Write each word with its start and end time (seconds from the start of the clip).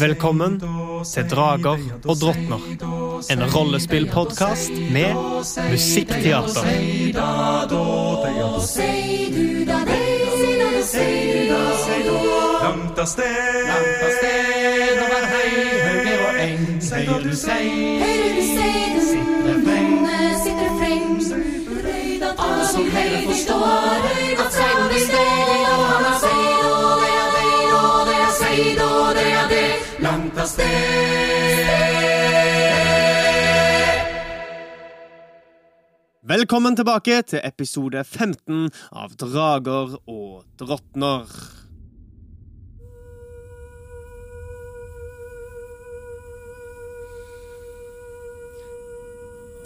Velkommen 0.00 0.60
til 1.14 1.24
Drager 1.30 1.78
og 2.04 2.16
drottner. 2.20 2.60
En 3.32 3.42
rollespillpodkast 3.54 4.70
med 4.92 5.14
musikkteater. 5.70 6.64
Langt 12.60 12.98
av 12.98 13.06
sted, 13.06 13.70
over 15.04 15.24
hei, 15.32 15.52
hauge 15.86 16.14
og 16.26 16.32
eng. 16.44 16.60
Hører 16.90 17.22
du 17.24 17.32
sei, 17.36 17.64
sei, 18.50 19.00
sitter 19.08 19.56
freng. 19.64 19.96
sitter 20.44 20.70
freng. 20.82 21.08
Alle 22.38 22.64
som 22.72 22.84
hører 22.92 23.22
forstår 23.30 23.64
at 24.44 24.52
seid 24.52 24.69
av 30.40 30.46
sted. 30.46 30.64
Velkommen 36.22 36.76
tilbake 36.76 37.22
til 37.28 37.42
episode 37.44 38.04
15 38.04 38.70
av 38.92 39.16
Drager 39.20 39.96
og 40.08 40.44
drottner. 40.60 41.26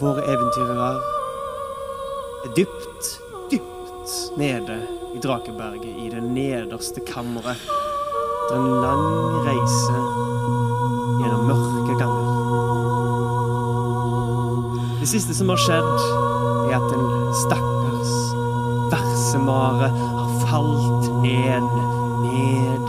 Våre 0.01 0.25
eventyrere 0.27 0.89
er 2.43 2.55
dypt, 2.57 3.13
dypt 3.53 4.19
nede 4.41 4.81
i 5.15 5.23
Drakeberget, 5.23 5.91
i 6.03 6.11
det 6.11 6.23
nederste 6.25 7.05
kammeret. 7.07 7.63
Etter 8.45 8.59
en 8.59 8.81
lang 8.83 9.05
reise 9.47 10.34
gjennom 11.19 11.47
mørke 11.49 11.93
ganger. 11.99 12.25
Det 14.99 15.07
siste 15.11 15.35
som 15.37 15.51
har 15.53 15.59
skjedd, 15.61 15.95
er 16.65 16.75
at 16.79 16.93
en 16.95 17.07
stakkars 17.43 18.13
versemare 18.89 19.89
har 19.93 20.31
falt 20.45 21.09
ned, 21.21 21.67
ned, 22.23 22.85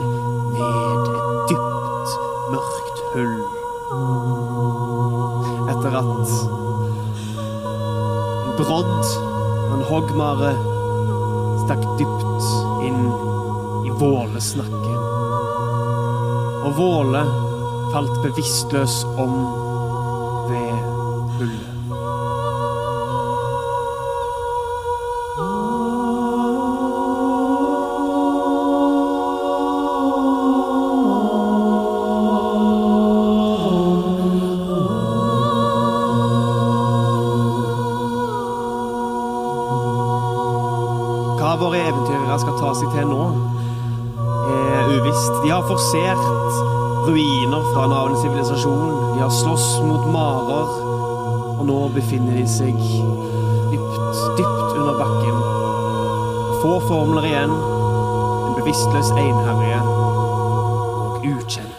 ned 0.57 1.03
et 1.03 1.09
dypt, 1.51 2.15
mørkt 2.55 3.03
hull. 3.15 3.37
Etter 5.75 5.99
at 6.01 6.33
en 8.47 8.57
brodd 8.57 9.05
og 9.67 9.75
en 9.77 9.85
hoggmare 9.91 10.53
stakk 11.67 11.85
dypt 12.01 12.49
inn 12.87 13.03
i 13.85 13.93
vålesnakken. 14.01 15.03
Og 16.67 16.73
Våle 16.81 17.23
falt 17.93 18.23
bevisstløs 18.23 19.05
om 19.19 19.33
ved 20.51 20.71
hullet. 21.39 21.76
Seg 52.57 52.77
dypt, 53.71 54.21
dypt 54.39 54.77
under 54.81 54.97
bakken. 55.01 55.41
Få 56.63 56.77
formler 56.89 57.29
igjen. 57.29 57.57
En 58.47 58.55
bevisstløs 58.61 59.11
einherje 59.17 59.81
og 59.87 61.27
ukjent 61.35 61.76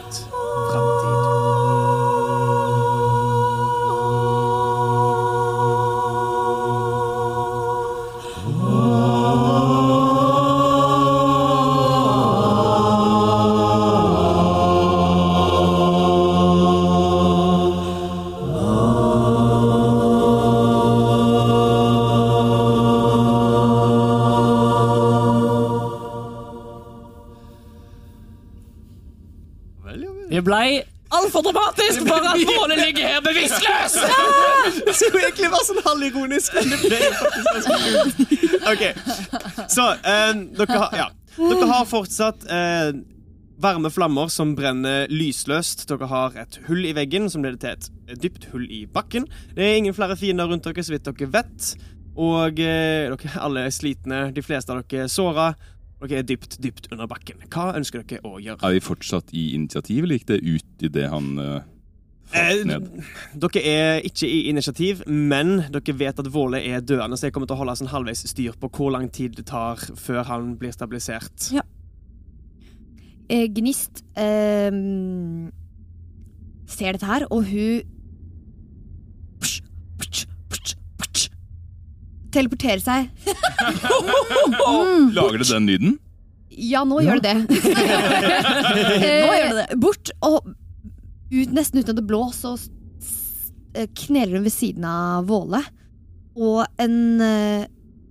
altfor 31.37 31.51
dramatisk 31.51 31.99
for 32.07 32.29
at 32.31 32.39
Våle 32.47 32.75
ligger 32.85 33.07
her 33.07 33.21
bevisstløs! 33.21 33.97
Det 34.87 34.95
skulle 34.95 35.25
egentlig 35.27 35.51
være 35.51 35.67
sånn 35.67 35.83
halvironisk, 35.85 36.55
men 36.57 36.71
det 36.73 36.79
ble 36.83 36.97
faktisk 37.19 37.51
ganske 37.53 37.77
kult. 37.83 38.55
Ok, 38.71 38.83
så 39.71 39.85
eh, 39.95 40.33
dere, 40.57 40.79
har, 40.81 40.97
ja. 40.97 41.07
dere 41.37 41.69
har 41.71 41.85
fortsatt 41.89 42.47
eh, 42.51 42.89
varme 43.63 43.91
flammer 43.93 44.31
som 44.33 44.55
brenner 44.57 45.07
lysløst. 45.11 45.87
Dere 45.89 46.09
har 46.11 46.35
et 46.43 46.59
hull 46.67 46.85
i 46.87 46.95
veggen 46.97 47.29
som 47.31 47.45
leder 47.45 47.61
til 47.61 47.75
et 48.11 48.21
dypt 48.23 48.49
hull 48.53 48.67
i 48.69 48.85
bakken. 48.91 49.27
Det 49.55 49.65
er 49.65 49.79
ingen 49.79 49.95
flere 49.97 50.17
fiender 50.19 50.49
rundt 50.51 50.67
dere, 50.67 50.83
så 50.83 50.95
vidt 50.95 51.07
dere 51.07 51.31
vet. 51.37 51.71
Og 52.17 52.59
eh, 52.59 53.07
dere 53.13 53.41
alle 53.43 53.67
er 53.67 53.73
slitne. 53.73 54.27
De 54.35 54.45
fleste 54.45 54.73
av 54.73 54.83
dere 54.83 55.07
er 55.07 55.11
såra. 55.13 55.51
Dere 55.97 56.22
er 56.22 56.28
dypt, 56.30 56.59
dypt 56.62 56.91
under 56.94 57.09
bakken. 57.09 57.41
Hva 57.50 57.72
ønsker 57.78 58.03
dere 58.06 58.22
å 58.28 58.38
gjøre? 58.38 58.62
Er 58.62 58.75
vi 58.75 58.84
fortsatt 58.85 59.34
i 59.34 59.50
initiativ, 59.58 60.03
eller 60.06 60.19
gikk 60.19 60.30
det 60.30 60.44
ut 60.46 60.85
i 60.85 60.91
det 60.94 61.08
han 61.09 61.31
uh, 61.41 61.66
Eh, 62.31 62.40
falt 62.40 62.68
ned? 62.68 62.88
Dere 63.40 63.62
er 63.63 64.02
ikke 64.08 64.28
i 64.28 64.41
initiativ, 64.52 65.03
men 65.08 65.62
dere 65.72 65.96
vet 65.96 66.19
at 66.19 66.30
Våle 66.34 66.59
er 66.59 66.84
døende, 66.84 67.18
så 67.18 67.28
jeg 67.28 67.35
kommer 67.35 67.47
til 67.47 67.56
å 67.56 67.62
holde 67.62 67.78
sånn 67.80 67.91
halvveis 67.91 68.25
styr 68.28 68.58
på 68.59 68.69
hvor 68.75 68.91
lang 68.96 69.08
tid 69.13 69.38
det 69.38 69.47
tar 69.47 69.80
før 69.96 70.25
han 70.28 70.56
blir 70.59 70.75
stabilisert. 70.75 71.52
Eh, 73.29 73.47
Gnist 73.52 74.03
eh, 74.20 74.72
ser 76.67 76.97
dette 76.97 77.08
her, 77.08 77.28
og 77.32 77.47
hun 77.47 77.82
psh, 79.40 79.64
psj. 80.02 80.28
Teleporterer 82.37 82.81
seg. 82.84 83.09
Lager 85.17 85.37
det 85.41 85.47
den 85.49 85.67
lyden? 85.69 85.93
Ja, 86.57 86.81
nå 86.87 86.95
gjør 87.05 87.19
det 87.22 87.34
det. 87.34 87.61
nå 89.03 89.34
gjør 89.37 89.49
det 89.51 89.57
det. 89.59 89.67
Bort 89.81 90.07
og 90.25 90.37
ut, 91.29 91.51
nesten 91.53 91.79
uten 91.81 91.91
at 91.93 91.99
det 91.99 92.07
blå 92.07 92.23
så 92.34 92.55
eh, 93.75 93.87
kneler 94.05 94.34
hun 94.39 94.47
ved 94.47 94.55
siden 94.55 94.84
av 94.89 95.28
Våle. 95.29 95.61
Og 96.37 96.61
en 96.81 96.97
eh, 97.22 97.63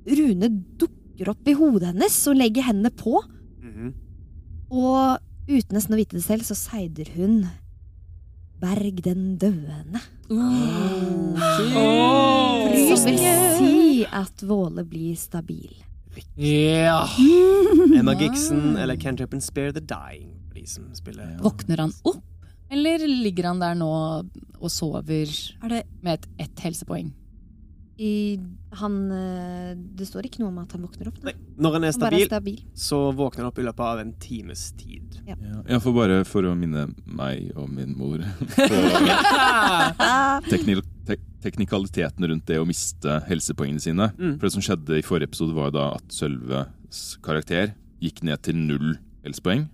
rune 0.07 0.49
dukker 0.79 1.29
opp 1.33 1.45
i 1.49 1.55
hodet 1.59 1.89
hennes 1.95 2.17
og 2.31 2.39
legger 2.39 2.63
hendene 2.69 2.93
på. 2.95 3.15
Mhm. 3.65 3.87
Og 4.77 4.99
uten 5.47 5.75
nesten 5.79 5.95
å 5.95 5.99
vite 6.01 6.17
det 6.19 6.25
selv, 6.27 6.43
så 6.47 6.55
seider 6.59 7.07
hun 7.15 7.35
Berg 8.57 8.97
den 9.05 9.37
døende. 9.39 10.01
Som 10.27 11.37
vil 13.05 13.19
si 13.21 13.86
at 14.05 14.43
Våle 14.43 14.85
blir 14.85 15.17
stabil. 15.17 15.73
Ja. 16.37 17.09
Emma 17.99 18.15
Gixon 18.15 18.77
eller 18.77 18.97
Cantrippen 18.97 19.41
Spare 19.41 19.73
the 19.73 19.81
Dying. 19.81 20.33
De 20.55 20.67
som 20.67 20.95
spiller 20.95 21.39
Våkner 21.41 21.79
han 21.79 21.93
opp, 22.03 22.25
eller 22.71 23.07
ligger 23.09 23.51
han 23.51 23.61
der 23.61 23.77
nå 23.79 23.91
og 24.57 24.71
sover 24.73 25.29
Er 25.63 25.69
det 25.69 25.83
med 26.01 26.15
et 26.15 26.29
ett 26.47 26.65
helsepoeng? 26.65 27.13
I, 27.97 28.39
han 28.77 28.97
eh, 29.11 29.71
Det 29.97 30.05
står 30.05 30.27
ikke 30.29 30.43
noe 30.43 30.51
om 30.51 30.59
at 30.61 30.75
han 30.77 30.83
våkner 30.85 31.09
opp. 31.09 31.17
Da. 31.23 31.31
Nei, 31.31 31.35
når 31.57 31.77
han 31.79 31.87
er 31.87 31.87
Han 31.87 31.89
er 31.89 31.95
stabil, 31.97 32.27
stabil. 32.29 32.59
så 32.77 32.99
våkner 33.17 33.45
han 33.45 33.49
opp 33.49 33.61
i 33.63 33.65
løpet 33.65 33.85
av 33.87 34.03
en 34.03 34.13
times 34.21 34.67
tid. 34.77 35.17
Ja, 35.25 35.37
ja, 35.41 35.79
for 35.81 35.97
bare 35.97 36.21
for 36.29 36.45
å 36.45 36.53
minne 36.59 36.91
meg 37.07 37.57
og 37.57 37.71
min 37.73 37.97
mor 37.97 38.21
på 38.53 38.77
teknikaliteten 41.47 42.29
rundt 42.29 42.47
det 42.51 42.61
å 42.61 42.69
miste 42.69 43.21
helsepoengene 43.31 43.83
sine. 43.83 44.11
Mm. 44.19 44.37
For 44.37 44.49
det 44.49 44.55
som 44.59 44.65
skjedde 44.69 45.01
i 45.01 45.07
forrige 45.07 45.31
episode, 45.33 45.57
var 45.57 45.73
da 45.75 45.95
at 45.97 46.13
Sølves 46.13 47.17
karakter 47.25 47.73
gikk 48.03 48.21
ned 48.27 48.45
til 48.45 48.59
null 48.61 48.97
helsepoeng. 49.25 49.69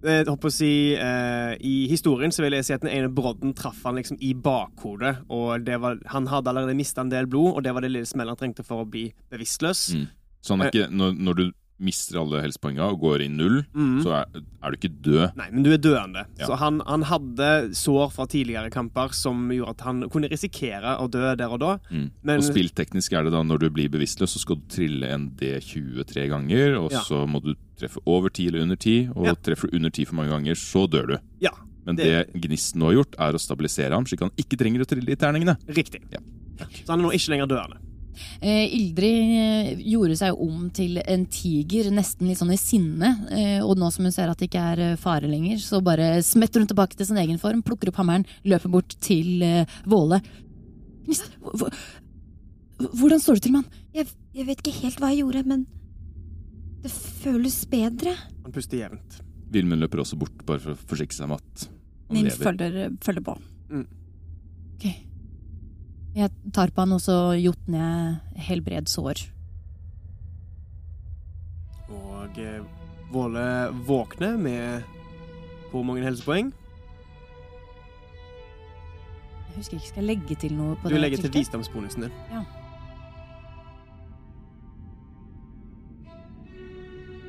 Jeg 0.00 0.28
håper 0.30 0.48
å 0.48 0.54
si, 0.54 0.94
eh, 0.96 1.54
I 1.60 1.74
historien 1.90 2.32
så 2.32 2.44
vil 2.44 2.56
jeg 2.56 2.64
si 2.64 2.72
at 2.72 2.84
den 2.84 2.92
ene 2.92 3.10
brodden 3.12 3.52
traff 3.56 3.82
han 3.84 3.98
liksom 4.00 4.16
i 4.24 4.32
bakhodet. 4.32 5.26
og 5.28 5.66
det 5.66 5.80
var, 5.80 5.98
Han 6.06 6.26
hadde 6.26 6.48
allerede 6.48 6.76
mista 6.76 7.02
en 7.02 7.10
del 7.10 7.26
blod, 7.26 7.56
og 7.56 7.62
det 7.64 7.74
var 7.74 7.84
det 7.84 7.92
lille 7.92 8.08
smellet 8.08 8.32
han 8.32 8.40
trengte 8.40 8.64
for 8.64 8.84
å 8.84 8.88
bli 8.88 9.12
bevisstløs. 9.30 9.94
Mm. 9.94 10.08
Så 10.40 10.54
han 10.54 10.62
er 10.64 10.72
ikke, 10.72 10.88
når, 10.90 11.12
når 11.20 11.34
du 11.34 11.44
mister 11.80 12.18
alle 12.20 12.42
helsepoengene 12.44 12.86
og 12.92 13.00
går 13.00 13.22
i 13.24 13.28
null, 13.32 13.62
Mm. 13.74 14.02
så 14.04 14.12
er, 14.20 14.42
er 14.62 14.70
du 14.70 14.76
ikke 14.76 14.92
død. 15.02 15.36
Nei, 15.36 15.46
men 15.50 15.62
du 15.64 15.70
er 15.72 15.78
døende. 15.80 16.26
Ja. 16.38 16.46
Så 16.46 16.56
han, 16.60 16.80
han 16.86 17.02
hadde 17.08 17.50
sår 17.74 18.10
fra 18.12 18.26
tidligere 18.28 18.70
kamper 18.70 19.14
som 19.16 19.48
gjorde 19.50 19.70
at 19.70 19.80
han 19.86 20.02
kunne 20.12 20.28
risikere 20.30 20.98
å 21.00 21.08
dø 21.10 21.34
der 21.34 21.48
og 21.50 21.60
da. 21.60 21.78
Mm. 21.90 22.10
Men 22.22 22.42
og 22.42 22.44
spillteknisk 22.44 23.12
er 23.16 23.24
det 23.24 23.32
da 23.32 23.42
når 23.42 23.58
du 23.64 23.70
blir 23.70 23.88
bevisstløs, 23.90 24.34
så 24.36 24.38
skal 24.44 24.56
du 24.60 24.66
trille 24.68 25.08
en 25.10 25.30
D23 25.40 26.28
ganger, 26.28 26.76
og 26.78 26.92
Ja. 26.92 27.00
så 27.00 27.26
må 27.26 27.40
du 27.42 27.54
treffe 27.78 27.98
over 28.06 28.28
10 28.28 28.48
eller 28.48 28.60
under 28.62 28.76
10, 28.76 29.08
og 29.16 29.26
Ja. 29.26 29.34
treffer 29.34 29.70
du 29.70 29.76
under 29.76 29.90
10 29.90 30.04
for 30.06 30.14
mange 30.16 30.30
ganger, 30.30 30.54
så 30.54 30.86
dør 30.88 31.06
du. 31.06 31.18
Ja, 31.40 31.50
Men 31.86 31.96
det, 31.96 32.04
det- 32.32 32.42
Gnisten 32.42 32.78
nå 32.80 32.86
har 32.92 33.02
gjort, 33.02 33.14
er 33.18 33.32
å 33.32 33.40
stabilisere 33.40 33.90
ham, 33.92 34.04
slik 34.04 34.20
han 34.20 34.30
ikke 34.36 34.58
trenger 34.58 34.80
å 34.82 34.86
trille 34.86 35.08
i 35.10 35.16
terningene. 35.16 35.56
riktig. 35.66 36.02
Ja. 36.12 36.18
Så 36.84 36.88
han 36.92 37.00
er 37.00 37.04
nå 37.08 37.12
ikke 37.14 37.30
lenger 37.32 37.48
døende. 37.48 37.78
Eh, 38.40 38.66
Ildrid 38.76 39.32
eh, 39.40 39.70
gjorde 39.92 40.16
seg 40.18 40.40
om 40.42 40.66
til 40.76 40.98
en 41.00 41.24
tiger, 41.32 41.90
nesten 41.94 42.28
litt 42.28 42.40
sånn 42.40 42.52
i 42.54 42.58
sinne. 42.60 43.10
Eh, 43.32 43.58
og 43.64 43.78
nå 43.80 43.88
som 43.94 44.04
hun 44.08 44.14
ser 44.14 44.28
at 44.32 44.40
det 44.40 44.50
ikke 44.50 44.64
er 44.74 44.96
fare 45.00 45.30
lenger, 45.30 45.60
så 45.62 45.80
bare 45.84 46.18
smetter 46.26 46.60
hun 46.62 46.68
tilbake 46.70 46.98
til 46.98 47.08
sin 47.08 47.20
egen 47.22 47.40
form, 47.40 47.62
plukker 47.66 47.92
opp 47.92 48.00
hammeren, 48.02 48.26
løper 48.44 48.72
bort 48.72 48.96
til 49.04 49.42
eh, 49.46 49.78
Våle. 49.88 50.20
Hvordan 52.80 53.20
står 53.20 53.38
det 53.38 53.44
til 53.46 53.54
med 53.56 53.64
han? 53.64 53.82
Jeg, 53.96 54.08
jeg 54.36 54.46
vet 54.48 54.62
ikke 54.62 54.76
helt 54.84 55.00
hva 55.02 55.10
jeg 55.12 55.22
gjorde, 55.24 55.44
men 55.50 55.66
det 56.80 56.92
føles 56.94 57.58
bedre. 57.68 58.14
Han 58.46 58.54
puster 58.54 58.80
jevnt. 58.80 59.20
Vilmund 59.52 59.82
løper 59.82 60.00
også 60.04 60.16
bort, 60.20 60.44
bare 60.46 60.62
for 60.62 60.76
å 60.76 60.82
forsikre 60.92 61.16
seg 61.16 61.26
om 61.28 61.34
at 61.36 61.66
han 61.66 62.16
Min 62.16 62.28
lever. 62.28 62.44
følger, 62.46 62.92
følger 63.04 63.24
på. 63.26 63.34
Ok. 64.80 64.86
Jeg 66.14 66.30
tar 66.54 66.72
på 66.74 66.82
han, 66.82 66.92
og 66.96 67.00
så 67.04 67.16
jotner 67.38 67.78
jeg 68.34 68.46
helbred 68.48 68.88
sår. 68.90 69.20
Og 71.90 72.38
eh, 72.38 72.60
Våle 73.10 73.44
våkner 73.86 74.36
med 74.38 74.82
hvor 75.70 75.82
mange 75.86 76.02
helsepoeng? 76.06 76.52
Jeg 79.50 79.56
husker 79.56 79.78
ikke, 79.78 79.88
skal 79.88 80.04
jeg 80.04 80.08
legge 80.12 80.36
til 80.38 80.54
noe 80.54 80.76
på 80.78 80.88
Du 80.90 80.94
det? 80.94 81.00
legger 81.02 81.22
til 81.24 81.32
visdomsbonusen 81.34 82.06
din. 82.06 82.12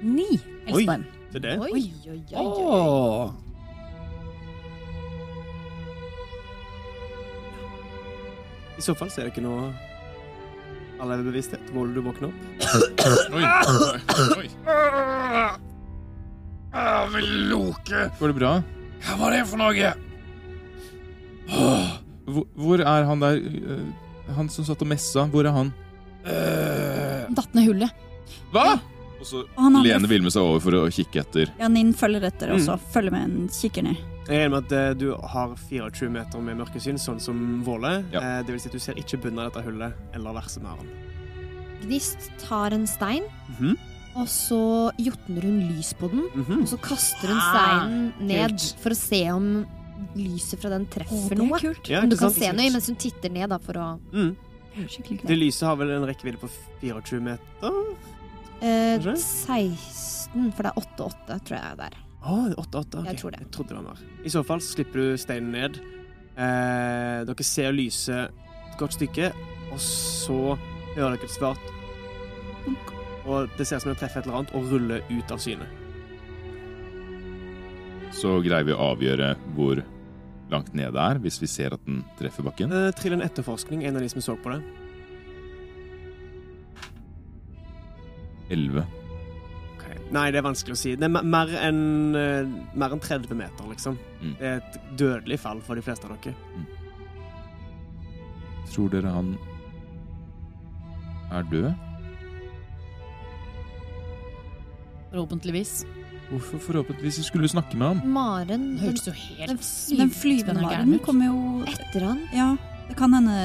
Ni 0.01 0.27
helsepoeng. 0.68 1.06
Til 1.31 1.44
det. 1.44 1.56
Oi, 1.62 1.72
oi, 1.72 1.84
oi. 2.10 2.22
oi. 2.34 2.45
Åh. 2.45 3.50
I 8.81 8.86
så 8.86 8.95
fall 8.98 9.12
så 9.13 9.22
er 9.22 9.28
det 9.30 9.33
ikke 9.36 9.44
noe 9.45 9.69
Alle 11.01 11.18
er 11.19 11.24
bevissthet. 11.25 11.69
må 11.74 11.83
du 11.94 12.00
våkne 12.06 12.30
opp. 12.30 12.39
Oi, 13.38 13.44
oi, 13.45 14.39
oi. 14.42 14.48
Loke, 17.51 18.06
Går 18.19 18.31
det 18.31 18.38
bra? 18.38 18.51
hva 19.01 19.16
var 19.19 19.33
det 19.33 19.42
for 19.50 19.57
noe? 19.60 19.92
Hvor, 21.51 22.45
hvor 22.56 22.83
er 22.86 23.07
han 23.10 23.19
der 23.19 23.39
øh, 23.42 23.81
Han 24.38 24.48
som 24.54 24.63
satt 24.68 24.81
og 24.86 24.88
messa, 24.92 25.25
hvor 25.34 25.44
er 25.50 25.51
han? 25.56 25.72
Eh, 26.24 27.25
Han 27.25 27.36
datt 27.36 27.54
ned 27.57 27.66
hullet. 27.68 27.92
Hva?! 28.54 28.77
Og 29.22 29.25
så 29.27 29.42
lener 29.84 30.10
Vilme 30.10 30.31
seg 30.34 30.42
over 30.45 30.62
for 30.63 30.77
å 30.80 30.84
kikke 30.94 31.19
etter. 31.22 31.51
Ja, 31.60 31.68
Ninn 31.69 31.92
følger 31.98 32.24
etter 32.30 32.54
Mm. 32.54 32.57
også. 32.62 32.77
Følger 32.94 33.12
med 33.13 33.24
en 33.27 33.50
kikker 33.54 33.84
ned. 33.89 33.98
Jeg 34.27 34.38
regner 34.38 34.50
med 34.53 34.65
at 34.65 34.71
eh, 34.77 34.94
du 35.01 35.07
har 35.18 35.56
24 35.57 36.09
meter 36.13 36.41
med 36.45 36.57
mørkesyn, 36.59 37.00
sånn 37.01 37.19
som 37.19 37.63
Våle. 37.65 38.03
Ja. 38.13 38.19
Eh, 38.21 38.44
det 38.45 38.53
vil 38.53 38.59
si 38.62 38.69
at 38.69 38.75
du 38.77 38.79
ser 38.83 39.00
ikke 39.01 39.18
bunnen 39.23 39.39
av 39.44 39.51
dette 39.51 39.63
hullet 39.65 39.94
eller 40.13 40.35
verset 40.38 40.62
med 40.62 40.71
han. 40.77 40.91
Gnist 41.81 42.29
tar 42.44 42.71
en 42.77 42.85
stein, 42.88 43.23
Mhm. 43.57 43.77
og 44.15 44.27
så 44.27 44.91
jotner 45.01 45.41
hun 45.41 45.59
lys 45.71 45.94
på 45.97 46.09
den. 46.12 46.27
Mhm. 46.35 46.62
Og 46.62 46.68
så 46.69 46.77
kaster 46.79 47.27
hun 47.27 47.38
Ah, 47.38 47.50
steinen 47.56 48.13
ned 48.19 48.50
kult. 48.51 48.75
for 48.79 48.89
å 48.91 48.95
se 48.95 49.23
om 49.31 49.65
lyset 50.15 50.59
fra 50.62 50.69
den 50.69 50.85
treffer 50.85 51.29
det 51.29 51.39
er 51.39 51.44
noe. 51.45 51.59
kult. 51.59 51.89
Ja, 51.89 52.01
Men 52.01 52.09
du 52.09 52.15
kan 52.17 52.29
sant? 52.29 52.44
se 52.44 52.51
noe 52.51 52.69
mens 52.71 52.88
hun 52.88 52.95
titter 52.95 53.29
ned, 53.29 53.50
da, 53.50 53.57
for 53.57 53.74
å 53.74 54.00
Mm. 54.13 54.35
Skikkelig 54.88 55.25
Det 55.27 55.38
lyset 55.38 55.67
har 55.67 55.75
vel 55.75 55.89
en 55.91 56.06
rekkevidde 56.07 56.38
på 56.39 56.50
24 56.81 57.19
meter? 57.19 57.95
eh, 58.62 58.97
16, 59.00 60.51
for 60.53 60.63
det 60.63 60.71
er 60.71 60.81
8-8, 60.81 61.41
tror 61.44 61.57
jeg 61.57 61.77
det 61.77 61.85
er. 61.85 61.97
Å, 62.21 62.38
8-8. 62.53 63.01
ok. 63.01 63.07
Jeg 63.09 63.21
tror 63.21 63.33
det. 63.33 63.41
Jeg 63.41 63.51
trodde 63.56 63.73
det 63.73 63.79
var 63.79 63.88
mer. 63.89 64.06
I 64.23 64.33
så 64.33 64.44
fall 64.45 64.62
så 64.62 64.75
slipper 64.75 65.01
du 65.01 65.18
steinen 65.18 65.51
ned. 65.56 65.81
Eh, 66.38 67.21
dere 67.27 67.45
ser 67.45 67.73
lyset 67.75 68.29
et 68.71 68.79
godt 68.79 68.95
stykke, 68.95 69.31
og 69.71 69.79
så 69.83 70.41
hører 70.95 71.15
dere 71.18 71.27
et 71.27 71.33
svart 71.33 71.71
og 73.25 73.50
det 73.57 73.68
ser 73.68 73.77
ut 73.79 73.85
som 73.85 73.91
det 73.91 74.00
treffer 74.01 74.21
et 74.21 74.27
eller 74.27 74.41
annet 74.41 74.53
og 74.57 74.69
ruller 74.71 75.03
ut 75.12 75.33
av 75.33 75.41
syne. 75.41 75.68
Så 78.15 78.38
greier 78.44 78.67
vi 78.67 78.75
å 78.75 78.91
avgjøre 78.91 79.33
hvor 79.56 79.81
langt 80.51 80.74
ned 80.75 80.91
det 80.95 81.03
er, 81.03 81.19
hvis 81.24 81.39
vi 81.39 81.47
ser 81.47 81.75
at 81.77 81.83
den 81.88 82.01
treffer 82.19 82.44
bakken. 82.44 82.74
Eh, 82.75 82.89
trill 82.97 83.15
en 83.15 83.24
etterforskning, 83.24 83.85
en 83.88 83.95
av 83.95 84.03
de 84.03 84.09
som 84.12 84.25
så 84.25 84.35
på 84.35 84.51
det. 84.51 84.62
11. 88.51 88.83
Nei, 90.12 90.25
det 90.34 90.42
er 90.42 90.44
vanskelig 90.44 90.75
å 90.75 90.80
si. 90.80 90.96
Det 91.00 91.08
er 91.08 91.13
mer 91.24 91.54
enn 91.62 92.16
en 92.18 93.00
30 93.00 93.38
meter, 93.38 93.68
liksom. 93.72 93.96
Mm. 94.20 94.34
Det 94.39 94.50
er 94.50 94.60
et 94.60 94.80
dødelig 95.00 95.39
fall 95.39 95.62
for 95.63 95.80
de 95.80 95.86
fleste 95.86 96.08
av 96.08 96.18
dere. 96.20 96.36
Tror 98.72 98.91
dere 98.91 99.13
han 99.15 99.34
er 101.32 101.48
død? 101.51 101.72
Forhåpentligvis. 105.12 105.74
Hvorfor 106.32 106.62
forhåpentligvis 106.63 107.20
vi 107.20 107.27
skulle 107.27 107.51
snakke 107.51 107.75
med 107.80 107.88
ham? 107.88 108.13
Maren 108.13 108.68
høres 108.80 109.03
jo 109.08 109.12
helt 109.12 109.65
Den 110.00 110.12
flyvende 110.15 110.63
Maren 110.63 110.94
kommer 111.03 111.27
jo 111.27 111.41
etter 111.68 112.06
han 112.08 112.22
Ja, 112.32 112.53
det 112.88 112.96
kan 113.00 113.12
hende 113.18 113.36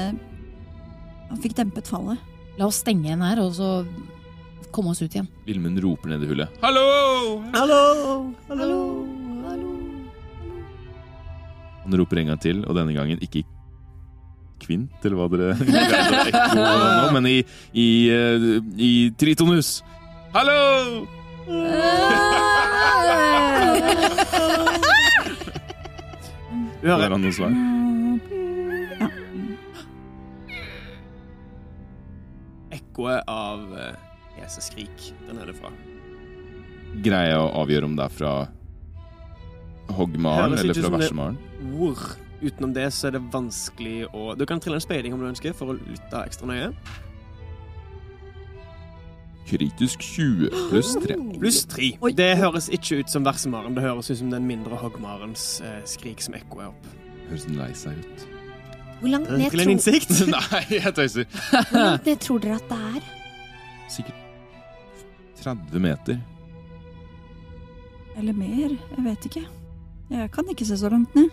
han 1.27 1.41
fikk 1.43 1.57
dempet 1.57 1.89
fallet. 1.91 2.21
La 2.55 2.69
oss 2.69 2.79
stenge 2.79 3.11
en 3.11 3.23
her, 3.25 3.41
og 3.43 3.51
så 3.57 3.71
komme 4.71 4.89
oss 4.93 5.01
ut 5.01 5.13
igjen. 5.13 5.27
Vilmund 5.47 5.79
roper 5.83 6.07
ned 6.13 6.23
i 6.23 6.27
hullet. 6.31 6.49
Hallo! 6.63 6.85
Hallo! 7.53 7.81
Hallo, 8.49 8.69
hallo. 9.47 9.69
Han 11.83 11.93
roper 12.01 12.17
en 12.19 12.27
gang 12.33 12.41
til, 12.43 12.57
og 12.67 12.73
denne 12.75 12.93
gangen 12.95 13.19
ikke 13.23 13.39
i 13.39 13.45
kvint, 14.59 14.91
eller 15.05 15.17
hva 15.19 15.27
dere 15.31 15.49
ekko 16.27 16.55
nå, 16.57 17.07
men 17.15 17.23
i, 17.29 17.37
i, 17.71 17.87
eh, 18.11 18.35
i 18.75 18.91
tritonus. 19.19 19.69
Hallo! 20.35 20.59
Hører 26.87 27.11
han 27.11 27.19
noe 27.23 27.33
svar? 27.35 27.51
Ekkoet 32.77 33.23
av 33.31 33.63
uh, 34.47 35.09
den 35.27 35.41
er 35.41 35.51
det 35.51 35.57
fra. 35.59 35.71
Greier 37.03 37.33
jeg 37.35 37.41
å 37.41 37.49
avgjøre 37.61 37.89
om 37.89 37.97
det 37.97 38.07
er 38.07 38.15
fra 38.15 38.31
Hoggmaren 39.97 40.57
eller 40.57 40.73
fra 40.73 40.91
Versemaren? 40.97 41.37
Ord. 41.77 42.05
Utenom 42.41 42.73
det 42.73 42.91
så 42.93 43.09
er 43.09 43.17
det 43.17 43.23
vanskelig 43.33 44.05
å 44.13 44.35
Du 44.37 44.45
kan 44.45 44.59
trille 44.61 44.77
en 44.77 44.83
speiding 44.83 45.15
om 45.15 45.21
du 45.23 45.27
ønsker, 45.29 45.55
for 45.57 45.73
å 45.73 45.77
lytte 45.77 46.21
ekstra 46.21 46.49
nøye. 46.49 46.69
Kritisk 49.47 50.03
20 50.03 50.51
pluss 50.69 50.93
3. 51.01 51.17
Pluss 51.41 51.61
3. 51.71 51.91
Det 52.17 52.31
høres 52.41 52.67
ikke 52.73 53.01
ut 53.01 53.11
som 53.13 53.25
versemaren. 53.25 53.77
Det 53.77 53.85
høres 53.85 54.11
ut 54.11 54.19
som 54.19 54.31
den 54.33 54.47
mindre 54.47 54.79
hoggmarens 54.79 55.61
eh, 55.63 55.79
skrik 55.87 56.21
som 56.23 56.35
ekkoer 56.37 56.73
opp. 56.73 56.89
Høres 57.29 57.47
den 57.47 57.59
lei 57.59 57.71
seg 57.77 58.03
ut. 58.03 58.27
Hvor 58.99 59.13
langt 59.13 59.31
ned, 59.31 59.47
Trill 59.53 59.63
en 59.63 59.69
tro, 59.69 59.77
innsikt. 59.77 60.15
Nei, 60.35 60.63
jeg 60.73 60.93
tøyser. 60.99 61.27
hvor 61.31 61.79
langt 61.79 62.09
ned 62.11 62.23
tror 62.27 62.43
dere 62.43 62.59
at 62.59 62.71
det 62.73 62.83
er? 62.91 63.11
Sikkert 63.87 64.26
30 65.43 65.83
meter. 65.83 66.19
Eller 68.17 68.33
mer. 68.33 68.73
Jeg 68.73 69.05
vet 69.05 69.29
ikke. 69.29 69.43
Jeg 70.09 70.31
kan 70.33 70.49
ikke 70.49 70.65
se 70.65 70.77
så 70.79 70.89
langt 70.89 71.15
ned. 71.15 71.29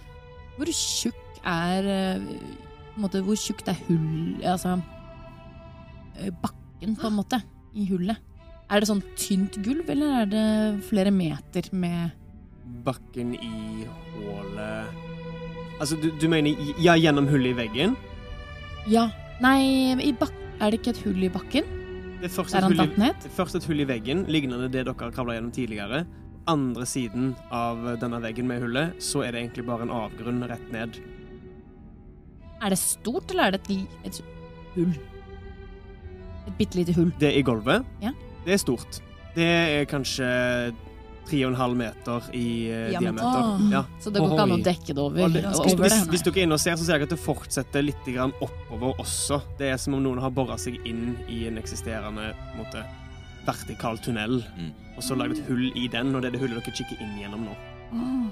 Hvor 0.56 0.70
tjukk 0.70 1.40
er 1.44 1.88
eh, 1.90 2.26
på 2.94 2.99
en 2.99 3.02
måte, 3.02 3.23
Hvor 3.26 3.34
tjukt 3.38 3.68
er 3.68 3.78
hull 3.88 4.37
Altså 4.46 4.76
eh, 6.18 6.30
bakken, 6.30 6.94
på 6.96 7.08
en 7.08 7.16
måte, 7.16 7.40
i 7.75 7.88
hullet? 7.90 8.20
Er 8.70 8.80
det 8.80 8.88
sånn 8.88 9.02
tynt 9.18 9.58
gulv, 9.64 9.90
eller 9.92 10.20
er 10.23 10.30
det 10.30 10.44
flere 10.88 11.11
meter 11.12 11.66
med 11.76 12.14
Bakken 12.84 13.34
i 13.37 13.84
hullet 14.14 15.02
Altså, 15.80 15.99
du, 16.00 16.08
du 16.16 16.28
mener 16.30 16.54
ja, 16.78 16.94
gjennom 16.94 17.26
hullet 17.28 17.50
i 17.50 17.58
veggen? 17.64 17.96
Ja. 18.88 19.08
Nei, 19.42 19.58
i 19.99 20.12
bak 20.14 20.30
er 20.62 20.70
det 20.70 20.78
ikke 20.78 20.92
et 20.94 21.00
hull 21.02 21.25
i 21.26 21.32
bakken? 21.34 21.66
Det 22.25 22.31
er 22.31 22.37
først 22.40 22.54
et 22.57 22.64
hull 22.64 22.78
i 22.81 23.09
Først 23.37 23.57
et 23.59 23.64
hull 23.69 23.81
i 23.83 23.85
veggen, 23.85 24.23
lignende 24.33 24.71
det 24.73 24.87
dere 24.87 24.95
har 24.97 25.11
kravla 25.12 25.35
gjennom 25.37 25.50
tidligere. 25.52 25.99
Andre 26.49 26.87
siden 26.88 27.35
av 27.52 27.83
denne 28.00 28.16
veggen 28.25 28.49
med 28.49 28.62
hullet, 28.64 28.95
så 28.97 29.21
er 29.26 29.35
det 29.35 29.43
egentlig 29.43 29.66
bare 29.69 29.85
en 29.85 29.93
avgrunn 29.93 30.40
rett 30.49 30.71
ned. 30.73 30.97
Er 32.64 32.73
det 32.73 32.78
stort, 32.81 33.28
eller 33.28 33.50
er 33.50 33.59
det 33.59 33.61
et, 33.69 33.99
et 34.09 34.23
hull? 34.73 34.95
Et 36.49 36.57
bitte 36.57 36.81
lite 36.81 36.95
hull. 36.97 37.12
Det 37.21 37.35
i 37.37 37.45
gulvet, 37.45 37.85
Ja. 38.00 38.14
det 38.47 38.57
er 38.57 38.62
stort. 38.64 39.02
Det 39.37 39.45
er 39.45 39.85
kanskje 39.85 40.25
3,5 41.28 41.75
meter 41.78 42.26
i 42.37 42.47
uh, 42.69 42.90
Diameter. 42.90 43.00
diameter. 43.00 43.73
Ja. 43.73 43.85
Så 44.00 44.11
det 44.12 44.21
går 44.23 44.35
ikke 44.35 44.45
an 44.47 44.54
å 44.57 44.59
dekke 44.66 44.95
det 44.95 45.02
over, 45.04 45.28
det, 45.33 45.45
over 45.49 45.64
hvis, 45.64 45.95
det? 45.95 46.11
hvis, 46.12 46.25
dere 46.26 46.38
er 46.40 46.47
inne 46.49 46.59
og 46.59 46.62
ser, 46.64 46.76
så 46.76 46.85
ser 46.88 46.99
jeg 47.00 47.09
at 47.09 47.14
det 47.14 47.21
fortsetter 47.25 47.87
litt 47.87 48.11
grann 48.12 48.35
oppover 48.45 49.00
også. 49.02 49.40
Det 49.59 49.71
er 49.73 49.81
som 49.81 49.97
om 49.99 50.02
noen 50.04 50.21
har 50.23 50.33
bora 50.37 50.59
seg 50.61 50.76
inn 50.88 51.14
i 51.33 51.45
en 51.49 51.59
eksisterende 51.61 52.31
en 52.35 52.59
måte, 52.61 52.85
vertikal 53.45 53.99
tunnel, 54.00 54.38
Mm. 54.57 54.71
og 54.97 55.02
så 55.04 55.16
lagd 55.19 55.37
et 55.37 55.45
hull 55.49 55.66
i 55.76 55.88
den, 55.93 56.14
og 56.14 56.23
det 56.23 56.31
er 56.31 56.37
det 56.38 56.40
hullet 56.40 56.64
dere 56.64 56.76
kikker 56.78 57.02
inn 57.04 57.19
gjennom 57.21 57.45
nå. 57.45 57.57
Mm. 57.93 58.28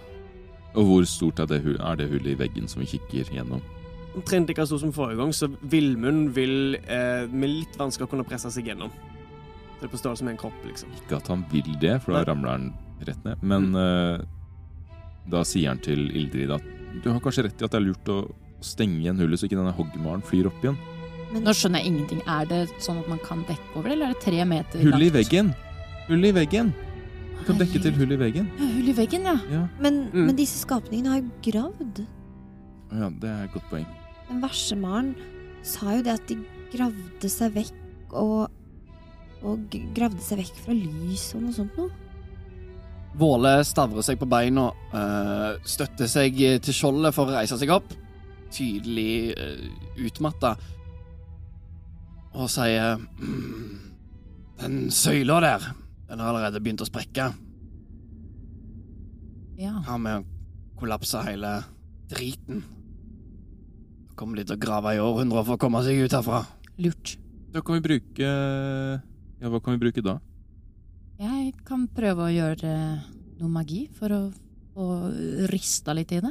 Og 0.72 0.87
hvor 0.88 1.04
stort 1.04 1.40
er 1.42 1.46
det, 1.50 1.58
er 1.76 1.96
det 2.00 2.08
hullet 2.08 2.32
i 2.32 2.38
veggen 2.40 2.68
som 2.68 2.80
vi 2.80 2.87
kikker 2.94 3.28
gjennom? 3.34 3.61
Omtrent 4.16 4.49
like 4.49 4.64
stor 4.68 4.80
som 4.80 4.92
forrige 4.92 5.16
gang, 5.20 5.32
så 5.37 5.49
Villmund 5.72 6.30
vil 6.37 6.76
eh, 6.87 7.26
med 7.32 7.49
litt 7.49 7.76
vansker 7.80 8.08
kunne 8.08 8.25
presse 8.28 8.50
seg 8.52 8.68
gjennom. 8.72 8.92
Så 9.82 9.88
det 9.88 9.88
er 9.90 9.94
på 9.96 9.98
størrelse 9.98 10.22
med 10.24 10.36
en 10.36 10.38
kopp, 10.38 10.58
liksom. 10.64 10.92
Ikke 11.00 11.16
at 11.18 11.26
han 11.32 11.40
vil 11.50 11.72
det, 11.82 11.96
for 12.04 12.12
da 12.14 12.20
Nei. 12.22 12.28
ramler 12.30 12.50
han 12.54 12.66
rett 13.02 13.24
ned. 13.26 13.40
Men 13.42 13.74
eh, 13.74 14.22
da 15.32 15.40
sier 15.42 15.72
han 15.72 15.80
til 15.82 16.04
Ildrid 16.14 16.52
at 16.54 16.62
du 17.02 17.08
har 17.10 17.18
kanskje 17.24 17.48
rett 17.48 17.58
i 17.62 17.66
at 17.66 17.72
det 17.74 17.80
er 17.80 17.86
lurt 17.88 18.10
å 18.12 18.18
stenge 18.62 19.00
igjen 19.02 19.18
hullet, 19.18 19.40
så 19.40 19.48
ikke 19.48 19.58
denne 19.58 19.72
hoggmaren 19.74 20.22
flyr 20.22 20.46
opp 20.52 20.62
igjen. 20.62 20.76
Men 21.32 21.42
Nå 21.48 21.54
skjønner 21.56 21.80
jeg 21.82 21.88
ingenting. 21.90 22.20
Er 22.30 22.46
det 22.46 22.60
sånn 22.84 23.00
at 23.02 23.08
man 23.10 23.18
kan 23.26 23.42
dekke 23.48 23.74
over 23.74 23.88
det, 23.88 23.96
eller 23.96 24.12
er 24.12 24.14
det 24.14 24.22
tre 24.22 24.44
meter 24.46 24.78
Hullet 24.84 25.00
i 25.00 25.08
langt? 25.08 25.16
veggen! 25.18 25.52
Hullet 26.06 26.28
i 26.30 26.36
veggen! 26.38 26.72
Du 27.40 27.44
kan 27.48 27.58
dekke 27.58 27.82
til 27.82 27.96
hullet 27.98 28.14
i 28.14 28.22
veggen. 28.22 28.50
Ja, 28.60 28.70
hull 28.76 28.88
i 28.92 28.96
veggen, 29.00 29.24
ja. 29.26 29.36
Ja. 29.50 29.62
Men, 29.82 30.02
Mm. 30.12 30.26
men 30.28 30.36
disse 30.38 30.60
skapningene 30.62 31.08
har 31.10 31.22
jo 31.24 31.30
gravd. 31.50 32.04
ja, 32.92 33.08
det 33.18 33.28
er 33.30 33.44
et 33.48 33.52
godt 33.56 33.66
poeng. 33.72 33.86
Den 34.28 34.40
versemaren 34.44 35.14
sa 35.66 35.96
jo 35.96 36.02
det 36.06 36.12
at 36.20 36.26
de 36.28 36.36
gravde 36.70 37.28
seg 37.32 37.50
vekk 37.56 38.12
og 38.12 38.50
Og 39.49 39.75
gravde 39.96 40.22
seg 40.22 40.42
vekk 40.42 40.58
fra 40.64 40.76
lys 40.76 41.28
og 41.37 41.44
noe 41.46 41.56
sånt 41.56 41.78
noe. 41.80 41.90
Våle 43.18 43.58
stavrer 43.68 44.04
seg 44.06 44.16
på 44.20 44.28
beina, 44.30 44.70
uh, 44.94 45.58
støtter 45.68 46.08
seg 46.08 46.38
til 46.64 46.76
skjoldet 46.76 47.12
for 47.12 47.28
å 47.28 47.37
reise 47.37 47.58
seg 47.61 47.72
opp. 47.75 47.90
Tydelig 48.52 49.34
uh, 49.37 49.66
utmatta. 50.06 50.54
Og 52.32 52.49
sier 52.49 52.96
«Mm, 53.20 53.80
Den 54.62 54.76
søyla 54.94 55.40
der, 55.42 55.64
den 56.06 56.20
har 56.22 56.30
allerede 56.30 56.61
begynt 56.62 56.84
å 56.84 56.87
sprekke. 56.87 57.32
ja. 59.58 59.72
Har 59.88 59.99
vi 59.99 60.12
kollapsa 60.78 61.22
hele 61.26 61.62
driten. 62.11 62.62
Kommer 64.18 64.38
de 64.38 64.44
til 64.46 64.56
å 64.56 64.62
grave 64.62 64.96
i 64.96 65.00
århundrer 65.02 65.46
for 65.46 65.56
å 65.56 65.62
komme 65.62 65.82
seg 65.87 66.02
ut 66.02 66.14
herfra. 66.16 66.42
Lurt. 66.82 67.16
Da 67.52 67.62
kan 67.62 67.78
vi 67.78 67.84
bruke 67.84 68.30
Ja, 69.42 69.50
hva 69.50 69.58
kan 69.58 69.75
vi 69.75 69.82
bruke 69.82 70.04
da? 70.04 70.20
Jeg 71.18 71.52
kan 71.66 71.88
prøve 71.90 72.28
å 72.28 72.32
gjøre 72.32 72.72
noe 73.40 73.50
magi 73.50 73.84
for 73.99 74.14
å 74.14 74.20
få 74.72 74.87
rista 75.50 75.94
litt 75.96 76.14
i 76.14 76.20
det. 76.22 76.30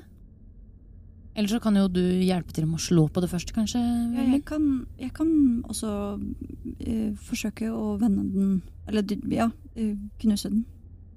Eller 1.35 1.47
så 1.51 1.59
kan 1.63 1.75
jo 1.79 1.85
du 1.91 2.01
hjelpe 2.01 2.51
til 2.55 2.65
med 2.67 2.79
å 2.79 2.83
slå 2.83 3.05
på 3.11 3.21
det 3.23 3.29
først, 3.31 3.53
kanskje? 3.55 3.79
Ja, 4.15 4.25
jeg, 4.25 4.41
kan, 4.47 4.65
jeg 4.99 5.13
kan 5.15 5.29
også 5.63 5.91
uh, 6.19 7.11
forsøke 7.23 7.69
å 7.71 7.95
vende 8.01 8.25
den 8.33 8.57
Eller 8.89 9.05
ja, 9.31 9.47
uh, 9.51 9.93
knuse 10.19 10.51
den. 10.51 10.65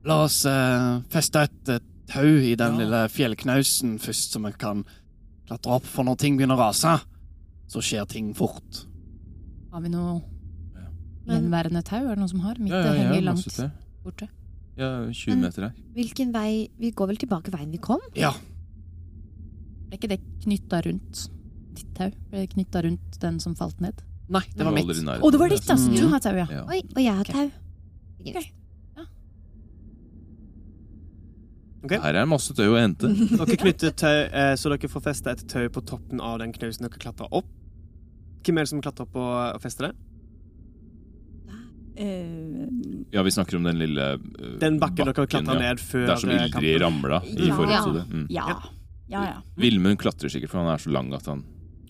La 0.06 0.20
oss 0.26 0.42
uh, 0.46 1.00
feste 1.10 1.46
et 1.48 1.72
tau 2.10 2.26
i 2.26 2.54
den 2.58 2.76
Ja. 2.76 2.82
lille 2.82 3.00
fjellknausen 3.10 3.96
først, 4.02 4.34
så 4.34 4.42
vi 4.44 4.52
kan 4.58 4.84
klatre 5.48 5.78
opp. 5.78 5.88
For 5.88 6.06
når 6.06 6.20
ting 6.20 6.38
begynner 6.38 6.58
å 6.58 6.68
rase, 6.68 6.98
så 7.66 7.82
skjer 7.82 8.06
ting 8.06 8.34
fort. 8.36 8.84
Har 9.72 9.82
vi 9.82 9.90
noe. 9.90 10.20
Gjenværende 11.26 11.82
tau? 11.84 12.02
Er 12.04 12.14
det 12.14 12.18
noen 12.22 12.32
som 12.32 12.40
har? 12.44 12.58
Mitt 12.58 12.72
Ja, 12.72 12.80
ja, 12.82 12.94
ja, 12.94 13.12
henger 13.12 13.22
langt 13.22 13.60
borte. 14.04 14.28
Ja, 14.76 14.88
20 15.10 15.28
Men- 15.30 15.40
meter 15.46 15.62
her. 15.68 15.72
Hvilken 15.94 16.32
vei 16.32 16.68
Vi 16.78 16.90
går 16.90 17.06
vel 17.06 17.16
tilbake 17.16 17.50
veien 17.54 17.70
vi 17.70 17.78
kom? 17.78 18.00
Ja, 18.14 18.32
Ble 19.88 19.98
ikke 19.98 20.08
det 20.08 20.20
knytta 20.42 20.80
rundt 20.84 21.28
ditt 21.74 21.94
tau? 21.94 22.10
Ble 22.30 22.40
det 22.46 22.50
knytta 22.54 22.82
rundt 22.82 23.20
den 23.20 23.38
som 23.40 23.54
falt 23.54 23.80
ned? 23.80 24.02
nei, 24.28 24.40
det 24.56 24.64
var 24.64 24.72
mitt. 24.72 24.88
Å, 24.88 25.20
oh, 25.22 25.30
det 25.30 25.38
var 25.38 25.48
ditt, 25.48 25.68
altså! 25.70 25.94
Du 25.94 26.08
har 26.08 26.18
tau, 26.20 26.34
ja. 26.34 26.46
Ja. 26.50 26.64
Oi, 26.66 26.80
og 26.96 27.00
jeg 27.02 27.14
har 27.14 27.20
Ok. 27.20 27.32
tau. 27.32 27.50
okay. 28.26 28.50
Okay. 31.84 31.98
Her 32.00 32.16
er 32.16 32.24
masse 32.24 32.54
tau 32.56 32.72
å 32.72 32.78
hente. 32.80 33.10
Dere 33.38 33.56
knytter 33.60 33.92
tau, 33.92 34.22
eh, 34.32 34.54
så 34.56 34.72
dere 34.72 34.88
får 34.88 35.04
feste 35.04 35.34
et 35.34 35.42
tau 35.52 35.66
på 35.68 35.82
toppen 35.84 36.22
av 36.24 36.38
den 36.40 36.54
knausen 36.56 36.86
dere 36.86 36.96
klatrer 37.02 37.28
opp. 37.30 37.44
Hvem 38.44 38.56
er 38.58 38.64
det 38.64 38.70
som 38.72 38.80
klatrer 38.80 39.04
opp 39.04 39.18
og 39.20 39.60
fester 39.60 39.90
det? 39.90 39.94
Eh, 41.96 42.66
Ja, 43.14 43.22
vi 43.22 43.30
snakker 43.30 43.56
om 43.56 43.62
den 43.62 43.78
lille 43.78 44.06
uh, 44.18 44.58
Den 44.58 44.80
bakken 44.82 45.06
dere 45.06 45.26
klatra 45.26 45.54
ja. 45.54 45.60
ned 45.60 45.78
før 45.78 46.06
Der 46.10 46.16
som 46.18 46.30
eh, 46.34 46.46
Ildrid 46.48 46.80
ramla 46.82 47.20
i 47.22 47.46
Ja. 47.48 47.54
forrige 47.54 47.76
episode. 47.78 48.06
Mm. 48.10 48.26
ja. 48.34 48.62
Ja, 49.06 49.24
ja. 49.28 49.42
Vilmund 49.60 49.98
klatrer 50.00 50.32
sikkert, 50.32 50.50
for 50.50 50.64
han 50.64 50.72
er 50.72 50.80
så 50.80 50.90
lang 50.90 51.12
at 51.14 51.26
han 51.26 51.44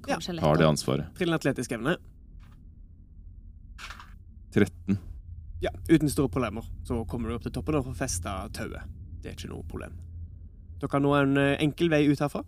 tar 0.05 0.59
det 0.59 0.67
ansvaret. 0.67 1.07
Trill 1.17 1.31
en 1.31 1.39
atletisk 1.39 1.73
evne. 1.73 1.97
13. 4.53 4.99
Ja, 5.63 5.71
uten 5.89 6.11
store 6.11 6.29
problemer. 6.29 6.67
Så 6.85 7.05
kommer 7.09 7.29
du 7.31 7.37
opp 7.39 7.47
til 7.47 7.55
toppen 7.55 7.79
og 7.79 7.87
får 7.87 7.95
festa 8.03 8.35
tauet. 8.53 8.83
Det 9.23 9.31
er 9.31 9.39
ikke 9.39 9.53
noe 9.55 9.63
problem. 9.71 9.95
Dere 10.83 10.91
har 10.93 11.01
nå 11.01 11.15
en 11.17 11.39
enkel 11.39 11.89
vei 11.89 12.03
ut 12.11 12.21
herfra. 12.21 12.43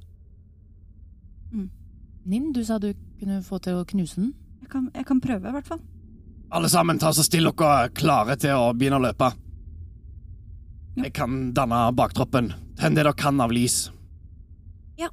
Ninn, 2.26 2.52
du 2.52 2.64
sa 2.66 2.76
du 2.82 2.90
kunne 3.20 3.38
få 3.46 3.60
til 3.62 3.78
å 3.80 3.86
knuse 3.86 4.18
den. 4.20 4.34
Jeg 4.60 4.68
kan, 4.72 4.90
jeg 4.92 5.06
kan 5.06 5.20
prøve, 5.22 5.48
i 5.48 5.54
hvert 5.56 5.68
fall. 5.70 5.80
Alle 6.48 6.68
sammen, 6.68 6.98
ta 6.98 7.10
så 7.12 7.24
still 7.26 7.48
dere 7.50 7.88
klare 7.90 8.36
til 8.38 8.54
å 8.54 8.70
begynne 8.76 9.00
å 9.00 9.02
løpe. 9.02 9.32
Jeg 10.96 11.12
kan 11.16 11.50
danne 11.56 11.80
baktroppen. 11.96 12.52
Tenn 12.78 12.94
det 12.94 13.02
dere 13.02 13.16
kan 13.18 13.40
av 13.42 13.52
lys. 13.52 13.88
Ja. 15.00 15.10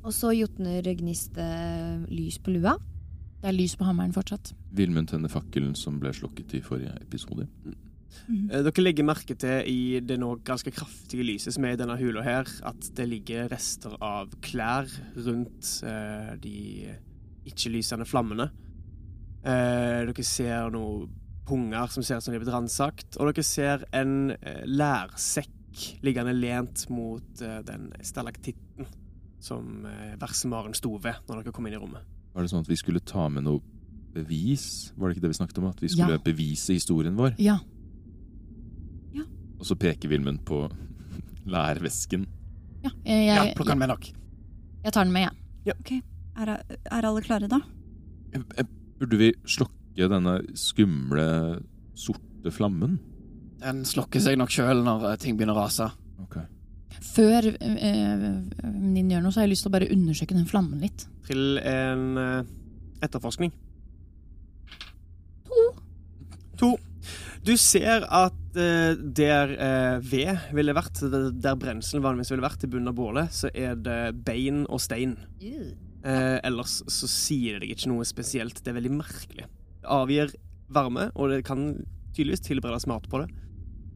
Og 0.00 0.14
så 0.16 0.32
jotner 0.34 0.86
Gnist 0.96 1.36
eh, 1.38 2.00
lys 2.08 2.40
på 2.40 2.54
lua. 2.56 2.78
Det 3.40 3.52
er 3.52 3.56
lys 3.56 3.76
på 3.76 3.84
hammeren 3.84 4.14
fortsatt. 4.16 4.54
Vilmund 4.76 5.12
tenner 5.12 5.32
fakkelen 5.32 5.76
som 5.78 6.00
ble 6.00 6.12
slukket 6.16 6.56
i 6.56 6.62
forrige 6.64 6.96
episode. 7.00 7.46
Mm 7.60 7.76
-hmm. 8.48 8.62
Dere 8.64 8.82
legger 8.82 9.04
merke 9.04 9.34
til 9.34 9.62
i 9.66 10.00
det 10.00 10.18
nå 10.18 10.34
ganske 10.44 10.70
kraftige 10.70 11.22
lyset 11.22 11.54
som 11.54 11.64
er 11.64 11.72
i 11.72 11.76
denne 11.76 11.96
hula 11.96 12.22
her, 12.22 12.44
at 12.64 12.96
det 12.96 13.08
ligger 13.08 13.48
rester 13.48 13.96
av 14.00 14.28
klær 14.40 14.88
rundt 15.16 15.82
eh, 15.84 16.36
de 16.36 16.88
ikke-lysende 17.46 18.04
flammene. 18.04 18.50
Eh, 19.44 20.04
dere 20.10 20.24
ser 20.26 20.70
noen 20.74 21.08
punger 21.48 21.88
som 21.90 22.04
ser 22.04 22.18
ut 22.20 22.22
som 22.26 22.32
de 22.34 22.38
er 22.38 22.42
blitt 22.44 22.52
ransakt, 22.54 23.16
og 23.18 23.30
dere 23.32 23.42
ser 23.46 23.84
en 23.96 24.30
eh, 24.36 24.62
lærsekk 24.68 25.56
liggende 26.04 26.34
lent 26.36 26.84
mot 26.90 27.40
eh, 27.42 27.60
den 27.66 27.88
stalaktitten 28.04 28.86
som 29.40 29.86
eh, 29.88 30.16
versemaren 30.20 30.74
sto 30.76 30.96
ved 31.00 31.16
når 31.28 31.40
dere 31.44 31.52
kom 31.56 31.66
inn 31.70 31.74
i 31.78 31.80
rommet. 31.80 32.04
Var 32.34 32.44
det 32.44 32.50
sånn 32.52 32.62
at 32.66 32.70
vi 32.70 32.76
skulle 32.78 33.00
ta 33.00 33.28
med 33.32 33.46
noe 33.46 33.62
bevis? 34.14 34.92
Var 34.98 35.08
det 35.08 35.16
ikke 35.16 35.24
det 35.24 35.30
vi 35.32 35.38
snakket 35.40 35.58
om? 35.62 35.68
At 35.70 35.80
vi 35.82 35.88
skulle 35.88 36.18
Ja. 36.18 36.22
bevise 36.24 36.74
historien 36.76 37.16
vår? 37.18 37.34
Ja. 37.40 37.58
Og 39.60 39.66
så 39.68 39.76
peker 39.76 40.08
Vilmund 40.08 40.40
på 40.48 40.62
lærvesken. 41.54 42.22
ja 42.84 42.90
jeg, 43.04 43.26
Ja, 43.26 43.44
jeg, 43.44 43.54
plukk 43.58 43.68
den 43.68 43.78
med 43.82 43.90
dere. 43.92 44.12
jeg 44.84 44.92
tar 44.92 45.04
den 45.04 45.12
med, 45.12 45.28
jeg. 45.66 46.02
Er, 46.40 46.52
er 46.90 47.04
alle 47.04 47.20
klare, 47.20 47.48
da? 47.50 47.58
Jeg, 48.32 48.44
eh, 48.56 48.64
Burde 49.00 49.16
vi 49.16 49.30
slokke 49.48 50.08
denne 50.12 50.38
skumle, 50.58 51.26
sorte 51.96 52.52
flammen? 52.52 52.98
Den 53.60 53.84
slokker 53.88 54.20
seg 54.20 54.36
nok 54.40 54.52
sjøl 54.52 54.82
når 54.84 55.06
eh, 55.10 55.18
ting 55.20 55.38
begynner 55.38 55.56
å 55.56 55.64
rase. 55.64 55.88
Ok. 56.20 56.36
Før 57.00 57.48
eh, 57.48 58.26
Ninn 58.68 59.10
gjør 59.12 59.24
noe, 59.24 59.32
så 59.32 59.40
har 59.40 59.48
jeg 59.48 59.54
lyst 59.54 59.64
til 59.64 59.72
å 59.72 59.76
bare 59.78 59.90
undersøke 59.94 60.36
den 60.36 60.48
flammen 60.48 60.84
litt. 60.84 61.06
Trill 61.24 61.60
en 61.64 62.06
eh, 62.20 62.52
etterforskning. 63.04 63.52
To. 65.48 65.66
To. 66.60 66.72
Du 67.46 67.54
ser 67.56 68.04
at 68.04 68.60
eh, 68.60 68.92
der 69.16 69.54
eh, 69.56 69.94
ved 70.04 70.50
ville 70.56 70.76
vært, 70.76 71.00
der 71.00 71.60
brenselen 71.60 72.04
vanligvis 72.04 72.34
ville 72.34 72.44
vært 72.44 72.66
i 72.66 72.72
bunnen 72.72 72.92
av 72.92 72.98
bålet, 73.00 73.32
så 73.32 73.48
er 73.56 73.80
det 73.80 74.02
bein 74.26 74.66
og 74.68 74.82
stein. 74.84 75.16
Eh, 76.00 76.38
ellers 76.48 76.78
så 76.88 77.08
sier 77.10 77.58
det 77.58 77.66
deg 77.66 77.74
ikke 77.76 77.90
noe 77.92 78.06
spesielt. 78.08 78.62
Det 78.64 78.72
er 78.72 78.78
veldig 78.78 78.92
merkelig. 78.96 79.46
Det 79.80 79.90
avgir 79.90 80.32
varme, 80.72 81.10
og 81.14 81.32
det 81.32 81.42
kan 81.44 81.72
tydeligvis 82.14 82.44
tilberedes 82.46 82.86
mat 82.90 83.06
på 83.10 83.20
det, 83.22 83.28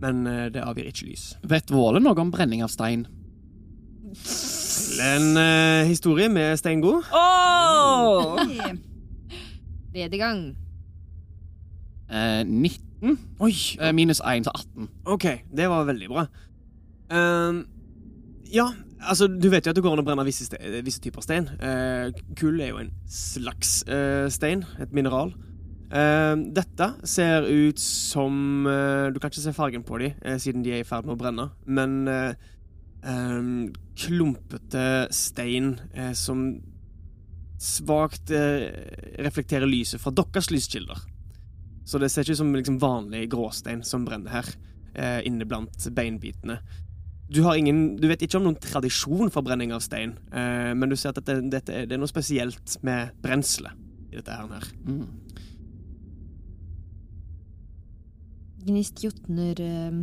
men 0.02 0.26
eh, 0.28 0.49
det 0.52 0.64
avgir 0.64 0.90
ikke 0.90 1.08
lys. 1.08 1.30
Vet 1.49 1.73
Våle 1.73 2.02
noe 2.02 2.18
om 2.20 2.32
brenning 2.34 2.64
av 2.66 2.73
stein? 2.73 3.06
En 5.04 5.37
eh, 5.40 5.87
historie 5.88 6.28
med 6.30 6.58
Steingo. 6.61 7.00
Åh! 7.12 8.37
Tredje 9.94 10.18
gang. 10.20 10.44
Eh, 12.11 12.42
19 12.44 13.18
Oi! 13.42 13.54
eh, 13.80 13.92
minus 13.96 14.20
1 14.20 14.44
så 14.46 14.52
18. 14.54 14.88
OK, 15.14 15.26
det 15.56 15.68
var 15.70 15.87
veldig 15.88 16.08
bra. 16.12 16.26
Ehm, 17.14 17.64
ja, 18.52 18.68
altså, 19.08 19.28
du 19.28 19.49
vet 19.52 19.66
jo 19.66 19.73
at 19.73 19.78
det 19.78 19.82
går 19.84 19.96
an 19.96 20.02
å 20.02 20.06
brenne 20.06 20.26
visse, 20.26 20.46
ste 20.49 20.80
visse 20.84 21.02
typer 21.02 21.25
stein. 21.25 21.49
Uh, 21.61 22.11
kull 22.38 22.61
er 22.62 22.73
jo 22.73 22.80
en 22.82 22.92
slags 23.11 23.82
uh, 23.88 24.26
stein, 24.32 24.64
et 24.82 24.94
mineral. 24.96 25.34
Uh, 25.94 26.34
dette 26.56 26.88
ser 27.06 27.44
ut 27.46 27.78
som 27.78 28.64
Du 28.64 29.18
kan 29.20 29.30
ikke 29.30 29.42
se 29.44 29.52
fargen 29.54 29.84
på 29.87 30.00
dem, 30.02 30.16
siden 30.42 30.64
de 30.64 30.73
er 30.75 30.82
i 30.82 30.88
ferd 30.88 31.06
med 31.06 31.16
å 31.16 31.20
brenne, 31.20 31.50
men 31.66 32.08
klumpete 34.00 34.84
stein 35.12 35.75
som 36.16 36.46
svakt 37.61 38.32
reflekterer 38.32 39.68
lyset 39.68 40.00
fra 40.00 40.14
deres 40.16 40.49
lyskilder. 40.49 41.02
Så 41.84 42.00
det 42.00 42.08
ser 42.08 42.25
ikke 42.25 42.32
ut 42.32 42.40
som 42.40 42.54
liksom, 42.56 42.78
vanlig 42.80 43.26
gråstein 43.34 43.84
som 43.84 44.06
brenner 44.08 44.32
her, 44.38 44.49
inne 45.28 45.44
blant 45.44 45.84
beinbitene. 45.92 46.56
Du, 47.34 47.42
har 47.42 47.58
ingen, 47.58 47.96
du 47.98 48.06
vet 48.06 48.22
ikke 48.22 48.38
om 48.38 48.46
noen 48.46 48.58
tradisjon 48.62 49.32
for 49.34 49.42
brenning 49.46 49.72
av 49.74 49.82
stein, 49.82 50.14
eh, 50.30 50.70
men 50.78 50.90
du 50.90 50.94
ser 50.98 51.10
at 51.10 51.18
dette, 51.18 51.40
dette 51.50 51.74
er, 51.74 51.88
det 51.90 51.96
er 51.96 52.02
noe 52.02 52.10
spesielt 52.10 52.76
med 52.86 53.14
brenselet 53.24 53.74
i 54.12 54.20
dette 54.20 54.36
her. 54.38 54.68
Mm. 54.86 55.08
Gnist 58.64 59.02
jotner 59.02 59.60
eh, 59.60 59.98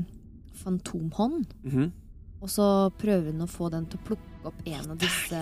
fantomhånd, 0.62 1.54
-hmm. 1.64 1.92
og 2.42 2.50
så 2.50 2.68
prøver 3.00 3.32
hun 3.32 3.48
å 3.48 3.48
få 3.48 3.70
den 3.70 3.86
til 3.86 4.00
å 4.00 4.08
plukke 4.12 4.52
opp 4.52 4.62
en 4.66 4.92
av 4.92 4.98
disse 4.98 5.40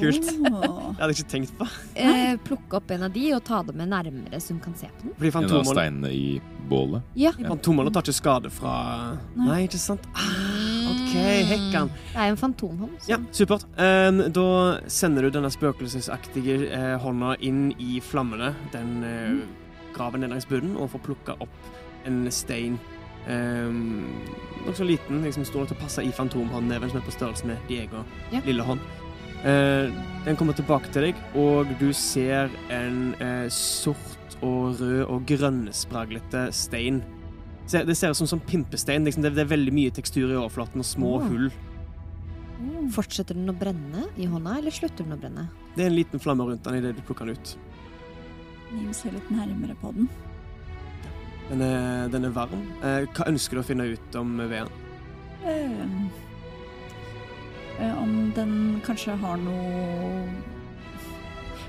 Kult. 0.00 0.24
Jeg 0.24 0.98
hadde 0.98 1.14
ikke 1.14 1.28
tenkt 1.30 1.52
på. 1.58 1.66
eh, 1.96 2.36
Plukke 2.46 2.78
opp 2.78 2.90
en 2.94 3.02
av 3.06 3.12
de 3.12 3.24
og 3.36 3.42
ta 3.44 3.62
det 3.66 3.74
med 3.76 3.88
nærmere, 3.92 4.38
så 4.40 4.52
hun 4.54 4.60
kan 4.64 4.74
se 4.78 4.86
på 4.88 5.02
den. 5.08 5.14
Fordi 5.18 5.44
En 5.44 5.56
av 5.58 5.64
steinene 5.68 6.10
i 6.12 6.40
bålet. 6.68 7.02
Ja, 7.18 7.32
fantomene 7.32 7.92
tar 7.92 8.02
ikke 8.06 8.14
skade 8.16 8.50
fra 8.50 8.74
Nei. 9.36 9.46
Nei, 9.46 9.58
ikke 9.66 9.78
sant? 9.82 10.06
Ah, 10.14 10.92
OK, 10.92 11.14
hekkan. 11.50 11.90
det 12.12 12.16
er 12.16 12.26
jo 12.30 12.36
en 12.36 12.36
fantomhånd. 12.40 12.94
så- 13.00 13.08
Ja, 13.08 13.18
supert. 13.32 13.64
Eh, 13.76 14.28
da 14.30 14.78
sender 14.88 15.22
du 15.22 15.30
denne 15.30 15.50
spøkelsesaktige 15.50 16.70
eh, 16.70 16.98
hånda 16.98 17.36
inn 17.40 17.72
i 17.78 18.00
flammene. 18.00 18.54
Den 18.72 19.04
eh, 19.04 19.46
graver 19.94 20.18
ned 20.18 20.30
langs 20.30 20.46
bunnen 20.46 20.76
og 20.76 20.90
får 20.90 21.00
plukka 21.04 21.36
opp 21.40 21.48
en 22.06 22.30
stein. 22.30 22.78
Um, 23.28 24.06
Nokså 24.66 24.84
liten, 24.86 25.22
liksom 25.22 25.44
stor 25.46 25.60
nok 25.62 25.68
til 25.68 25.76
å 25.76 25.80
passe 25.80 26.02
i 26.02 26.10
fantomhåndneven, 26.10 26.90
som 26.90 26.98
er 26.98 27.04
på 27.06 27.12
størrelse 27.14 27.44
med 27.46 27.56
Diego 27.68 28.04
Ja. 28.32 28.40
lille 28.46 28.62
hånd. 28.66 28.80
Eh, 29.42 29.90
den 30.22 30.38
kommer 30.38 30.54
tilbake 30.54 30.90
til 30.94 31.08
deg, 31.08 31.22
og 31.34 31.70
du 31.80 31.88
ser 31.96 32.52
en 32.70 33.10
eh, 33.18 33.48
sort 33.50 34.36
og 34.42 34.78
rød 34.78 35.02
og 35.08 35.26
grønnspraglete 35.26 36.46
stein. 36.54 37.02
Det 37.72 37.96
ser 37.96 38.12
ut 38.12 38.18
som, 38.18 38.28
som 38.28 38.42
pimpestein. 38.42 39.06
Liksom 39.06 39.24
det, 39.24 39.34
det 39.36 39.44
er 39.44 39.52
veldig 39.54 39.74
mye 39.74 39.92
tekstur 39.94 40.28
i 40.28 40.38
overflaten 40.38 40.82
og 40.82 40.86
små 40.86 41.16
oh. 41.18 41.28
hull. 41.30 41.50
Fortsetter 42.94 43.34
den 43.38 43.50
å 43.50 43.56
brenne 43.58 44.06
i 44.20 44.28
hånda, 44.30 44.58
eller 44.60 44.74
slutter 44.74 45.06
den 45.06 45.16
å 45.16 45.18
brenne? 45.18 45.48
Det 45.74 45.86
er 45.86 45.90
en 45.90 45.98
liten 45.98 46.22
flamme 46.22 46.46
rundt 46.46 46.66
den 46.66 46.78
idet 46.78 46.94
du 46.98 47.02
plukker 47.06 47.26
den 47.26 47.38
ut. 47.38 47.54
Nim 48.72 48.92
ser 48.94 49.14
litt 49.16 49.30
nærmere 49.32 49.74
på 49.80 49.90
den. 49.96 50.10
Den 51.48 51.64
er, 51.66 52.06
den 52.12 52.28
er 52.28 52.34
varm. 52.34 52.62
Eh, 52.86 53.08
hva 53.10 53.26
ønsker 53.28 53.58
du 53.58 53.64
å 53.64 53.66
finne 53.66 53.90
ut 53.90 54.18
om 54.18 54.36
veden? 54.38 54.70
Eh, 55.42 55.82
om 57.98 58.32
den 58.36 58.80
kanskje 58.86 59.16
har 59.18 59.40
noe 59.42 60.10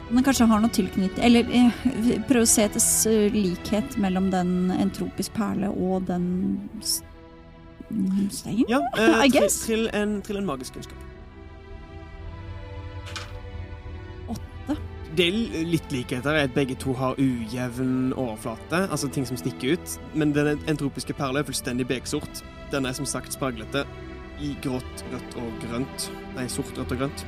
Om 0.10 0.18
den 0.18 0.26
kanskje 0.26 0.48
har 0.52 0.62
noe 0.62 0.74
tilknytt 0.74 1.18
Eller 1.24 1.48
prøve 1.48 2.20
prøv 2.30 2.46
å 2.46 2.50
se 2.50 2.68
etter 2.68 3.32
likhet 3.34 3.98
mellom 4.02 4.30
den 4.34 4.72
entropisk 4.76 5.34
perle 5.38 5.72
og 5.72 6.08
den 6.10 6.28
steinen. 8.32 8.66
Ja, 8.70 8.80
eh, 8.98 9.26
I 9.26 9.30
guess. 9.30 9.66
til, 9.68 9.89
en, 9.94 10.22
til 10.26 10.39
en 10.39 10.48
magisk 10.48 10.74
kunnskap. 10.74 11.10
Det 15.13 15.28
er 15.28 15.66
litt 15.70 15.92
likheter. 15.94 16.34
er 16.34 16.48
at 16.48 16.56
Begge 16.56 16.76
to 16.80 16.94
har 16.98 17.20
ujevn 17.22 18.13
overflate, 18.18 18.88
altså 18.89 19.08
ting 19.13 19.28
som 19.30 19.38
stikker 19.38 19.76
ut. 19.78 19.98
Men 20.18 20.34
den 20.34 20.58
entropiske 20.68 21.13
perla 21.13 21.44
er 21.44 21.46
fullstendig 21.46 21.86
beksort. 21.88 22.42
Den 22.72 22.86
er 22.89 22.98
som 22.98 23.06
sagt 23.06 23.36
spraglete 23.36 23.86
i 24.43 24.53
grått, 24.63 25.03
rødt 25.13 25.38
og 25.39 25.62
grønt. 25.63 26.10
Nei, 26.36 26.45
sort, 26.51 26.73
rødt 26.77 26.91
og 26.95 26.99
grønt. 27.03 27.23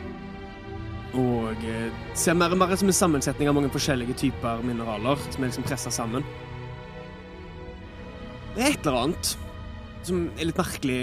Og 1.15 1.63
eh, 1.63 1.87
ser 2.17 2.35
mer 2.35 2.51
og 2.51 2.59
mer 2.59 2.73
som 2.75 2.89
en 2.91 2.97
sammensetning 2.97 3.47
av 3.47 3.55
mange 3.55 3.71
forskjellige 3.71 4.17
typer 4.25 4.63
mineraler 4.67 5.21
som 5.31 5.43
er 5.45 5.51
liksom 5.51 5.67
pressa 5.67 5.93
sammen. 5.95 6.25
Det 8.55 8.63
er 8.65 8.73
et 8.73 8.85
eller 8.87 9.01
annet 9.05 9.33
som 10.05 10.19
er 10.37 10.45
litt 10.51 10.59
merkelig 10.59 10.99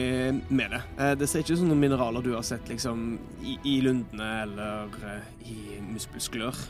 med 0.52 0.70
det. 0.76 0.82
Eh, 1.00 1.14
Det 1.18 1.28
ser 1.30 1.42
ikke 1.42 1.56
ut 1.56 1.62
som 1.64 1.72
noen 1.72 1.80
mineraler 1.82 2.22
du 2.24 2.32
har 2.36 2.44
sett 2.46 2.68
liksom 2.70 3.16
i, 3.40 3.56
i 3.72 3.78
lundene 3.84 4.28
eller 4.44 4.92
eh, 5.08 5.32
i 5.48 5.58
muskelsklør. 5.88 6.60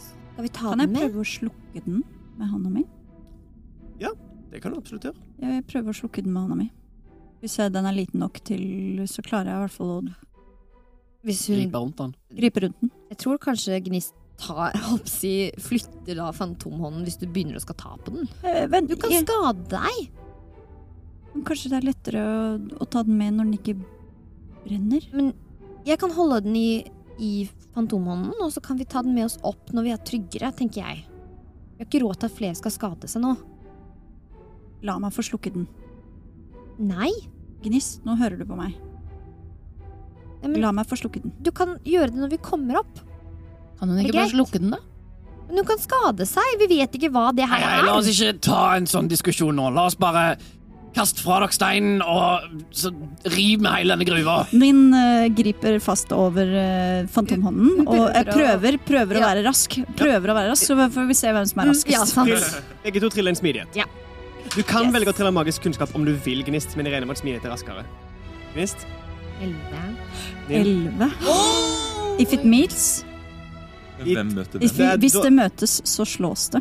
Skal 0.00 0.44
vi 0.48 0.52
ta 0.52 0.72
Kan 0.72 0.82
jeg 0.82 0.88
den 0.88 0.96
med? 0.96 1.04
prøve 1.10 1.22
å 1.24 1.30
slukke 1.36 1.84
den 1.86 2.02
med 2.36 2.52
hånda 2.52 2.72
mi? 2.80 2.86
Det 4.46 4.60
kan 4.62 4.72
du 4.72 4.78
absolutt 4.78 5.04
gjøre. 5.04 5.18
Jeg 5.42 5.64
prøver 5.68 5.90
å 5.90 5.96
slukke 5.98 6.22
den 6.24 6.32
med 6.32 6.44
hånda 6.46 6.56
mi. 6.56 6.66
Hvis 7.42 7.58
jeg, 7.60 7.72
den 7.74 7.86
er 7.86 7.92
liten 7.96 8.20
nok 8.22 8.38
til, 8.48 9.02
så 9.06 9.22
klarer 9.24 9.50
jeg 9.52 9.56
i 9.58 9.64
hvert 9.66 9.74
fall 9.76 9.90
å 9.92 9.98
Hvis 11.26 11.42
hun 11.50 11.58
Gripe 11.58 11.80
rundt 11.82 11.96
den. 12.00 12.14
gripe 12.38 12.62
rundt 12.64 12.80
den. 12.80 12.90
Jeg 13.10 13.18
tror 13.22 13.38
kanskje 13.42 13.80
Gnist 13.84 14.14
tar, 14.40 14.72
holdt 14.88 15.04
på 15.06 15.10
å 15.10 15.14
si, 15.16 15.32
flytter 15.58 16.18
da 16.20 16.30
fantomhånden 16.36 17.04
hvis 17.06 17.18
du 17.20 17.26
begynner 17.26 17.56
å 17.58 17.64
skal 17.64 17.76
ta 17.80 17.96
på 17.96 18.14
den. 18.14 18.28
Eh, 18.42 18.66
vent, 18.72 18.88
Du 18.88 18.96
kan 18.96 19.10
jeg- 19.12 19.24
skade 19.26 19.68
deg! 19.72 20.10
Men 21.34 21.44
Kanskje 21.44 21.68
det 21.72 21.78
er 21.82 21.86
lettere 21.90 22.20
å, 22.24 22.36
å 22.80 22.88
ta 22.88 23.02
den 23.04 23.18
med 23.18 23.34
når 23.36 23.44
den 23.50 23.58
ikke 23.58 23.76
brenner? 24.64 25.08
Men 25.12 25.32
jeg 25.86 25.98
kan 26.00 26.10
holde 26.16 26.40
den 26.46 26.56
i, 26.56 26.70
i 27.20 27.32
fantomhånden, 27.74 28.32
og 28.40 28.52
så 28.54 28.62
kan 28.64 28.78
vi 28.80 28.84
ta 28.88 29.02
den 29.04 29.14
med 29.14 29.26
oss 29.28 29.36
opp 29.44 29.72
når 29.76 29.84
vi 29.84 29.92
er 29.92 30.00
tryggere, 30.08 30.52
tenker 30.56 30.80
jeg. 30.82 31.04
Vi 31.76 31.82
har 31.84 31.90
ikke 31.90 32.00
råd 32.06 32.20
til 32.22 32.30
at 32.30 32.36
flere 32.38 32.56
skal 32.56 32.72
skade 32.72 33.08
seg 33.12 33.20
nå. 33.22 33.34
La 34.88 34.96
meg 35.02 35.12
få 35.12 35.24
slukke 35.24 35.52
den. 35.52 35.66
Nei, 36.78 37.12
Gnist, 37.64 38.02
nå 38.06 38.16
hører 38.20 38.38
du 38.40 38.44
på 38.48 38.58
meg. 38.58 38.74
Ja, 40.42 40.50
men 40.50 40.60
La 40.62 40.72
meg 40.76 40.88
få 40.88 40.98
slukke 41.00 41.22
den. 41.22 41.32
du 41.42 41.50
kan 41.50 41.78
gjøre 41.86 42.12
det 42.12 42.20
når 42.20 42.34
vi 42.36 42.42
kommer 42.42 42.82
opp. 42.82 43.00
Kan 43.80 43.90
hun 43.90 43.98
Er 43.98 44.06
ikke 44.06 44.20
bare 44.20 44.34
slukke 44.34 44.60
den, 44.60 44.76
da? 44.76 44.82
Men 45.46 45.62
hun 45.62 45.66
kan 45.68 45.80
skade 45.80 46.26
seg, 46.26 46.58
vi 46.60 46.68
vet 46.74 46.94
ikke 46.98 47.10
hva 47.14 47.30
det 47.36 47.46
her 47.46 47.62
nei, 47.62 47.86
la 47.86 47.96
oss 48.00 48.08
er. 48.10 48.32
ikke 48.34 48.46
ta 48.48 48.62
en 48.76 48.88
sånn 48.90 49.10
diskusjon 49.10 49.54
nå. 49.54 49.68
La 49.74 49.86
oss 49.86 49.98
bare 49.98 50.36
kaste 50.96 51.20
fra 51.20 51.42
dere 51.42 51.52
steinen 51.52 52.00
og 52.00 52.62
så 52.74 52.90
riv 53.34 53.60
med 53.62 53.74
hele 53.74 53.94
denne 53.94 54.06
gruva. 54.08 54.36
Min 54.56 54.88
uh, 54.96 55.26
griper 55.36 55.76
fast 55.84 56.14
over 56.16 56.48
uh, 56.48 57.04
fantomhånden, 57.12 57.84
og 57.84 58.08
jeg 58.08 58.26
prøver 58.30 58.80
prøver, 58.88 59.20
å 59.20 59.26
være 59.26 59.44
rask. 59.46 59.76
Prøver 59.98 60.32
å 60.32 60.38
være 60.38 60.54
rask, 60.54 60.66
så 60.66 60.88
får 60.96 61.10
vi 61.12 61.18
se 61.18 61.36
hvem 61.36 61.46
som 61.52 61.62
er 61.62 61.72
raskest. 61.74 62.18
Ja. 62.32 62.64
Begge 62.86 63.04
to 63.04 63.12
triller 63.12 63.34
en 63.34 63.38
smidighet. 63.38 63.78
Ja. 63.78 63.86
Du 64.56 64.62
kan 64.64 64.86
Yes. 64.86 64.92
velge 64.94 65.12
å 65.12 65.16
trille 65.16 65.32
magisk 65.36 65.62
kunnskap 65.66 65.90
om 65.94 66.04
du 66.06 66.14
vil, 66.24 66.42
Gnist, 66.46 66.76
men 66.76 66.86
jeg 66.86 66.94
regner 66.94 67.06
med 67.10 67.16
at 67.18 67.20
smidighet 67.20 67.44
er 67.44 67.52
raskere. 67.52 67.82
Gnist? 68.54 68.86
Elleve. 69.42 69.82
Elleve. 70.48 71.10
If 72.18 72.32
it 72.32 72.44
meets 72.44 73.04
Hvem 73.98 74.32
møter 74.36 74.60
hvem? 74.60 75.00
Hvis 75.00 75.12
det 75.24 75.32
møtes, 75.32 75.80
så 75.88 76.04
slås 76.04 76.50
det. 76.52 76.60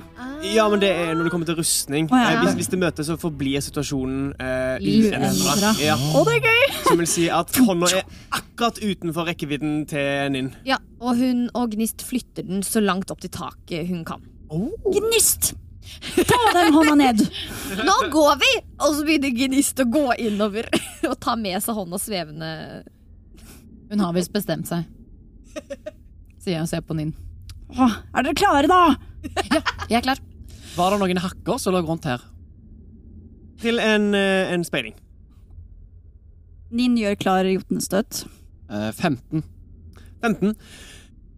Ja, 0.53 0.69
men 0.69 0.79
det 0.79 0.89
er 0.91 1.13
når 1.15 1.23
det 1.27 1.31
kommer 1.31 1.47
til 1.47 1.55
rustning. 1.55 2.07
Oh, 2.11 2.19
ja. 2.19 2.31
Eh, 2.31 2.43
hvis, 2.45 2.53
hvis 2.59 2.69
det 2.71 2.79
møtes, 2.79 3.07
så 3.07 3.17
forblir 3.19 3.59
situasjonen 3.63 4.29
eh, 4.39 4.77
uendra. 4.79 5.73
Ja. 5.83 5.95
Å, 5.95 6.23
det 6.27 6.37
er 6.37 6.47
gøy! 6.47 6.77
Som 6.85 7.01
vil 7.03 7.09
si 7.11 7.27
at 7.31 7.51
hånda 7.59 7.91
er 7.91 8.03
akkurat 8.31 8.79
utenfor 8.79 9.27
rekkevidden 9.27 9.83
til 9.91 10.31
Ninn. 10.35 10.53
Ja, 10.67 10.77
og 10.99 11.19
hun 11.19 11.49
og 11.53 11.75
Gnist 11.75 12.03
flytter 12.07 12.47
den 12.47 12.63
så 12.63 12.83
langt 12.83 13.11
opp 13.11 13.23
til 13.23 13.31
taket 13.35 13.87
hun 13.87 14.03
kan. 14.07 14.23
Gnist! 14.51 15.55
Ta 16.15 16.39
den 16.55 16.73
hånda 16.75 16.95
ned! 16.99 17.21
Nå 17.85 17.95
går 18.13 18.35
vi! 18.41 18.51
Og 18.79 18.97
så 18.97 19.05
begynner 19.07 19.33
Gnist 19.35 19.79
å 19.81 19.85
gå 19.89 20.05
innover 20.21 20.67
og 21.09 21.15
ta 21.23 21.35
med 21.39 21.61
seg 21.63 21.77
hånda 21.77 21.99
svevende. 22.01 22.49
Hun 23.91 24.01
har 24.03 24.15
visst 24.15 24.33
bestemt 24.33 24.69
seg. 24.69 24.85
Sier 26.41 26.57
jeg 26.57 26.63
og 26.65 26.69
ser 26.71 26.83
på 26.85 26.97
Ninn. 26.97 27.13
Åh, 27.75 27.97
er 28.13 28.25
dere 28.27 28.37
klare, 28.37 28.69
da? 28.69 28.81
Ja, 29.49 29.61
Jeg 29.89 29.99
er 29.99 30.05
klar. 30.05 30.21
Var 30.75 30.91
det 30.91 30.99
noen 31.01 31.21
hakker 31.23 31.59
som 31.61 31.73
lå 31.73 31.81
rundt 31.85 32.05
her? 32.09 32.21
Til 33.63 33.79
en, 33.79 34.09
eh, 34.17 34.51
en 34.53 34.65
speiling. 34.67 34.93
Nin 36.75 36.97
gjør 36.99 37.15
klar 37.21 37.47
jotnestøt. 37.47 38.25
Eh, 38.69 38.91
15. 38.91 39.43
15. 40.21 40.55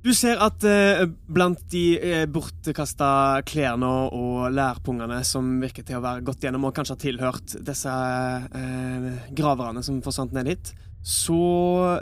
Du 0.08 0.13
ser 0.15 0.39
at 0.39 0.63
eh, 0.63 1.02
blant 1.28 1.60
de 1.67 1.82
eh, 2.00 2.22
bortkasta 2.32 3.41
klærne 3.48 3.88
og 4.15 4.46
lærpungene 4.56 5.17
som 5.28 5.50
virker 5.60 5.84
til 5.84 5.98
å 5.98 6.04
være 6.06 6.24
gått 6.24 6.46
gjennom 6.46 6.63
og 6.70 6.76
kanskje 6.78 6.93
har 6.96 7.02
tilhørt 7.02 7.56
disse 7.67 7.91
eh, 7.91 9.08
graverne 9.36 9.84
som 9.84 9.98
forsvant 10.06 10.32
ned 10.38 10.48
hit, 10.48 10.72
så 11.04 11.41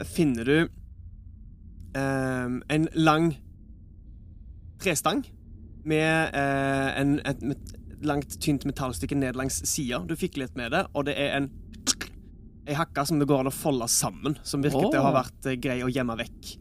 finner 0.06 0.46
du 0.46 0.58
eh, 1.98 2.46
en 2.76 2.86
lang 2.94 3.32
trestang 4.78 5.24
med 5.82 6.30
eh, 6.30 6.90
en, 7.00 7.16
et, 7.26 7.42
et 7.56 8.06
langt, 8.06 8.36
tynt 8.38 8.68
metallstykke 8.70 9.18
ned 9.18 9.34
langs 9.40 9.58
sida. 9.66 10.04
Du 10.06 10.14
fikk 10.14 10.38
litt 10.38 10.54
med 10.54 10.70
det, 10.76 10.84
og 10.94 11.08
det 11.10 11.16
er 11.24 11.40
en 11.40 11.50
ei 12.66 12.78
hakke 12.78 13.02
som 13.06 13.18
det 13.18 13.26
går 13.26 13.42
an 13.42 13.50
å 13.50 13.54
folde 13.54 13.90
sammen, 13.90 14.38
som 14.46 14.62
virker 14.62 14.92
til 14.94 15.02
å 15.02 15.08
ha 15.08 15.12
vært 15.24 15.50
eh, 15.50 15.58
grei 15.58 15.80
å 15.82 15.90
gjemme 15.90 16.14
vekk 16.22 16.54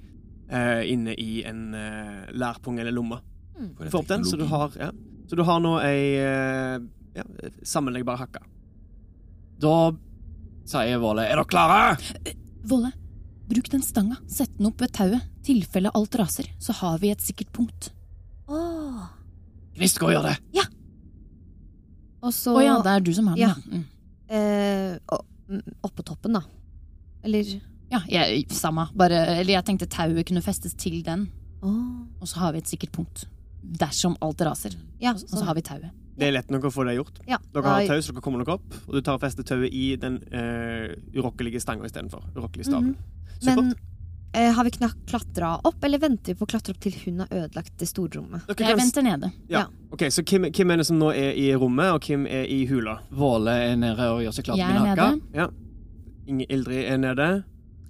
eh, 0.49 0.81
inne 0.91 1.13
i 1.19 1.43
en 1.47 1.73
eh, 1.73 2.25
lærpung 2.33 2.79
eller 2.79 2.91
lomme. 2.95 3.21
For 3.77 3.85
en 3.85 3.91
Få 3.93 4.01
opp 4.03 4.07
den, 4.11 4.25
så 4.27 4.37
du 4.37 4.43
har, 4.51 4.73
ja. 4.79 4.89
så 5.29 5.35
du 5.39 5.43
har 5.47 5.61
nå 5.63 5.77
ei 5.79 6.17
eh, 6.19 6.79
ja, 7.15 7.23
sammenleggbar 7.63 8.19
hakke. 8.19 8.41
Da 9.63 9.75
sier 10.67 10.99
Våle 10.99 11.23
Er 11.29 11.37
dere 11.39 11.45
klare? 11.47 11.97
Våle, 12.67 12.91
bruk 13.47 13.69
den 13.71 13.83
stanga. 13.85 14.17
Sett 14.27 14.57
den 14.57 14.67
opp 14.67 14.81
ved 14.83 14.91
tauet. 14.97 15.23
Tilfelle 15.45 15.91
alt 15.95 16.15
raser, 16.19 16.49
så 16.59 16.73
har 16.81 16.97
vi 16.99 17.11
et 17.13 17.21
sikkert 17.23 17.53
punkt. 17.55 17.91
Åh. 18.49 19.05
Gnist, 19.77 19.99
gå 20.01 20.09
og 20.09 20.15
gjør 20.15 20.27
det. 20.31 20.35
Ja. 20.55 20.63
Og 22.25 22.33
så 22.33 22.55
Å 22.57 22.63
ja, 22.63 22.75
det 22.81 22.91
er 22.97 23.03
du 23.05 23.11
som 23.13 23.27
har 23.29 23.37
den, 23.37 23.43
Ja. 23.45 23.53
ja. 23.55 23.77
Mm. 23.77 23.85
eh, 24.33 25.19
mm, 25.53 25.75
Oppå 25.85 26.03
toppen, 26.03 26.33
da. 26.39 26.41
Eller 27.23 27.45
Ja, 27.91 27.99
jeg, 28.09 28.47
samme. 28.49 28.87
Bare, 28.97 29.19
eller 29.39 29.53
jeg 29.59 29.65
tenkte 29.67 29.87
tauet 29.91 30.25
kunne 30.27 30.41
festes 30.41 30.73
til 30.73 31.01
den, 31.05 31.27
Oh. 31.65 32.05
og 32.21 32.27
så 32.29 32.37
har 32.43 32.51
vi 32.53 32.59
et 32.61 32.67
sikkert 32.69 32.91
punkt. 32.93 33.23
Dersom 33.63 34.15
alt 34.21 34.41
raser. 34.45 34.75
Ja, 35.01 35.13
Og 35.13 35.29
så 35.31 35.43
har 35.47 35.55
vi 35.55 35.61
tauet. 35.65 35.89
Det 36.17 36.27
er 36.27 36.31
lett 36.35 36.51
nok 36.53 36.63
å 36.67 36.71
få 36.71 36.85
det 36.85 36.93
gjort. 36.95 37.17
ja. 37.27 37.37
Dere 37.53 37.63
har 37.63 37.87
tau, 37.87 37.97
så 38.01 38.13
dere 38.13 38.21
kommer 38.21 38.37
nok 38.39 38.49
opp, 38.59 38.75
og 38.87 38.93
du 38.93 39.01
tar 39.01 39.15
og 39.17 39.21
fester 39.21 39.43
tauet 39.43 39.73
i 39.73 39.95
den 39.99 40.19
uh, 40.31 40.93
urokkelige 41.17 41.59
stanga 41.59 41.85
istedenfor. 41.89 42.21
Urokkelig 42.37 42.65
staven. 42.69 42.95
Supert. 43.39 43.55
Men 43.57 43.73
uh, 44.35 44.51
har 44.55 44.63
vi 44.63 44.71
klatra 45.09 45.55
opp, 45.63 45.83
eller 45.83 45.99
venter 45.99 46.33
vi 46.33 46.37
på 46.39 46.45
å 46.45 46.51
klatre 46.53 46.75
opp 46.75 46.79
til 46.85 46.93
hun 47.05 47.19
har 47.25 47.33
ødelagt 47.33 47.73
det 47.81 47.87
storrommet? 47.89 48.45
Dere 48.47 48.55
Jeg 48.67 48.75
kan 48.75 48.79
venter 48.83 49.03
nede. 49.03 49.31
ja. 49.49 49.59
ja. 49.65 49.65
Ok, 49.91 50.05
Så 50.11 50.23
hvem, 50.23 50.51
hvem 50.51 50.71
er 50.71 50.77
det 50.77 50.85
som 50.85 50.99
nå 50.99 51.09
er 51.15 51.33
i 51.33 51.49
rommet, 51.55 51.89
og 51.95 52.01
hvem 52.05 52.27
er 52.27 52.45
i 52.45 52.65
hula? 52.69 52.99
Våle 53.11 53.57
er 53.71 53.75
nede 53.75 54.07
og 54.13 54.21
gjør 54.23 54.37
seg 54.37 54.45
klar 54.45 54.55
til 54.61 54.67
min 54.67 54.85
hakke. 54.85 55.09
nede. 55.09 55.21
Ja. 55.33 55.49
Inge 56.27 56.45
Ildrid 56.49 56.85
er 56.85 56.97
nede. 56.97 57.43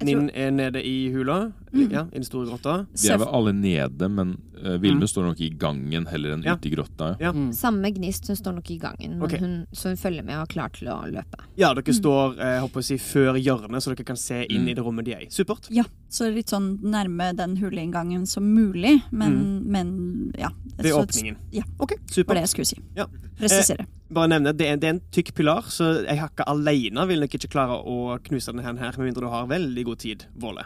Ninn 0.04 0.30
er 0.34 0.50
nede 0.52 0.84
i 0.84 1.12
hula. 1.12 1.52
Mm. 1.76 1.92
Ja, 1.92 2.06
I 2.08 2.16
den 2.20 2.24
store 2.24 2.46
grotta. 2.48 2.86
Vi 2.96 3.10
er 3.12 3.18
vel 3.20 3.28
alle 3.28 3.52
nede, 3.54 4.08
men 4.10 4.38
uh, 4.64 4.78
Vilme 4.80 5.02
Mm. 5.04 5.08
står 5.12 5.26
nok 5.28 5.42
i 5.42 5.50
gangen 5.60 6.06
heller 6.08 6.32
enn 6.34 6.44
Ja. 6.44 6.56
ute 6.56 6.68
i 6.70 6.72
grotta. 6.72 7.18
Ja. 7.20 7.32
Mm. 7.34 7.52
Samme 7.54 7.92
gnist, 7.94 8.28
hun 8.28 8.36
står 8.40 8.56
nok 8.56 8.72
i 8.72 8.78
gangen, 8.80 9.20
men 9.20 9.22
Ok. 9.24 9.38
hun, 9.40 9.68
så 9.74 9.90
hun 9.90 9.98
følger 9.98 10.24
med 10.24 10.36
og 10.38 10.44
er 10.48 10.54
klar 10.54 10.70
til 10.72 10.88
å 10.88 11.04
løpe. 11.12 11.44
Ja, 11.58 11.74
dere 11.74 11.94
står 11.94 12.38
jeg 12.38 12.62
håper 12.62 12.80
å 12.80 12.84
si, 12.84 12.96
før 12.98 13.36
hjørnet, 13.36 13.84
så 13.84 13.94
dere 13.94 14.06
kan 14.06 14.16
se 14.16 14.46
inn 14.50 14.64
Mm. 14.64 14.70
i 14.70 14.74
det 14.74 14.84
rommet 14.84 15.06
de 15.06 15.12
er 15.14 15.20
i. 15.22 15.28
Supert. 15.30 15.68
Ja, 15.70 15.84
så 16.10 16.34
litt 16.34 16.48
sånn 16.48 16.80
nærme 16.82 17.36
den 17.36 17.58
huleinngangen 17.58 18.26
som 18.26 18.44
mulig, 18.56 19.04
men, 19.12 19.70
men 19.70 20.32
ja. 20.40 20.50
Ved 20.78 20.92
så- 20.94 21.04
åpningen. 21.06 21.36
Ja. 21.52 21.64
Ok, 21.80 21.94
Det 22.16 22.26
var 22.28 22.36
det 22.36 22.42
jeg 22.44 22.50
skulle 22.50 22.66
si. 22.66 22.78
Ja. 22.96 23.06
Presisere. 23.38 23.86
Bare 24.10 24.28
nevne, 24.30 24.56
det 24.56 24.68
er, 24.68 24.76
det 24.78 24.84
er 24.88 24.94
en 24.94 25.02
tykk 25.12 25.34
pilar, 25.36 25.64
så 25.64 26.06
ei 26.08 26.16
hakke 26.16 26.44
alene 26.48 27.06
vil 27.08 27.20
nok 27.20 27.32
ikke 27.36 27.50
klare 27.50 27.84
å 27.84 28.18
knuse 28.24 28.46
denne 28.54 28.64
her, 28.64 28.74
med 28.74 28.98
mindre 28.98 29.22
du 29.22 29.28
har 29.28 29.48
veldig 29.48 29.84
god 29.86 29.98
tid, 30.00 30.26
Våle. 30.40 30.64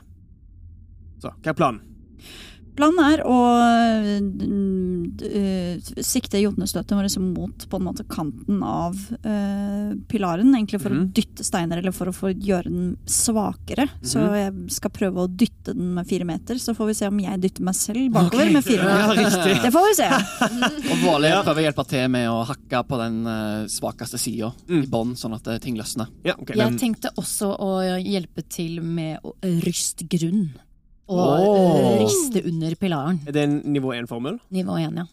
Så, 1.19 1.34
hva 1.43 1.53
er 1.53 1.60
planen? 1.60 1.82
Planen 2.79 2.99
er 3.03 3.21
å 3.27 3.38
mm, 4.23 5.19
eh, 5.27 6.03
sikte 6.05 6.39
jotnestøtet 6.39 6.93
vårt 6.95 7.08
liksom 7.10 7.25
mot 7.34 7.65
på 7.67 7.79
en 7.79 7.84
måte 7.84 8.05
kanten 8.08 8.62
av 8.63 8.95
eh, 9.19 9.89
pilaren, 10.08 10.53
egentlig 10.55 10.79
for 10.79 10.95
mm. 10.95 11.01
å 11.01 11.10
dytte 11.17 11.43
steiner, 11.43 11.82
eller 11.82 11.91
for 11.95 12.08
å 12.08 12.13
få 12.15 12.32
gjøre 12.32 12.71
den 12.71 12.93
svakere. 13.03 13.89
Så 13.99 14.21
Mhm. 14.23 14.38
jeg 14.39 14.75
skal 14.77 14.93
prøve 14.95 15.25
å 15.25 15.27
dytte 15.27 15.73
den 15.75 15.93
med 15.97 16.08
fire 16.08 16.23
meter, 16.29 16.55
så 16.55 16.71
får 16.77 16.88
vi 16.88 16.95
se 17.01 17.10
om 17.12 17.19
jeg 17.19 17.41
dytter 17.43 17.67
meg 17.67 17.75
selv 17.75 18.13
bakover 18.15 18.53
med 18.53 18.63
fire 18.63 18.88
meter. 18.88 19.21
Ja, 19.27 19.60
Det 19.65 19.73
får 19.75 19.89
vi 19.89 19.97
se. 19.99 20.10
Og 20.93 21.03
Våle 21.03 21.34
prøver 21.43 21.60
å 21.60 21.67
hjelpe 21.67 21.88
til 21.89 22.08
med 22.15 22.29
å 22.32 22.39
hakke 22.47 22.84
på 22.88 23.01
den 23.03 23.19
svakeste 23.67 24.17
sida 24.21 24.53
Mm. 24.69 24.84
i 24.84 24.88
bånn, 24.88 25.13
sånn 25.19 25.36
at 25.36 25.51
ting 25.62 25.75
løsner. 25.75 26.08
Ja, 26.23 26.38
okay. 26.39 26.55
Jeg 26.55 26.79
tenkte 26.79 27.12
også 27.17 27.51
å 27.60 27.99
hjelpe 27.99 28.47
til 28.47 28.79
med 28.82 29.19
å 29.25 29.36
ryste 29.65 30.08
grunn. 30.08 30.53
Og 31.10 31.45
oh. 31.50 31.95
riste 32.04 32.43
under 32.45 32.76
pilaren. 32.80 33.22
Er 33.28 33.34
det 33.36 33.48
en 33.48 33.58
nivå 33.74 33.95
1-formel? 33.98 34.38
Nivå 34.54 34.78
1, 34.78 35.00
ja. 35.02 35.08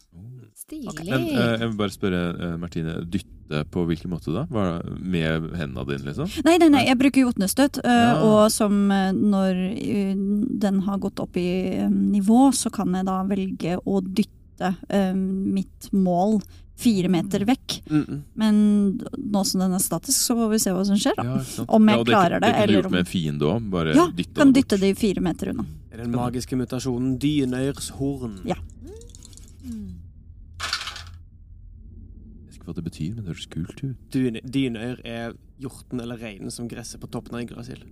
Stilig. 0.66 0.92
Men 1.06 1.24
uh, 1.30 1.56
jeg 1.56 1.68
vil 1.70 1.78
bare 1.78 1.94
spørre 1.94 2.20
uh, 2.36 2.52
Martine, 2.60 2.98
dytte 3.06 3.62
på 3.70 3.84
hvilken 3.86 4.10
måte 4.10 4.32
da? 4.34 4.42
Var 4.50 4.80
det 4.82 4.96
med 4.98 5.44
hendene 5.54 5.84
dine, 5.86 6.08
liksom? 6.08 6.30
Nei, 6.44 6.56
nei, 6.58 6.68
nei, 6.74 6.84
jeg 6.88 6.98
bruker 6.98 7.28
jotnestøt, 7.28 7.78
Uh, 7.86 7.92
Ja. 7.92 8.14
og 8.26 8.50
som 8.50 8.90
eh, 8.90 9.12
når 9.14 9.60
eh, 9.76 10.14
den 10.66 10.80
har 10.86 10.98
gått 11.02 11.20
opp 11.22 11.36
i 11.38 11.46
eh, 11.76 11.90
nivå, 11.90 12.50
så 12.52 12.72
kan 12.74 12.92
jeg 12.98 13.06
da 13.06 13.20
velge 13.28 13.76
å 13.78 14.00
dytte 14.02 14.35
eh, 14.60 15.14
mitt 15.14 15.92
mål 15.92 16.40
fire 16.76 17.08
meter 17.08 17.44
vekk. 17.48 17.82
Mm 17.90 18.04
-mm. 18.04 18.22
Men 18.34 18.54
nå 19.16 19.44
som 19.44 19.60
den 19.60 19.72
er 19.72 19.78
statisk, 19.78 20.18
så 20.18 20.34
får 20.34 20.50
vi 20.50 20.58
se 20.58 20.70
hva 20.70 20.84
som 20.84 20.96
skjer. 20.96 21.16
Da. 21.16 21.24
Ja. 21.24 21.64
Om 21.68 21.88
jeg 21.88 21.98
ja, 21.98 22.04
det, 22.04 22.12
klarer 22.12 22.40
det, 22.40 22.46
Det 22.46 22.54
kunne 22.54 22.66
du 22.66 22.72
gjort 22.72 22.86
om- 22.86 22.92
med 22.92 22.98
en 22.98 23.06
fiende 23.06 23.44
òg. 23.44 23.70
Bare 23.70 23.94
Ja, 23.94 24.06
dytte 24.06 24.34
kan 24.34 24.52
det 24.52 24.62
dytte 24.62 24.80
de 24.80 24.94
fire 24.94 25.20
meter 25.20 25.48
unna. 25.48 25.64
Er 25.90 25.96
den 25.96 26.10
magiske 26.12 26.56
mutasjonen 26.56 27.18
dynøyers 27.18 27.88
horn? 27.90 28.40
Ja. 28.44 28.56
Jeg 32.46 32.54
ikke 32.54 32.64
hva 32.66 32.74
det 32.74 32.84
betyr, 32.84 33.14
men 33.14 33.24
det 33.24 33.34
høres 33.34 33.46
kult 33.46 33.84
ut. 33.84 33.96
Dyne, 34.10 34.40
dynøyr 34.42 35.00
er 35.04 35.32
hjorten 35.58 36.00
eller 36.00 36.18
reinen 36.18 36.50
som 36.50 36.68
gresser 36.68 36.98
på 36.98 37.10
toppen 37.10 37.34
av 37.34 37.40
Yggdrasil. 37.40 37.82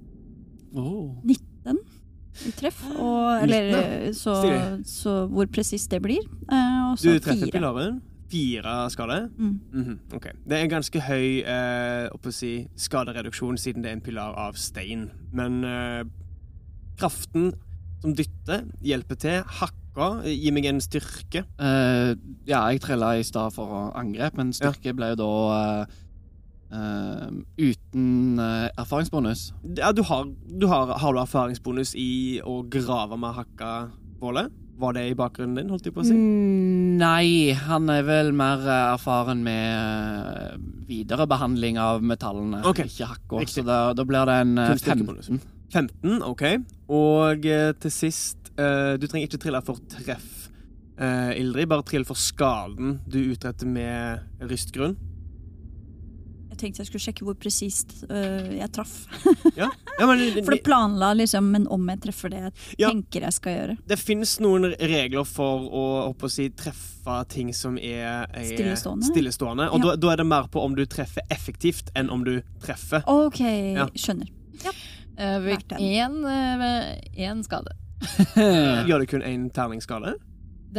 Oh. 0.74 1.14
19 1.24 1.78
i 1.78 2.03
treff. 2.58 2.82
Og, 2.96 3.42
eller 3.42 4.10
så, 4.16 4.34
så 4.86 5.24
hvor 5.30 5.46
presist 5.52 5.90
det 5.90 6.02
blir. 6.04 6.24
Eh, 6.50 6.90
og 6.90 6.98
Du 7.02 7.14
treffer 7.18 7.52
pilaren. 7.52 8.02
Fire 8.34 8.90
skade. 8.90 9.30
Mm. 9.38 9.60
Mm 9.72 9.84
-hmm. 9.84 10.16
okay. 10.16 10.32
Det 10.48 10.58
er 10.58 10.62
en 10.62 10.70
ganske 10.70 11.00
høy 11.00 11.44
eh, 11.46 12.30
si, 12.30 12.68
skadereduksjon 12.76 13.56
siden 13.58 13.82
det 13.82 13.90
er 13.90 13.92
en 13.92 14.00
pilar 14.00 14.34
av 14.34 14.54
stein. 14.54 15.10
Men 15.32 15.64
eh, 15.64 16.04
kraften 16.98 17.52
som 18.04 18.14
dytter, 18.14 18.66
hjelper 18.84 19.14
til. 19.14 19.42
Hakker. 19.60 20.26
gir 20.26 20.52
meg 20.52 20.66
en 20.66 20.80
styrke. 20.80 21.44
Uh, 21.60 22.18
ja, 22.48 22.66
jeg 22.66 22.80
trilla 22.82 23.12
i 23.14 23.22
stad 23.22 23.54
for 23.54 23.92
angrep, 23.94 24.36
men 24.36 24.52
styrke 24.52 24.92
ble 24.92 25.12
jo 25.12 25.18
da 25.20 25.28
eh, 25.54 25.94
eh, 26.74 27.30
uten 27.70 28.40
uh, 28.40 28.68
erfaringsbonus. 28.80 29.52
Ja, 29.78 29.92
du 29.92 30.02
har, 30.06 30.26
du 30.46 30.66
har, 30.70 30.94
har 30.98 31.14
du 31.14 31.20
erfaringsbonus 31.22 31.94
i 31.98 32.40
å 32.44 32.62
grave 32.70 33.18
med 33.20 33.36
hakka 33.38 33.72
bålet? 34.20 34.52
Var 34.76 34.94
det 34.96 35.04
i 35.06 35.14
bakgrunnen 35.14 35.54
din, 35.58 35.70
holdt 35.70 35.86
jeg 35.86 35.94
på 35.94 36.02
å 36.02 36.06
si? 36.06 36.14
Mm, 36.18 36.96
Nei, 36.98 37.54
han 37.54 37.90
er 37.94 38.02
vel 38.06 38.32
mer 38.34 38.64
eh, 38.66 38.94
erfaren 38.94 39.44
med 39.46 40.62
videre 40.84 41.24
viderebehandling 41.24 41.78
av 41.80 42.02
metallene, 42.04 42.60
okay. 42.68 42.90
ikke 42.90 43.08
hakka. 43.12 43.44
Så 43.50 43.62
da, 43.66 43.78
da 43.96 44.04
blir 44.06 44.26
det 44.28 44.38
en 44.42 44.58
eh, 44.58 44.72
15. 44.74 45.40
15, 45.74 46.16
OK. 46.26 46.44
Og 46.94 47.46
uh, 47.50 47.70
til 47.82 47.90
sist 47.90 48.40
Du 48.54 49.08
trenger 49.10 49.26
ikke 49.26 49.40
trille 49.42 49.58
for 49.66 49.80
treff, 49.90 50.44
Ildrid. 50.94 51.66
Bare 51.66 51.82
trill 51.82 52.04
for 52.06 52.14
skaden 52.14 53.00
du 53.10 53.16
utretter 53.32 53.66
med 53.66 54.46
rystgrunn. 54.46 54.94
Jeg 56.54 56.60
tenkte 56.62 56.82
jeg 56.84 56.88
skulle 56.92 57.02
sjekke 57.02 57.26
hvor 57.26 57.34
presist 57.34 58.04
øh, 58.08 58.52
jeg 58.56 58.70
traff. 58.72 58.92
Ja, 59.60 60.06
men 60.08 60.22
For 60.44 60.54
det 60.56 60.62
planla 60.66 61.12
liksom, 61.18 61.50
men 61.54 61.66
om 61.70 61.84
jeg 61.92 62.00
treffer 62.06 62.32
det 62.32 62.40
jeg 62.40 62.52
Ja. 62.82 62.88
tenker 62.90 63.26
jeg 63.26 63.36
skal 63.36 63.56
gjøre. 63.58 63.76
Det 63.90 63.98
finnes 64.00 64.32
noen 64.42 64.70
regler 64.80 65.26
for 65.28 65.66
å, 65.68 65.84
å 66.14 66.30
si, 66.32 66.48
treffe 66.50 67.18
ting 67.30 67.52
som 67.54 67.76
er, 67.78 68.24
er 68.32 68.46
Stillestående? 68.48 69.06
stillestående. 69.10 69.68
Og 69.74 69.82
da, 69.84 69.94
da 70.00 70.12
er 70.14 70.22
det 70.22 70.26
mer 70.30 70.48
på 70.50 70.62
om 70.64 70.74
du 70.78 70.82
treffer 70.90 71.22
effektivt 71.34 71.90
enn 71.98 72.10
om 72.10 72.24
du 72.26 72.38
treffer. 72.64 73.04
OK, 73.10 73.40
Ja. 73.76 73.86
skjønner. 73.94 74.30
Ja. 74.64 74.72
Verdt 75.44 75.68
den. 75.70 75.78
En, 75.78 76.24
eh, 76.26 77.42
skade. 77.46 77.74
Gjør 78.88 78.98
det 79.04 79.08
kun 79.12 79.22
én 79.22 79.50
terningsskade? 79.54 80.14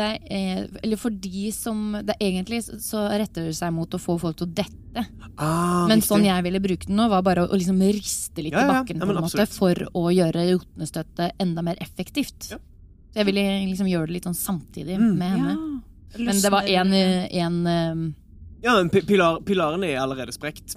Er, 0.01 0.67
eller 0.83 0.97
for 0.97 1.09
de 1.09 1.51
som 1.51 1.91
det 2.03 2.15
er 2.19 2.25
Egentlig 2.31 2.63
så- 2.81 3.07
retter 3.17 3.45
det 3.45 3.55
seg 3.55 3.71
mot 3.73 3.89
å 3.89 3.99
få 4.01 4.19
folk 4.19 4.35
til 4.37 4.47
å 4.47 4.53
dette. 4.53 5.05
Ah, 5.37 5.87
Men 5.87 5.99
riktig. 5.99 6.07
sånn 6.07 6.25
jeg 6.25 6.43
ville 6.43 6.59
brukt 6.59 6.87
den 6.87 6.95
nå, 6.97 7.09
var 7.09 7.21
bare 7.21 7.45
å, 7.45 7.49
å 7.51 7.55
liksom 7.57 7.79
riste 7.81 8.41
litt 8.43 8.53
Ja, 8.53 8.59
ja, 8.59 8.65
i 8.65 8.67
ja. 8.67 8.81
bakken 8.83 8.97
Ja, 8.99 9.05
på 9.05 9.15
en 9.15 9.23
måte, 9.23 9.47
for 9.47 9.73
å 9.93 10.03
gjøre 10.13 10.45
jotnestøtet 10.59 11.31
enda 11.39 11.61
mer 11.61 11.75
effektivt. 11.81 12.51
Ja. 12.51 12.57
Så 12.57 13.15
jeg 13.21 13.25
ville 13.25 13.65
liksom 13.67 13.87
gjøre 13.87 14.07
det 14.07 14.13
litt 14.13 14.23
sånn 14.23 14.35
samtidig 14.35 14.97
Mm. 14.99 15.17
med 15.17 15.29
henne. 15.31 15.81
Ja. 16.17 16.23
Men 16.25 16.41
det 16.41 16.51
var 16.51 16.63
én 16.63 16.93
en, 17.31 17.67
en, 17.67 18.15
Ja, 18.63 18.83
pilar, 18.89 19.41
pilaren 19.41 19.83
er 19.83 19.97
allerede 19.99 20.31
sprekt. 20.33 20.75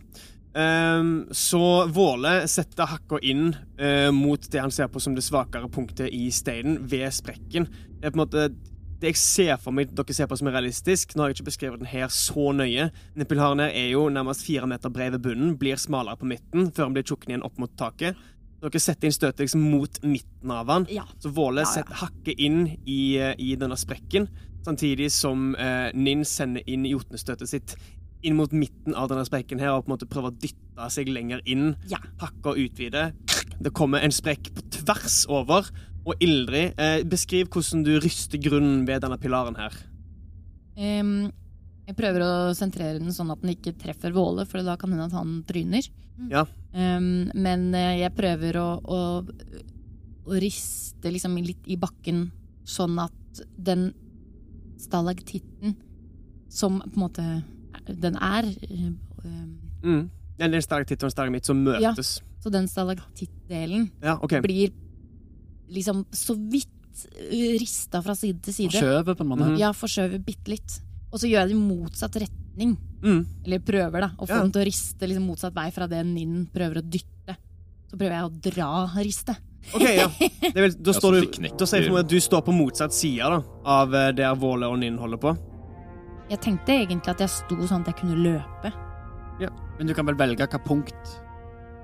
Um, 0.55 1.27
så 1.31 1.87
Våle 1.93 2.49
setter 2.49 2.87
hakka 2.87 3.19
inn 3.23 3.55
uh, 3.79 4.11
mot 4.11 4.41
det 4.51 4.59
han 4.61 4.71
ser 4.71 4.89
på 4.89 5.01
som 5.01 5.15
det 5.15 5.23
svakere 5.23 5.69
punktet 5.71 6.09
i 6.13 6.31
steinen, 6.31 6.79
ved 6.89 7.13
sprekken. 7.13 7.69
Det 8.01 8.09
er 8.09 8.11
på 8.11 8.19
en 8.19 8.27
måte 8.27 8.55
det 9.01 9.13
jeg 9.13 9.21
ser 9.21 9.61
for 9.63 9.75
meg 9.75 9.93
dere 9.95 10.15
ser 10.17 10.27
på 10.31 10.37
som 10.39 10.49
er 10.51 10.57
realistisk. 10.59 11.15
Nå 11.15 11.23
har 11.23 11.31
jeg 11.31 11.39
ikke 11.39 11.51
beskrevet 11.51 11.83
den 11.83 11.91
her 11.91 12.11
så 12.13 12.51
nøye. 12.57 12.89
Pilaren 13.31 13.63
her 13.63 13.71
er 13.71 13.93
jo 13.93 14.09
nærmest 14.11 14.43
fire 14.47 14.67
meter 14.71 14.91
bred 14.91 15.15
ved 15.15 15.23
bunnen, 15.29 15.55
blir 15.61 15.79
smalere 15.79 16.19
på 16.19 16.27
midten 16.31 16.73
før 16.75 16.89
den 16.89 16.99
blir 16.99 17.07
tjukken 17.07 17.35
igjen 17.35 17.47
opp 17.47 17.61
mot 17.63 17.75
taket. 17.79 18.19
Dere 18.59 18.81
setter 18.83 19.07
inn 19.07 19.15
støtet 19.15 19.45
liksom 19.45 19.63
mot 19.71 20.01
midten 20.03 20.51
av 20.51 20.67
den. 20.67 20.89
Ja. 20.97 21.05
Så 21.23 21.31
Våle 21.31 21.63
Ja, 21.63 21.77
ja. 21.79 22.01
hakker 22.03 22.35
inn 22.35 22.65
i, 22.87 23.17
eh, 23.23 23.37
i 23.39 23.55
denne 23.55 23.79
sprekken, 23.79 24.27
samtidig 24.67 25.13
som 25.15 25.55
eh, 25.55 25.93
Ninn 25.95 26.25
sender 26.27 26.67
inn 26.67 26.85
jotnestøtet 26.89 27.49
sitt 27.49 27.77
inn 28.27 28.35
mot 28.35 28.51
midten 28.51 28.97
av 28.99 29.13
denne 29.13 29.23
sprekken 29.29 29.61
her 29.63 29.77
og 29.77 29.85
på 29.85 29.93
en 29.93 29.95
måte 29.95 30.09
prøver 30.11 30.33
å 30.33 30.39
dytte 30.43 30.91
seg 30.91 31.07
lenger 31.07 31.39
inn. 31.47 31.77
Hakke 32.19 32.51
og 32.51 32.59
utvide. 32.59 33.13
Det 33.63 33.73
kommer 33.75 34.03
en 34.03 34.15
sprekk 34.15 34.51
på 34.55 34.65
tvers 34.75 35.21
over. 35.31 35.71
Og 36.09 36.23
Ildrid, 36.25 36.79
eh, 36.81 37.03
beskriv 37.05 37.51
hvordan 37.53 37.85
du 37.85 37.93
ryster 38.01 38.41
grunnen 38.41 38.87
ved 38.89 39.03
denne 39.05 39.19
pilaren 39.21 39.59
her. 39.61 39.75
Um, 40.79 41.29
jeg 41.89 41.97
prøver 41.99 42.25
å 42.25 42.33
sentrere 42.57 43.01
den 43.01 43.13
sånn 43.13 43.33
at 43.35 43.43
den 43.43 43.53
ikke 43.53 43.75
treffer 43.77 44.15
Våle, 44.17 44.47
for 44.49 44.65
da 44.65 44.77
kan 44.79 44.93
det 44.93 44.99
hende 44.99 45.09
at 45.11 45.19
han 45.19 45.35
tryner. 45.49 45.89
Ja. 46.33 46.47
Um, 46.73 47.29
men 47.37 47.69
eh, 47.77 47.99
jeg 48.03 48.15
prøver 48.17 48.61
å, 48.61 48.69
å, 48.81 49.01
å 50.29 50.41
riste 50.41 51.13
liksom 51.13 51.37
litt 51.45 51.69
i 51.69 51.77
bakken, 51.81 52.29
sånn 52.69 52.97
at 53.03 53.45
den 53.57 53.91
stalaktitten 54.81 55.77
som 56.49 56.81
på 56.81 56.97
en 56.97 57.05
måte 57.05 57.29
den 57.89 58.17
er 58.21 58.49
um, 58.73 58.97
Mm. 59.79 60.09
En 60.39 60.55
stalaktitt 60.63 61.03
og 61.03 61.09
en 61.09 61.13
stalagmitt 61.13 61.47
som 61.47 61.61
Ja. 61.79 61.93
Så 61.95 62.51
den 62.51 62.69
stalaktittdelen 62.71 63.91
Ja, 64.03 64.19
okay. 64.23 64.41
blir 64.41 64.73
liksom 65.73 66.05
så 66.15 66.35
vidt 66.39 67.05
eh, 67.19 67.57
rista 67.61 68.03
fra 68.05 68.15
side 68.19 68.43
til 68.45 68.55
side. 68.57 68.75
Forskjøver 68.77 69.19
på 69.19 69.25
en 69.27 69.33
måte. 69.33 69.49
Mm. 69.53 69.59
Ja, 69.61 69.73
forskjøver 69.77 70.23
bitte 70.25 70.53
litt. 70.55 70.79
Og 71.13 71.21
så 71.23 71.29
gjør 71.31 71.45
jeg 71.47 71.53
det 71.53 71.57
i 71.57 71.61
motsatt 71.63 72.17
retning. 72.21 72.77
Mm. 73.03 73.21
Eller 73.47 73.61
prøver, 73.65 74.01
da. 74.05 74.11
Å 74.19 74.27
få 74.27 74.35
Ja. 74.35 74.43
den 74.43 74.53
til 74.53 74.63
å 74.63 74.69
riste 74.69 75.09
liksom 75.09 75.29
motsatt 75.31 75.55
vei 75.57 75.69
fra 75.73 75.87
det 75.89 76.05
Ninn 76.07 76.47
prøver 76.53 76.83
å 76.83 76.85
dytte. 76.85 77.37
Så 77.89 77.97
prøver 77.97 78.17
jeg 78.19 78.25
å 78.29 78.33
dra 78.51 78.71
ristet. 79.03 79.39
OK, 79.75 79.85
ja. 79.85 80.09
Det 80.41 80.55
vel, 80.55 80.75
da, 80.81 80.93
står 80.99 81.21
du, 81.21 81.39
da 81.59 81.67
sier 81.69 81.89
du 81.89 81.97
at 82.01 82.09
du 82.09 82.19
står 82.21 82.43
på 82.47 82.53
motsatt 82.57 82.93
side 82.95 83.25
da, 83.33 83.41
av 83.65 83.91
det 83.93 84.05
der 84.21 84.35
Våle 84.37 84.69
og 84.69 84.79
Ninn 84.81 84.99
holder 85.01 85.21
på. 85.23 85.33
Jeg 86.29 86.41
tenkte 86.45 86.75
egentlig 86.77 87.15
at 87.15 87.23
jeg 87.25 87.33
sto 87.33 87.57
sånn 87.65 87.81
at 87.87 87.93
jeg 87.95 88.03
kunne 88.03 88.19
løpe. 88.21 88.73
Men 89.79 89.87
du 89.87 89.95
kan 89.95 90.05
vel 90.09 90.17
velge 90.19 90.43
hvilket 90.43 90.65
punkt 90.67 91.11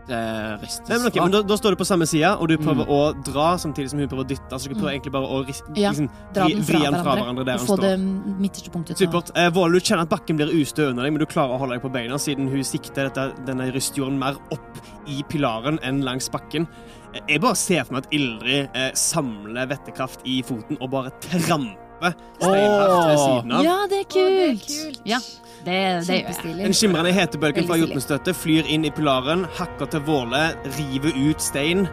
det 0.09 0.19
ristes 0.63 0.89
Nei, 0.91 0.99
men 0.99 1.07
ok, 1.09 1.15
fra. 1.17 1.23
men 1.25 1.33
da, 1.33 1.41
da 1.49 1.57
står 1.57 1.75
du 1.75 1.79
på 1.81 1.87
samme 1.89 2.07
side, 2.11 2.31
og 2.37 2.49
du 2.51 2.57
prøver 2.61 2.91
å 2.93 2.99
dra 3.25 3.47
samtidig 3.61 3.91
som 3.93 3.99
hun 4.03 4.09
prøver 4.11 4.25
å 4.27 4.29
dytte. 4.29 4.59
Så 4.61 4.69
du 4.69 4.75
prøver 4.77 4.93
egentlig 4.99 5.13
bare 5.15 5.31
å 5.33 5.39
ris- 5.47 5.63
Ja, 5.75 5.91
liksom, 5.95 6.11
Dra 6.35 6.45
vri, 6.49 6.55
den 6.59 6.65
vri 6.69 6.75
fra 6.81 6.91
den 6.91 6.99
fra 7.05 7.15
hverandre, 7.17 7.45
der 7.49 7.55
og 7.55 7.61
få 7.69 7.77
står. 7.79 7.85
det 7.87 8.41
midterste 8.45 8.71
punktet. 8.75 8.99
Supert. 9.01 9.31
Eh, 9.35 9.51
Våle, 9.51 9.79
du 9.79 9.81
kjenner 9.81 10.03
at 10.05 10.13
bakken 10.13 10.37
blir 10.37 10.53
ustø 10.61 10.91
under 10.91 11.03
deg, 11.07 11.13
men 11.17 11.21
du 11.21 11.27
klarer 11.27 11.55
å 11.57 11.59
holde 11.63 11.79
deg 11.79 11.83
på 11.87 11.93
beina 11.95 12.19
siden 12.21 12.49
hun 12.53 12.63
sikter 12.65 13.09
dette, 13.09 13.29
denne 13.47 13.71
rystjorden 13.73 14.19
mer 14.19 14.37
opp 14.53 14.83
i 15.09 15.23
pilaren 15.29 15.79
enn 15.83 16.03
langs 16.05 16.29
bakken. 16.29 16.69
Eh, 17.15 17.21
Jeg 17.29 17.41
bare 17.41 17.55
ser 17.57 17.85
for 17.85 17.95
meg 17.95 18.05
at 18.05 18.13
Ildrid 18.13 18.69
eh, 18.75 18.91
samler 18.93 19.67
vettekraft 19.71 20.21
i 20.27 20.43
foten 20.43 20.77
og 20.81 20.91
bare 20.91 21.11
tramper 21.21 21.81
steinhardt 22.13 23.09
ved 23.09 23.19
siden 23.23 23.53
av. 23.57 23.65
Ja, 23.65 23.77
det 23.91 24.01
er 24.03 24.09
kult! 24.15 24.73
Ja, 25.09 25.21
det, 25.65 25.77
det 26.09 26.19
gjør 26.21 26.33
jeg. 26.45 26.57
Den 26.61 26.77
skimrende 26.77 27.13
hetebølgen 27.17 27.69
fra 27.69 27.79
jotnestøtet 27.81 28.37
flyr 28.37 28.69
inn 28.71 28.85
i 28.85 28.93
pilaren, 28.95 29.47
hakker 29.59 29.91
til 29.93 30.05
Våle, 30.09 30.43
river 30.79 31.17
ut 31.17 31.45
stein, 31.45 31.87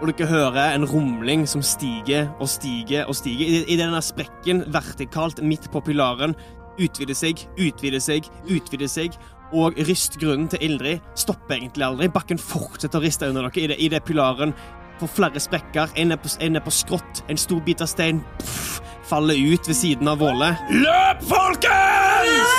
og 0.00 0.10
dere 0.12 0.28
hører 0.28 0.74
en 0.76 0.84
rumling 0.88 1.46
som 1.48 1.62
stiger 1.64 2.28
og 2.36 2.50
stiger 2.52 3.08
og 3.08 3.16
stiger. 3.16 3.48
I, 3.48 3.62
i 3.74 3.78
denne 3.80 4.02
sprekken, 4.04 4.66
vertikalt 4.74 5.40
midt 5.42 5.70
på 5.72 5.82
pilaren, 5.86 6.36
utvider 6.76 7.16
seg, 7.16 7.46
utvider 7.56 8.02
seg, 8.04 8.28
utvider 8.52 8.92
seg. 8.92 9.16
Og 9.56 9.76
rystgrunnen 9.86 10.48
til 10.50 10.64
Ildrid 10.66 11.04
stopper 11.14 11.54
egentlig 11.54 11.84
aldri. 11.86 12.08
Bakken 12.10 12.40
fortsetter 12.42 12.98
å 12.98 13.04
riste 13.04 13.28
under 13.30 13.46
dere 13.54 13.76
i 13.78 13.86
det 13.92 14.02
pilaren 14.04 14.52
får 15.00 15.12
flere 15.12 15.40
sprekker. 15.40 15.92
En 15.96 16.12
er 16.12 16.20
på, 16.20 16.30
en 16.40 16.56
er 16.56 16.64
på 16.64 16.72
skrått. 16.74 17.22
En 17.30 17.40
stor 17.40 17.60
bit 17.64 17.82
av 17.84 17.90
stein 17.90 18.22
pff, 18.40 18.80
faller 19.08 19.38
ut 19.52 19.68
ved 19.68 19.76
siden 19.76 20.08
av 20.10 20.18
Våle. 20.22 20.52
Løp, 20.70 21.22
folkens! 21.28 22.56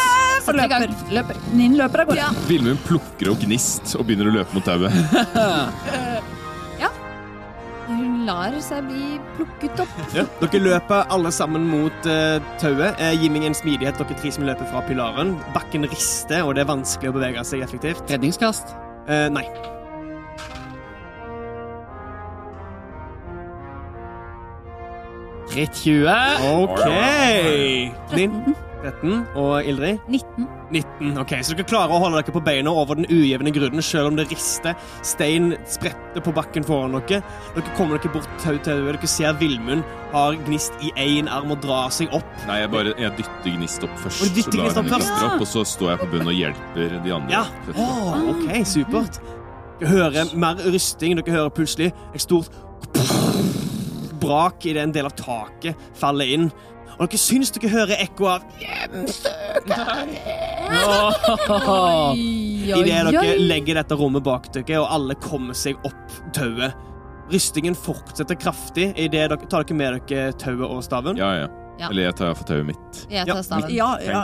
Setter. 0.48 0.64
Løper. 0.64 1.12
løper. 1.12 1.40
Ninn 1.58 1.76
løper 1.76 2.04
av 2.04 2.12
gårde. 2.12 2.28
Vilmund 2.48 2.80
plukker 2.88 3.34
opp 3.34 3.44
gnist 3.44 3.98
og 4.00 4.08
begynner 4.08 4.30
å 4.30 4.36
løpe 4.38 4.56
mot 4.56 4.64
tauet. 4.64 4.96
ja. 6.84 6.92
Hun 7.88 8.24
lar 8.28 8.56
seg 8.64 8.88
bli 8.88 9.20
plukket 9.36 9.84
opp. 9.84 10.02
Ja. 10.16 10.24
Dere 10.40 10.64
løper 10.64 11.08
alle 11.14 11.34
sammen 11.36 11.68
mot 11.68 12.08
uh, 12.08 12.40
tauet. 12.62 12.96
Eh, 12.96 13.16
gi 13.20 13.32
meg 13.34 13.50
en 13.50 13.58
smidighet, 13.58 14.00
dere 14.00 14.20
tre 14.20 14.32
som 14.36 14.48
løper 14.48 14.72
fra 14.72 14.84
pilaren. 14.88 15.36
Bakken 15.56 15.88
rister, 15.92 16.46
og 16.46 16.56
det 16.56 16.64
er 16.64 16.72
vanskelig 16.72 17.12
å 17.12 17.18
bevege 17.20 17.48
seg 17.48 17.68
effektivt. 17.68 18.08
Redningskast. 18.12 18.76
Uh, 19.08 19.28
nei. 19.36 19.48
Ritt 25.58 25.84
20. 25.84 26.08
OK. 26.54 26.86
Linn. 28.16 28.56
13. 28.78 29.24
Og 29.42 29.66
Ildrid? 29.66 29.98
19. 30.08 30.46
19. 30.72 31.16
ok, 31.18 31.32
Så 31.44 31.56
dere 31.58 31.66
klarer 31.68 31.96
å 31.96 32.00
holde 32.04 32.20
dere 32.20 32.34
på 32.36 32.42
beina 32.46 32.70
over 32.70 33.00
den 33.00 33.08
ujevne 33.10 33.50
grunnen, 33.56 33.82
selv 33.84 34.12
om 34.12 34.18
det 34.20 34.28
rister. 34.30 34.76
Stein 35.06 35.56
spretter 35.68 36.22
på 36.24 36.34
bakken 36.36 36.64
foran 36.68 36.94
dere. 37.00 37.24
Dere 37.56 37.74
kommer 37.80 37.98
dere 37.98 38.12
bort 38.14 38.30
tau 38.44 38.54
til 38.54 38.62
tauet. 38.68 39.00
Dere 39.00 39.10
ser 39.10 39.34
Villmund 39.42 39.82
har 40.14 40.38
gnist 40.46 40.78
i 40.86 40.92
én 41.04 41.28
arm 41.32 41.56
og 41.56 41.64
drar 41.66 41.90
seg 41.96 42.14
opp. 42.16 42.30
Nei, 42.48 42.60
jeg 42.62 42.72
bare 42.76 42.94
jeg 43.02 43.16
dytter 43.18 43.58
gnist 43.58 43.88
opp 43.90 43.98
først. 44.06 44.22
Og 44.22 44.30
du 44.30 44.38
dytter 44.38 44.60
Gnist 44.62 44.82
opp 44.84 44.92
først? 44.94 45.18
opp, 45.26 45.42
og 45.42 45.52
så 45.56 45.66
står 45.74 45.94
jeg 45.96 46.04
på 46.04 46.12
bunnen 46.14 46.32
og 46.36 46.38
hjelper 46.38 46.96
de 47.08 47.16
andre. 47.18 47.34
Ja. 47.34 47.44
Oh, 47.74 48.30
OK, 48.36 48.54
supert. 48.76 49.20
Dere 49.82 49.90
hører 49.96 50.36
mer 50.38 50.62
rysting. 50.70 51.18
Dere 51.20 51.40
hører 51.40 51.54
plutselig 51.58 51.90
et 52.14 52.24
stort 52.24 52.54
brak 54.28 54.68
idet 54.68 54.84
en 54.84 54.96
del 54.96 55.08
av 55.08 55.16
taket 55.18 55.88
faller 55.98 56.28
inn. 56.38 56.50
Og 56.98 57.06
dere 57.12 57.20
syns 57.22 57.52
dere 57.54 57.70
hører 57.70 58.00
ekko 58.02 58.26
av 58.32 58.46
Idet 62.68 63.12
dere 63.12 63.38
legger 63.40 63.80
dette 63.80 63.98
rommet 64.00 64.26
bak 64.26 64.50
dere, 64.56 64.80
og 64.82 64.90
alle 64.96 65.16
kommer 65.22 65.58
seg 65.58 65.78
opp 65.88 66.18
tauet. 66.36 66.76
Rystingen 67.32 67.76
fortsetter 67.76 68.38
kraftig 68.40 68.90
idet 68.96 69.28
dere 69.30 69.38
tar 69.52 69.66
dere 69.68 69.78
med 69.78 69.98
dere 70.10 70.34
tauet 70.40 70.68
og 70.68 70.84
staven. 70.86 71.20
Ja, 71.20 71.34
ja. 71.44 71.48
Ja. 71.78 71.92
Eller 71.92 72.08
jeg 72.08 72.16
tar 72.18 72.32
iallfall 72.32 72.48
tauet 72.50 72.70
mitt. 72.72 73.02
Jeg 73.12 73.28
Ja, 73.28 73.34
tar 73.36 73.44
staven. 73.46 73.74
Ja, 73.76 73.90
ja. 74.02 74.24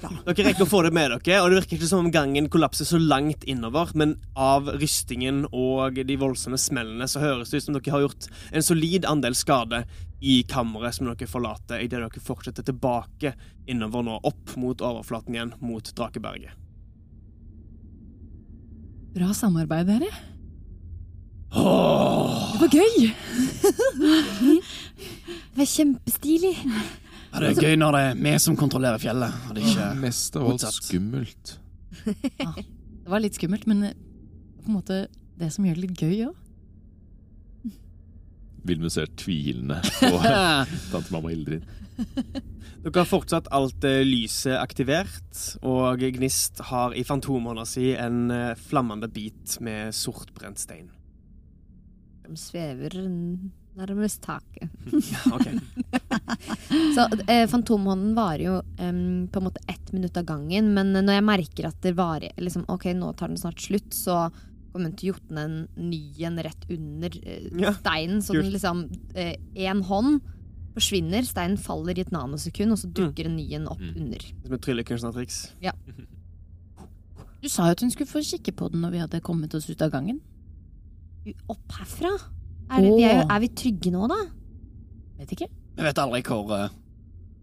Dere 0.00 0.46
rekker 0.46 0.64
å 0.64 0.68
få 0.68 0.82
det 0.86 0.92
med 0.94 1.12
dere, 1.12 1.40
og 1.42 1.50
det 1.50 1.60
virker 1.60 1.78
ikke 1.78 1.88
som 1.90 2.04
om 2.04 2.12
gangen 2.14 2.48
kollapser 2.52 2.88
så 2.88 3.00
langt 3.00 3.44
innover, 3.48 3.92
men 3.98 4.16
av 4.34 4.70
rystingen 4.80 5.44
og 5.50 6.00
de 6.06 6.16
voldsomme 6.20 6.58
smellene 6.60 7.08
så 7.10 7.22
høres 7.22 7.52
det 7.52 7.60
ut 7.60 7.66
som 7.68 7.76
dere 7.76 7.94
har 7.94 8.04
gjort 8.06 8.28
en 8.52 8.66
solid 8.66 9.08
andel 9.08 9.36
skade 9.38 9.84
i 10.20 10.40
kammeret 10.48 10.96
som 10.96 11.08
dere 11.08 11.28
forlater 11.30 11.82
idet 11.84 12.00
dere 12.02 12.24
fortsetter 12.24 12.66
tilbake 12.66 13.34
innover 13.70 14.04
nå, 14.06 14.18
opp 14.26 14.56
mot 14.60 14.82
overflaten 14.84 15.36
igjen, 15.36 15.54
mot 15.64 15.94
Drakeberget. 15.96 16.56
Bra 19.10 19.32
samarbeid, 19.34 19.88
dere. 19.90 20.10
Det 21.50 22.60
var 22.60 22.74
gøy! 22.74 23.10
Det 25.50 25.58
var 25.58 25.66
kjempestilig. 25.66 26.52
Ja, 27.30 27.40
det 27.44 27.50
er 27.54 27.62
gøy 27.62 27.76
når 27.78 27.94
det 27.94 28.02
er 28.08 28.20
vi 28.24 28.34
som 28.42 28.56
kontrollerer 28.58 28.98
fjellet, 29.02 29.34
og 29.48 29.54
det 29.54 29.62
er 29.62 29.70
ikke 29.70 29.88
Mest 30.02 30.36
av 30.36 30.42
alt 30.48 30.56
motsatt. 30.56 30.78
skummelt. 30.82 31.56
Det 33.00 33.08
var 33.14 33.22
litt 33.24 33.34
skummelt, 33.38 33.64
men 33.66 33.82
eh, 33.88 33.94
på 34.62 34.68
en 34.70 34.76
måte 34.76 34.96
det 35.40 35.48
som 35.54 35.64
gjør 35.66 35.78
det 35.78 35.82
litt 35.88 36.02
gøy 36.04 36.18
òg. 36.28 36.36
Vilmund 38.68 38.92
ser 38.92 39.08
tvilende 39.18 39.78
på 40.02 40.18
tante 40.20 41.10
mamma 41.14 41.32
Ildrid. 41.32 41.64
Dere 42.84 43.02
har 43.02 43.08
fortsatt 43.08 43.48
alt 43.56 43.84
eh, 43.88 44.02
lyset 44.06 44.54
aktivert, 44.60 45.40
og 45.66 46.00
Gnist 46.16 46.60
har 46.70 46.94
i 46.96 47.02
fantomhånda 47.08 47.64
si 47.68 47.90
en 47.96 48.30
eh, 48.34 48.52
flammende 48.68 49.08
bit 49.12 49.56
med 49.64 49.96
sortbrent 49.96 50.60
stein. 50.60 50.90
De 52.28 52.36
svever 52.38 52.94
nærmest 53.80 54.20
taket. 54.22 54.68
Så 56.94 57.06
eh, 57.26 57.46
Fantomhånden 57.50 58.14
varer 58.16 58.44
jo 58.44 58.54
um, 58.80 59.28
på 59.32 59.40
en 59.40 59.46
måte 59.48 59.62
ett 59.68 59.92
minutt 59.94 60.16
av 60.20 60.24
gangen, 60.28 60.72
men 60.76 60.92
når 60.94 61.16
jeg 61.18 61.26
merker 61.26 61.68
at 61.70 61.80
det 61.84 61.94
varer 61.98 62.32
liksom, 62.40 62.64
Ok, 62.70 62.86
nå 62.96 63.12
tar 63.18 63.28
den 63.32 63.40
snart 63.40 63.60
slutt, 63.62 63.92
så 63.96 64.28
kommer 64.70 64.86
hun 64.90 64.96
til 65.00 65.10
å 65.10 65.14
jotne 65.16 65.44
en 65.48 65.56
ny 65.90 66.02
en 66.28 66.38
rett 66.46 66.66
under 66.70 67.16
eh, 67.24 67.48
Ja, 67.58 67.72
steinen. 67.80 68.20
Så 68.22 68.34
kult. 68.36 68.44
den 68.46 68.52
liksom 68.54 68.84
Én 69.58 69.82
hånd 69.88 70.20
forsvinner. 70.76 71.26
Steinen 71.26 71.58
faller 71.58 71.98
i 71.98 72.04
et 72.04 72.12
nanosekund, 72.14 72.70
og 72.76 72.78
så 72.78 72.90
dukker 72.94 73.26
en 73.26 73.34
ny 73.40 73.48
en 73.58 73.66
opp 73.72 73.80
Mm. 73.82 73.96
under. 74.04 74.26
Som 74.44 74.54
et 74.54 74.62
tryllekunstnertriks. 74.62 75.40
Du 77.40 77.48
sa 77.48 77.66
jo 77.66 77.72
at 77.74 77.80
hun 77.82 77.90
skulle 77.90 78.06
få 78.10 78.20
kikke 78.22 78.52
på 78.54 78.68
den 78.70 78.82
når 78.84 78.90
vi 78.94 79.00
hadde 79.02 79.20
kommet 79.24 79.54
oss 79.56 79.66
ut 79.70 79.80
av 79.82 79.90
gangen. 79.94 80.20
Opp 81.50 81.72
herfra? 81.80 82.10
Er, 82.70 82.84
det, 82.84 82.92
vi 82.94 83.06
er, 83.08 83.24
er 83.26 83.42
vi 83.42 83.50
trygge 83.58 83.90
nå, 83.90 84.06
da? 84.10 84.20
Vet 85.20 85.34
ikke. 85.34 85.48
Vi 85.76 85.86
vet 85.86 85.98
aldri 85.98 86.22
hvor, 86.26 86.52
eh, 86.54 86.76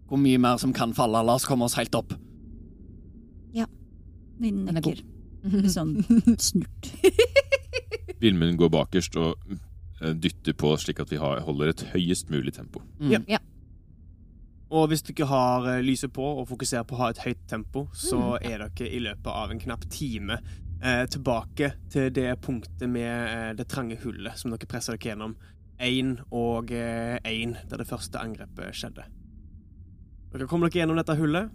hvor 0.08 0.20
mye 0.22 0.40
mer 0.40 0.60
som 0.62 0.72
kan 0.76 0.94
falle. 0.96 1.20
La 1.26 1.36
oss 1.36 1.46
komme 1.48 1.68
oss 1.68 1.76
helt 1.78 1.94
opp. 1.98 2.14
Ja. 3.56 3.68
Den 4.40 4.64
er 4.70 4.78
nikker. 4.78 5.02
Sånn 5.76 5.98
snurt. 6.40 6.92
Vilmund 8.22 8.58
går 8.58 8.72
bakerst 8.72 9.18
og 9.20 9.36
eh, 9.52 10.14
dytter 10.16 10.56
på 10.58 10.72
slik 10.80 11.04
at 11.04 11.12
vi 11.12 11.20
har, 11.20 11.44
holder 11.46 11.74
et 11.74 11.84
høyest 11.92 12.32
mulig 12.32 12.56
tempo. 12.56 12.82
Mm. 12.98 13.28
Ja. 13.28 13.42
Og 14.68 14.90
hvis 14.90 15.04
dere 15.06 15.28
har 15.28 15.68
eh, 15.74 15.84
lyset 15.84 16.12
på 16.16 16.24
og 16.24 16.48
fokuserer 16.50 16.88
på 16.88 16.96
å 16.96 17.02
ha 17.04 17.12
et 17.12 17.22
høyt 17.24 17.44
tempo, 17.50 17.86
så 17.96 18.38
er 18.40 18.64
dere 18.64 18.88
i 18.88 19.04
løpet 19.04 19.30
av 19.32 19.52
en 19.52 19.60
knapp 19.60 19.86
time 19.92 20.40
eh, 20.82 21.04
tilbake 21.10 21.72
til 21.92 22.10
det 22.14 22.32
punktet 22.44 22.88
med 22.90 23.12
eh, 23.12 23.52
det 23.58 23.68
trange 23.70 23.98
hullet 24.02 24.38
som 24.38 24.52
dere 24.52 24.68
presser 24.70 24.96
dere 24.96 25.12
gjennom. 25.12 25.38
Én 25.78 26.16
og 26.34 26.72
én, 26.74 27.52
der 27.70 27.78
det 27.78 27.86
første 27.86 28.18
angrepet 28.18 28.74
skjedde. 28.74 29.04
Dere 30.32 30.48
kommer 30.50 30.66
dere 30.66 30.82
gjennom 30.82 30.98
dette 30.98 31.14
hullet. 31.20 31.52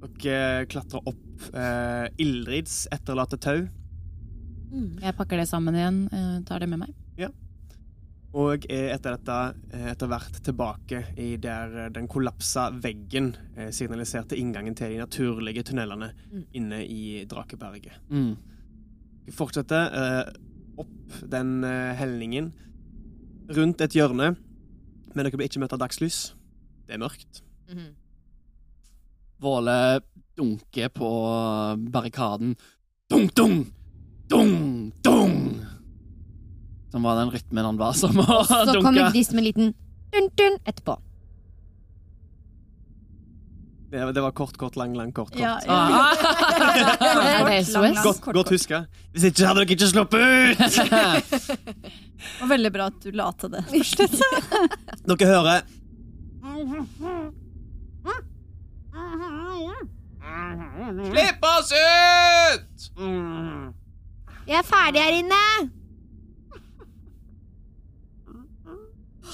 Dere 0.00 0.68
klatrer 0.70 1.02
opp 1.10 1.50
eh, 1.50 2.06
Ildrids 2.22 2.84
etterlatte 2.94 3.40
tau. 3.42 3.66
Jeg 4.70 5.16
pakker 5.18 5.40
det 5.40 5.48
sammen 5.50 5.74
igjen, 5.74 6.04
eh, 6.14 6.38
tar 6.46 6.62
det 6.62 6.70
med 6.70 6.84
meg. 6.84 6.94
Og 8.38 8.62
er 8.70 8.92
etter 8.94 9.16
dette 9.16 9.36
eh, 9.74 9.88
etter 9.90 10.06
hvert 10.10 10.36
tilbake 10.46 11.00
i 11.18 11.32
der 11.42 11.72
eh, 11.86 11.88
den 11.90 12.06
kollapsa 12.10 12.68
veggen 12.78 13.32
eh, 13.56 13.72
signaliserte 13.74 14.38
inngangen 14.38 14.76
til 14.78 14.92
de 14.94 15.00
naturlige 15.02 15.64
tunnelene 15.66 16.12
Mm. 16.30 16.44
inne 16.54 16.78
i 16.86 17.24
Drakeberget. 17.26 17.96
Mm. 18.08 18.36
Vi 19.26 19.32
fortsetter 19.34 19.90
eh, 19.98 20.30
opp 20.78 21.16
den 21.32 21.64
helningen 21.98 22.52
rundt 23.50 23.80
et 23.82 23.96
hjørne, 23.98 24.36
men 25.10 25.24
dere 25.26 25.34
blir 25.36 25.50
ikke 25.50 25.60
møtt 25.64 25.74
av 25.74 25.82
dagslys. 25.82 26.20
Det 26.86 26.94
er 26.94 27.02
mørkt. 27.02 27.42
Våle 29.42 29.76
dunker 30.38 30.88
på 30.94 31.10
barrikaden. 31.90 32.54
Dung, 33.10 33.26
dung! 33.34 33.58
Dung, 34.30 34.92
dung! 35.02 35.39
Som 36.90 37.02
var 37.06 37.20
den 37.20 37.30
rytmen 37.30 37.64
han 37.64 37.78
var 37.78 37.92
som 37.98 38.18
å 38.18 38.42
Så 38.44 38.64
kommer 38.80 38.98
dunke. 38.98 39.10
Gnist 39.14 39.32
med 39.36 39.42
en 39.44 39.48
liten 39.50 39.72
dun-dun 40.14 40.58
etterpå. 40.66 40.96
Det, 43.90 44.12
det 44.14 44.22
var 44.22 44.30
kort, 44.38 44.54
kort, 44.56 44.76
lang, 44.78 44.92
lang, 44.94 45.10
kort, 45.12 45.32
kort. 45.32 45.40
Ja, 45.40 45.58
Ah. 45.66 46.14
Er 47.50 47.62
SOS? 47.64 48.02
Godt, 48.04 48.20
godt 48.34 48.52
huska. 48.54 48.84
Hvis 49.12 49.24
ikke 49.30 49.48
hadde 49.48 49.64
dere 49.64 49.74
ikke 49.74 49.88
sluppet 49.90 50.20
ut! 50.22 50.58
Det 52.20 52.42
var 52.42 52.50
veldig 52.52 52.70
bra 52.74 52.86
at 52.92 52.98
du 53.02 53.10
la 53.16 53.30
til 53.40 53.50
det. 53.50 53.62
først. 53.72 54.02
Dere 55.08 55.26
hører 55.30 55.62
Slipp 61.10 61.44
oss 61.50 61.72
ut! 61.72 62.88
Jeg 64.48 64.58
er 64.58 64.66
ferdig 64.66 65.02
her 65.04 65.16
inne! 65.20 65.42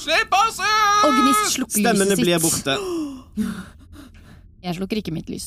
Slipp 0.06 0.30
oss 0.38 0.58
ut! 0.62 1.04
Og 1.06 1.12
Gnist 1.18 1.46
slukker 1.56 1.80
Stemmene 1.82 2.06
lyset 2.06 2.16
sitt. 2.16 2.24
blir 2.24 2.38
borte. 2.42 2.74
Jeg 4.66 4.72
slukker 4.78 4.96
ikke 5.02 5.14
mitt 5.14 5.28
lys. 5.32 5.46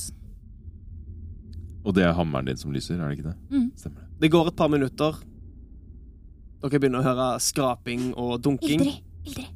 Og 1.88 1.92
det 1.96 2.04
er 2.06 2.12
hammeren 2.18 2.48
din 2.50 2.60
som 2.60 2.74
lyser, 2.76 2.96
er 3.00 3.06
det 3.14 3.18
ikke 3.22 3.30
det? 3.32 3.38
Mm. 3.56 3.70
Stemmer 3.80 4.00
det. 4.04 4.08
Det 4.26 4.30
går 4.34 4.44
et 4.52 4.58
par 4.60 4.70
minutter. 4.72 5.12
Dere 6.60 6.80
begynner 6.84 7.00
å 7.00 7.08
høre 7.08 7.28
skraping 7.40 8.10
og 8.20 8.32
dunking 8.44 8.82
Ildrid, 8.84 9.00
Ildrid, 9.32 9.52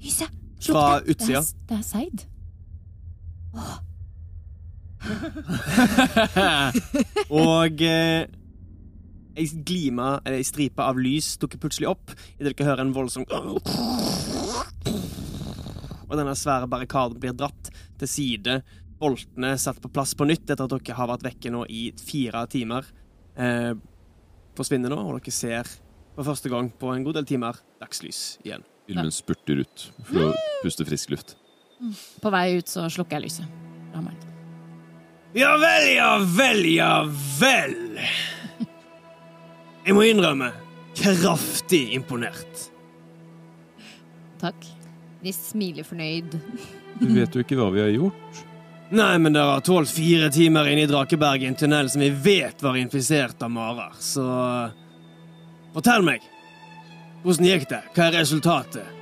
lyset! 0.00 0.32
fra 0.64 0.84
Det 1.04 1.12
utsida. 1.12 1.40
er, 1.44 1.48
det 1.68 1.76
er 1.76 1.84
Seid. 1.86 2.18
Og 7.30 7.82
eh, 7.86 8.24
ei 9.38 9.46
glime, 9.68 10.08
eller 10.24 10.40
ei 10.40 10.46
stripe 10.48 10.82
av 10.82 10.98
lys 10.98 11.36
dukker 11.38 11.60
plutselig 11.62 11.86
opp 11.92 12.10
idet 12.40 12.56
dere 12.58 12.66
hører 12.72 12.82
en 12.86 12.94
voldsom 12.96 13.22
Og 16.08 16.16
denne 16.16 16.34
svære 16.38 16.68
barrikaden 16.70 17.20
blir 17.20 17.36
dratt 17.36 17.70
til 18.00 18.10
side. 18.10 18.60
Boltene 18.98 19.52
satt 19.60 19.80
på 19.82 19.90
plass 19.92 20.14
på 20.18 20.26
nytt 20.26 20.48
etter 20.48 20.64
at 20.64 20.72
dere 20.72 20.96
har 20.98 21.10
vært 21.12 21.26
vekke 21.28 21.52
nå 21.54 21.64
i 21.70 21.88
fire 22.00 22.46
timer. 22.50 22.88
Eh, 23.38 23.74
forsvinner 24.58 24.90
nå, 24.90 24.98
og 25.04 25.20
dere 25.20 25.34
ser 25.34 25.68
for 26.16 26.26
første 26.26 26.50
gang 26.50 26.72
på 26.74 26.90
en 26.90 27.04
god 27.06 27.20
del 27.20 27.28
timer 27.28 27.60
dagslys 27.78 28.38
igjen. 28.42 28.64
Vilmund 28.88 29.12
spurter 29.14 29.60
ut 29.62 29.84
for 30.08 30.30
å 30.30 30.32
puste 30.62 30.86
frisk 30.88 31.12
luft. 31.12 31.36
På 32.22 32.32
vei 32.34 32.56
ut 32.58 32.70
så 32.72 32.88
slukker 32.90 33.18
jeg 33.18 33.28
lyset. 33.28 33.58
Hammeren. 33.94 34.24
Ja 35.36 35.52
vel, 35.60 35.90
ja 35.92 36.08
vel, 36.24 36.64
ja 36.72 36.92
vel. 37.38 37.76
Jeg 39.84 39.94
må 39.96 40.06
innrømme 40.08 40.50
kraftig 40.98 41.84
imponert. 41.94 42.64
Takk. 44.40 44.66
Gnist 45.22 45.50
smiler 45.52 45.86
fornøyd. 45.86 46.36
Du 47.00 47.08
vet 47.14 47.34
jo 47.34 47.42
ikke 47.42 47.58
hva 47.58 47.70
vi 47.74 47.82
har 47.82 47.90
gjort. 47.94 48.44
Nei, 48.88 49.14
men 49.20 49.34
dere 49.34 49.58
har 49.58 49.64
tålt 49.66 49.90
fire 49.92 50.30
timer 50.32 50.70
inne 50.70 50.86
i 50.86 50.88
Drakeberg 50.88 51.42
i 51.44 51.48
en 51.50 51.58
tunnel 51.58 51.90
som 51.92 52.00
vi 52.00 52.08
vet 52.10 52.62
var 52.64 52.78
infisert 52.80 53.42
av 53.44 53.50
marer, 53.52 53.92
så 54.00 54.24
Fortell 55.74 56.02
meg. 56.02 56.24
Hvordan 57.22 57.46
gikk 57.46 57.66
det? 57.70 57.82
Hva 57.94 58.06
er 58.08 58.14
resultatet? 58.16 58.94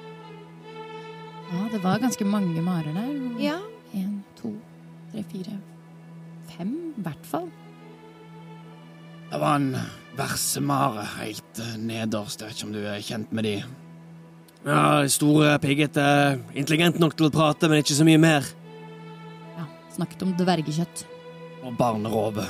Ja, 1.47 1.61
det 1.71 1.79
var 1.85 2.03
ganske 2.03 2.27
mange 2.27 2.61
marer 2.65 2.91
der. 2.97 3.13
Ja. 3.41 3.61
En, 3.95 4.19
to, 4.41 4.51
tre, 5.13 5.23
fire, 5.31 5.55
fem 6.51 6.75
i 6.91 7.05
hvert 7.07 7.29
fall. 7.31 7.47
Det 9.31 9.41
var 9.41 9.61
en 9.61 9.71
versemare 10.19 11.07
helt 11.17 11.63
eh, 11.63 11.77
nederst. 11.79 12.43
Jeg 12.43 12.51
vet 12.51 12.59
ikke 12.59 12.69
om 12.69 12.75
du 12.75 12.83
er 12.83 13.07
kjent 13.07 13.33
med 13.35 13.47
de. 13.47 13.55
Ja, 14.67 15.07
store, 15.07 15.53
piggete, 15.63 16.05
intelligent 16.59 16.99
nok 16.99 17.15
til 17.15 17.29
å 17.29 17.35
prate, 17.35 17.69
men 17.71 17.85
ikke 17.85 17.95
så 17.95 18.07
mye 18.07 18.19
mer. 18.19 18.47
Ja, 19.55 19.67
Snakket 19.95 20.25
om 20.27 20.33
dvergekjøtt. 20.35 21.05
Og 21.63 21.77
barnerove. 21.79 22.49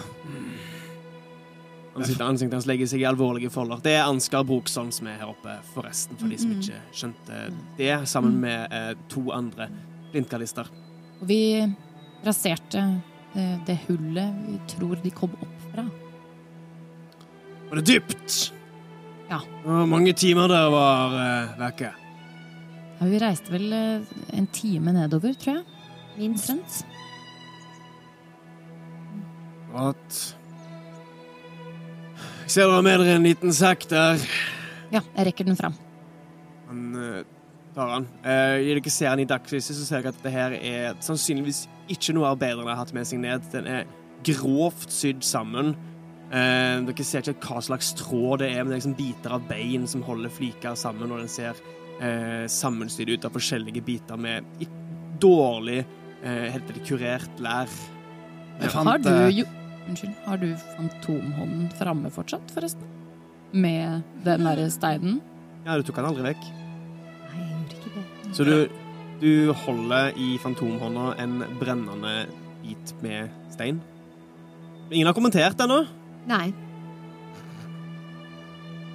Ansiktet, 1.96 2.24
ansiktet 2.26 2.56
hans 2.56 2.66
legger 2.68 2.88
seg 2.88 3.00
i 3.00 3.06
alvorlige 3.08 3.48
folder. 3.52 3.80
Det 3.84 3.94
er 3.96 4.04
Ansgar 4.04 4.44
Brokson 4.48 4.90
som 4.92 5.08
er 5.08 5.16
her 5.20 5.30
oppe, 5.30 5.54
forresten, 5.72 6.16
for 6.20 6.28
de 6.28 6.36
som 6.40 6.52
ikke 6.52 6.80
skjønte 6.92 7.42
det, 7.78 7.92
sammen 8.08 8.36
med 8.42 8.72
eh, 8.72 8.90
to 9.12 9.22
andre 9.32 9.70
blindkallister. 10.12 10.68
Og 11.22 11.28
vi 11.30 11.40
raserte 12.24 12.82
eh, 13.32 13.54
det 13.68 13.78
hullet 13.86 14.42
vi 14.44 14.58
tror 14.74 15.00
de 15.04 15.12
kom 15.16 15.32
opp 15.40 15.68
fra. 15.70 15.86
Var 17.70 17.80
det 17.80 17.86
dypt? 17.88 18.40
Ja. 19.30 19.40
Og 19.64 19.88
mange 19.90 20.12
timer 20.16 20.52
dere 20.52 20.72
var 20.72 21.16
eh, 21.22 21.56
vekke. 21.64 21.94
Ja, 22.96 23.06
vi 23.10 23.18
reiste 23.20 23.52
vel 23.52 23.72
eh, 23.76 24.12
en 24.36 24.46
time 24.52 24.94
nedover, 24.96 25.34
tror 25.36 25.58
jeg. 25.58 25.64
Minst. 26.16 26.86
At 29.76 30.20
Jeg 32.46 32.54
ser 32.54 32.62
dere 32.64 32.78
har 32.78 32.84
med 32.86 33.02
dere 33.02 33.16
en 33.18 33.26
liten 33.26 33.52
sekk 33.52 33.88
der. 33.90 34.22
Ja, 34.94 35.02
jeg 35.02 35.26
rekker 35.28 35.48
den 35.48 35.58
fram. 35.58 35.74
Han 36.70 36.84
uh, 36.96 37.18
tar 37.76 37.92
han. 37.92 38.06
Uh, 38.24 38.62
I 38.62 38.70
dere 38.70 38.92
ser 38.94 39.10
den 39.12 39.26
i 39.26 39.28
dagslyset, 39.28 39.76
så 39.76 39.84
ser 39.84 40.00
dere 40.00 40.14
at 40.14 40.22
dette 40.22 40.32
her 40.32 40.56
er 40.56 40.96
sannsynligvis 41.04 41.66
ikke 41.92 42.14
noe 42.16 42.30
arbeiderne 42.30 42.72
har 42.72 42.80
hatt 42.80 42.94
med 42.96 43.08
seg 43.08 43.20
ned. 43.20 43.44
Den 43.52 43.68
er 43.68 43.84
grovt 44.24 44.88
sydd 44.94 45.26
sammen. 45.26 45.74
Uh, 46.30 46.86
dere 46.86 47.04
ser 47.04 47.26
ikke 47.26 47.50
hva 47.50 47.60
slags 47.66 47.92
tråd 47.98 48.40
det 48.40 48.54
er, 48.54 48.62
men 48.62 48.72
det 48.72 48.78
er 48.78 48.80
liksom 48.80 48.96
biter 49.02 49.36
av 49.36 49.44
bein 49.50 49.84
som 49.90 50.06
holder 50.06 50.32
fliker 50.32 50.78
sammen, 50.78 51.12
og 51.12 51.26
den 51.26 51.34
ser 51.34 51.60
uh, 52.00 52.46
sammenstyrt 52.50 53.14
ut 53.14 53.28
av 53.28 53.36
forskjellige 53.36 53.84
biter 53.86 54.20
med 54.20 54.44
i 54.60 54.68
dårlig, 55.20 55.84
eh, 56.22 56.50
helt 56.52 56.68
det 56.68 56.82
kurert 56.84 57.40
lær. 57.40 57.70
Jeg 58.60 58.70
fant, 58.72 58.88
Har 58.88 58.98
du 58.98 59.08
eh, 59.12 59.38
jo 59.40 59.44
Unnskyld, 59.86 60.14
har 60.26 60.38
du 60.42 60.48
fantomhånden 60.74 61.68
framme 61.78 62.10
fortsatt, 62.10 62.50
forresten? 62.50 62.82
Med 63.52 64.02
den 64.24 64.42
derre 64.42 64.64
steinen? 64.74 65.20
Ja, 65.62 65.76
du 65.78 65.84
tok 65.86 66.00
den 66.00 66.08
aldri 66.08 66.24
vekk. 66.26 66.48
Nei, 67.30 67.44
jeg 67.44 67.52
gjorde 67.52 67.76
ikke 67.76 67.92
det. 67.94 68.32
Så 68.34 68.46
du, 68.48 68.56
du 69.22 69.52
holder 69.62 70.18
i 70.18 70.32
fantomhånda 70.42 71.12
en 71.22 71.38
brennende 71.60 72.16
bit 72.64 72.96
med 73.04 73.30
stein. 73.54 73.78
Ingen 74.90 75.06
har 75.06 75.14
kommentert 75.14 75.62
ennå. 75.62 75.84
Nei. 76.26 76.50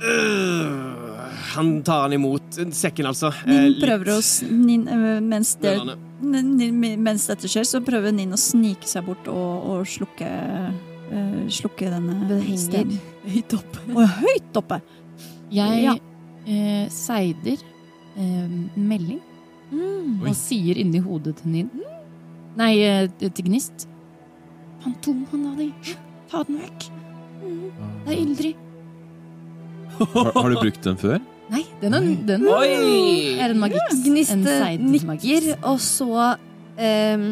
Uh, 0.02 1.24
han 1.54 1.84
tar 1.88 2.10
han 2.10 2.20
imot 2.20 2.41
sekken, 2.54 3.06
altså. 3.10 3.32
Nin 3.48 3.74
Eh, 3.74 3.80
prøver 3.82 4.12
å 4.14 4.20
nin, 4.52 4.88
øh, 4.88 5.22
mens, 5.24 5.56
det, 5.62 5.74
mens 7.00 7.28
dette 7.28 7.48
skjer, 7.50 7.66
så 7.66 7.82
prøver 7.84 8.12
Nin 8.14 8.32
å 8.34 8.40
snike 8.40 8.88
seg 8.88 9.06
bort 9.06 9.28
og, 9.32 9.66
og 9.72 9.88
slukke 9.90 10.28
uh, 10.28 11.42
Slukke 11.52 11.90
denne 11.92 12.28
Den 12.30 12.58
stenen. 12.58 13.00
høyt 13.34 13.54
oppe. 13.58 13.82
Og 13.96 14.06
høyt 14.22 14.58
oppe! 14.62 14.82
Jeg 15.52 15.82
Ja. 15.84 15.96
eh, 16.48 16.86
seider 16.90 17.58
eh, 18.18 18.48
melding 18.78 19.20
Mm. 19.72 20.18
og 20.28 20.34
sier 20.36 20.76
inni 20.76 21.00
hodet 21.00 21.38
til 21.40 21.48
Nin 21.54 21.70
Nei, 22.60 22.74
eh, 22.84 23.06
til 23.22 23.46
Gnist. 23.46 23.86
Fantomhånda 24.84 25.54
di! 25.56 25.70
Ta 26.28 26.42
den 26.44 26.58
vekk! 26.60 26.90
Det 28.04 28.12
er 28.12 28.18
Ildrid. 28.20 28.56
Har, 30.14 30.32
har 30.36 30.50
du 30.52 30.56
brukt 30.60 30.84
den 30.84 30.98
før? 31.00 31.20
Nei, 31.52 31.66
den 31.82 31.96
er, 31.98 32.06
den 32.30 32.46
Oi! 32.48 32.68
er 33.44 33.52
en 33.52 33.60
magiks. 33.60 33.98
Gnist 34.06 34.32
En 34.32 34.46
eh, 34.48 34.62
seid 34.62 34.84
nikker, 34.88 35.48
og 35.68 35.82
så 35.84 36.08
um, 36.38 37.26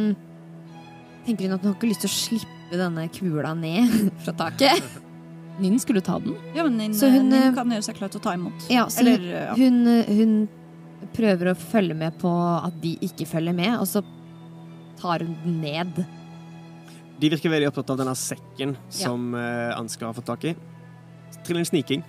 tenker 1.27 1.47
hun 1.47 1.55
at 1.55 1.63
hun 1.63 1.69
har 1.71 1.77
ikke 1.77 1.91
lyst 1.93 2.03
til 2.03 2.11
å 2.11 2.15
slippe 2.17 2.79
denne 2.81 3.05
kula 3.15 3.53
ned 3.55 3.95
fra 4.25 4.35
taket. 4.43 4.83
Nin 5.59 5.79
skulle 5.79 6.03
ta 6.03 6.17
den. 6.23 6.35
Ja, 6.55 6.65
men 6.67 6.77
Nin, 6.79 6.95
hun, 6.99 7.31
øh, 7.35 7.49
kan 7.55 7.71
gjøre 7.71 7.87
seg 7.87 7.99
klar 7.99 8.11
til 8.11 8.19
å 8.19 8.25
ta 8.27 8.35
imot. 8.35 8.67
Ja, 8.71 8.85
så 8.91 9.03
Eller, 9.03 9.23
ja. 9.23 9.55
hun, 9.59 9.81
hun 10.07 10.37
prøver 11.15 11.53
å 11.53 11.57
følge 11.59 11.95
med 11.99 12.19
på 12.19 12.31
at 12.59 12.75
de 12.83 12.95
ikke 13.07 13.27
følger 13.27 13.55
med, 13.55 13.73
og 13.79 13.87
så 13.87 14.03
tar 14.99 15.23
hun 15.23 15.35
den 15.45 15.59
ned. 15.63 16.03
De 17.19 17.31
virker 17.31 17.51
veldig 17.51 17.71
opptatt 17.71 17.95
av 17.95 18.03
denne 18.03 18.15
sekken 18.19 18.75
som 18.91 19.31
ja. 19.35 19.75
Ansgar 19.79 20.11
har 20.11 20.15
fått 20.15 20.27
tak 20.31 20.47
i. 20.47 20.55
Trill 21.43 21.59
en 21.59 21.67
sniking. 21.67 22.03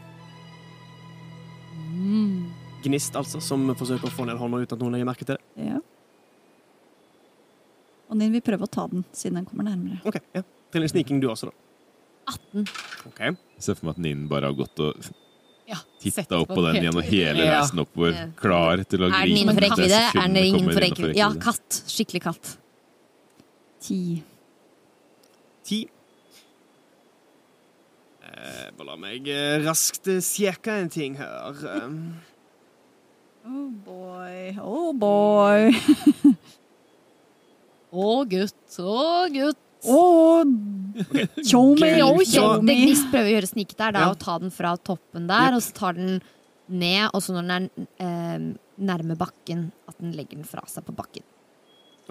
Mm. 2.01 2.51
Gnist, 2.85 3.17
altså, 3.19 3.43
som 3.45 3.67
forsøker 3.77 4.09
å 4.09 4.15
få 4.15 4.25
ned 4.29 4.41
hånda 4.41 4.63
uten 4.63 4.77
at 4.79 4.83
noen 4.83 4.97
legger 4.97 5.09
merke 5.11 5.27
til 5.29 5.37
det. 5.37 5.67
Ja. 5.69 5.81
Og 8.11 8.19
Nin 8.19 8.33
vil 8.35 8.43
prøve 8.43 8.67
å 8.67 8.71
ta 8.71 8.87
den, 8.91 9.05
siden 9.15 9.39
den 9.39 9.49
kommer 9.51 9.69
nærmere. 9.69 10.01
Ok, 10.09 10.17
ja. 10.35 10.43
Trill 10.73 10.87
en 10.87 10.93
sniking 10.93 11.21
du 11.23 11.29
også, 11.31 11.51
da. 11.51 11.57
18. 12.31 12.65
Ok. 13.11 13.21
Jeg 13.21 13.65
ser 13.67 13.77
for 13.79 13.91
meg 13.91 13.99
at 13.99 14.03
Nin 14.07 14.25
bare 14.31 14.51
har 14.51 14.57
gått 14.59 14.81
og 14.83 15.11
Ja, 15.71 15.79
titta 16.03 16.41
opp 16.41 16.51
på 16.51 16.63
den 16.67 16.81
gjennom 16.83 17.05
hele 17.07 17.45
Ja. 17.45 17.61
reisen 17.61 17.79
oppover, 17.83 18.17
klar 18.37 18.83
til 18.85 19.05
å 19.05 19.07
Er 19.07 19.11
den 19.11 19.23
gripe 19.23 19.39
innenfor 19.45 19.61
det 19.61 19.71
rekkevidde? 19.71 20.01
Er 20.11 20.27
den 20.35 20.37
innenfor 20.49 20.83
rekkevidde? 20.83 21.17
Ja, 21.17 21.29
katt. 21.39 21.83
Skikkelig 21.87 22.23
katt. 22.23 22.57
Ti. 23.81 24.23
Ti. 25.65 25.89
Eh, 28.31 28.67
bare 28.77 28.87
la 28.93 28.97
meg 29.01 29.27
eh, 29.29 29.59
raskt 29.65 30.07
eh, 30.13 30.21
sjekke 30.23 30.77
en 30.85 30.91
ting 30.93 31.17
her. 31.21 31.65
Um, 31.81 32.03
Oh 33.41 33.71
boy, 33.87 34.53
oh 34.61 34.91
boy. 34.93 35.71
Å, 37.91 38.09
gutt, 38.29 38.77
å, 38.79 38.97
gutt. 39.33 39.59
Å, 39.89 40.01
show 41.49 41.73
me, 41.81 41.89
oh, 42.05 42.21
show 42.29 42.61
me. 42.63 42.77
Gnist 42.85 43.09
prøver 43.11 43.31
å 43.31 43.33
gjøre 43.33 43.49
sniket 43.49 43.79
der, 43.81 43.95
da, 43.97 44.03
Ja. 44.05 44.11
og 44.13 44.21
ta 44.21 44.37
den 44.39 44.53
fra 44.55 44.75
toppen 44.77 45.27
der, 45.31 45.57
og 45.57 45.65
så 45.65 45.73
tar 45.75 45.97
den 45.97 46.21
ned, 46.69 47.09
og 47.17 47.25
så 47.25 47.33
når 47.35 47.49
den 47.49 47.89
er 47.97 48.05
eh, 48.05 48.45
nærme 48.91 49.17
bakken, 49.19 49.71
at 49.89 49.97
den 49.99 50.13
legger 50.15 50.37
den 50.39 50.47
fra 50.47 50.63
seg 50.71 50.85
på 50.87 50.95
bakken. 51.01 51.25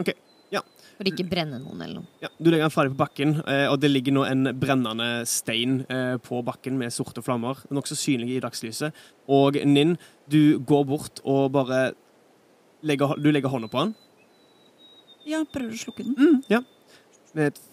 Ok, 0.01 0.11
ja. 0.53 0.61
For 0.99 1.07
ikke 1.07 1.23
brenne 1.31 1.59
noen 1.61 1.79
eller 1.79 2.01
noe. 2.01 2.09
ja, 2.19 2.27
du 2.35 2.49
legger 2.49 2.65
den 2.65 2.73
ferdig 2.73 2.91
på 2.91 2.99
bakken, 2.99 3.37
eh, 3.47 3.65
og 3.71 3.77
det 3.79 3.91
ligger 3.91 4.15
nå 4.17 4.25
en 4.27 4.49
brennende 4.59 5.07
stein 5.29 5.83
eh, 5.87 6.17
på 6.19 6.41
bakken 6.43 6.75
med 6.79 6.91
sorte 6.91 7.23
flammer, 7.23 7.61
nokså 7.71 7.95
synlig 7.95 8.33
i 8.35 8.41
dagslyset. 8.43 8.97
Og 9.31 9.61
Ninn, 9.63 9.95
du 10.27 10.59
går 10.59 10.83
bort 10.89 11.21
og 11.23 11.53
bare 11.55 11.93
legger, 12.83 13.15
du 13.15 13.29
legger 13.31 13.53
hånda 13.53 13.69
på 13.71 13.85
den. 13.85 13.93
Ja, 15.29 15.45
prøver 15.53 15.77
å 15.77 15.79
slukke 15.85 16.03
den. 16.03 16.17
Mm, 16.19 16.41
ja. 16.51 16.63
Med 17.37 17.53
et 17.53 17.63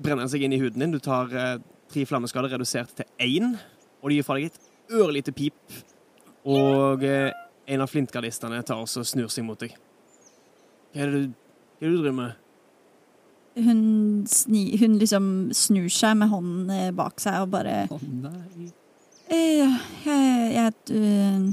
brenner 0.00 0.24
den 0.24 0.32
seg 0.32 0.46
inn 0.46 0.56
i 0.56 0.62
huden 0.62 0.80
din. 0.80 0.96
Du 0.96 1.02
tar 1.04 1.34
eh, 1.34 1.52
tre 1.92 2.06
flammeskader 2.08 2.54
redusert 2.54 2.94
til 3.02 3.10
én, 3.26 3.52
og 4.00 4.08
det 4.08 4.20
gir 4.20 4.30
fra 4.30 4.38
deg 4.38 4.48
et 4.48 4.96
ørlite 4.96 5.36
pip. 5.36 5.60
Og 6.48 7.04
en 7.04 7.82
av 7.84 7.90
flintgardistene 7.90 8.62
tar 8.64 8.80
også 8.80 9.02
og 9.04 9.10
snur 9.12 9.28
seg 9.28 9.44
mot 9.44 9.60
deg. 9.60 9.74
Hva 10.94 11.04
er 11.04 11.10
det 11.14 11.20
du, 11.22 11.32
hva 11.80 11.86
er 11.86 11.90
det 11.90 11.96
du 11.96 12.02
driver 12.02 12.16
med? 12.20 12.36
Hun, 13.60 13.80
sni, 14.30 14.62
hun 14.80 14.94
liksom 15.00 15.24
snur 15.58 15.88
seg 15.92 16.14
med 16.20 16.30
hånden 16.30 16.70
eh, 16.70 16.90
bak 16.96 17.18
seg 17.20 17.40
og 17.42 17.50
bare 17.52 17.80
Å 17.90 17.98
nei. 18.06 18.68
eh, 19.26 19.74
Jeg, 20.06 20.52
jeg 20.54 20.72
øh, 20.94 21.50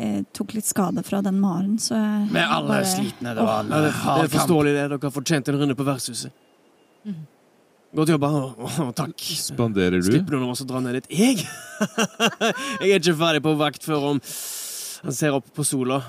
jeg, 0.00 0.24
tok 0.36 0.54
litt 0.56 0.66
skade 0.68 1.04
fra 1.06 1.20
den 1.24 1.38
maren, 1.40 1.76
så 1.80 1.94
jeg 1.96 2.26
Vi 2.32 2.40
er 2.40 2.50
alle 2.56 2.68
bare- 2.72 2.88
slitne. 2.88 3.34
Det 3.36 3.44
var 3.46 3.62
alle 3.62 3.76
Ja, 3.76 3.84
det, 3.86 3.92
det 3.92 4.24
er 4.26 4.34
forståelig, 4.38 4.72
det. 4.76 4.82
Dere 4.90 4.98
har 5.06 5.14
fortjent 5.14 5.48
en 5.52 5.60
runde 5.62 5.76
på 5.78 5.86
vertshuset. 5.88 6.32
Godt 7.96 8.10
jobba. 8.12 8.28
Å, 8.60 8.90
takk. 8.98 9.14
Spanderer 9.40 10.00
du? 10.02 10.08
Slipper 10.10 10.36
noen 10.36 10.48
av 10.50 10.56
oss 10.56 10.64
å 10.64 10.68
dra 10.68 10.82
ned 10.84 10.98
litt? 10.98 11.06
Jeg? 11.08 11.46
jeg 12.82 12.90
er 12.90 12.98
ikke 12.98 13.14
ferdig 13.16 13.40
på 13.46 13.54
vakt 13.60 13.84
før 13.86 14.10
om 14.10 14.20
Han 15.06 15.14
ser 15.16 15.36
opp 15.38 15.48
på 15.56 15.64
sola. 15.64 16.00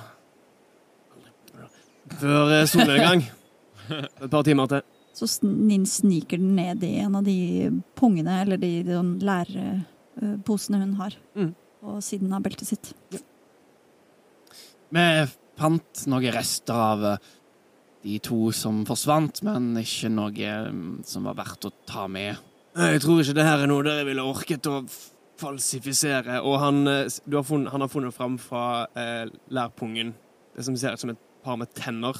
Før 2.21 2.53
eh, 2.55 2.65
solnedgang. 2.69 3.25
Et 3.91 4.29
par 4.31 4.43
timer 4.47 4.67
til. 4.71 4.81
Så 5.17 5.27
Ninn 5.47 5.85
sniker 5.89 6.37
den 6.37 6.55
ned 6.55 6.83
i 6.85 6.97
en 7.01 7.15
av 7.17 7.23
de 7.25 7.71
pungene, 7.97 8.41
eller 8.43 8.59
de, 8.61 8.83
de 8.85 8.99
lærposene 9.25 10.81
hun 10.83 10.93
har, 10.99 11.15
Mm. 11.37 11.55
på 11.81 11.95
siden 12.05 12.33
av 12.33 12.43
beltet 12.45 12.67
sitt. 12.69 12.93
Vi 14.93 15.05
fant 15.57 16.03
noen 16.07 16.33
rester 16.35 16.73
av 16.77 17.05
eh, 17.05 17.17
de 18.05 18.19
to 18.23 18.51
som 18.55 18.83
forsvant, 18.87 19.41
men 19.43 19.71
ikke 19.81 20.09
noe 20.13 20.53
mm, 20.69 21.01
som 21.07 21.25
var 21.27 21.35
verdt 21.41 21.65
å 21.67 21.73
ta 21.89 22.05
med. 22.07 22.37
Jeg 22.77 23.01
tror 23.01 23.23
ikke 23.23 23.35
det 23.39 23.45
her 23.47 23.63
er 23.65 23.71
noe 23.71 23.85
dere 23.85 24.05
ville 24.05 24.21
orket 24.23 24.69
å 24.69 24.83
falsifisere. 25.41 26.39
Og 26.45 26.59
han, 26.61 26.83
eh, 26.87 27.09
du 27.25 27.39
har 27.39 27.45
funnet, 27.47 27.71
han 27.73 27.81
har 27.83 27.91
funnet 27.91 28.15
fram 28.15 28.37
fra 28.41 28.85
eh, 28.95 29.25
lærpungen 29.49 30.13
det 30.57 30.65
som 30.65 30.77
ser 30.77 30.93
ut 30.93 31.01
som 31.01 31.11
et 31.13 31.23
par 31.47 31.59
med 31.59 31.71
tenner. 31.77 32.17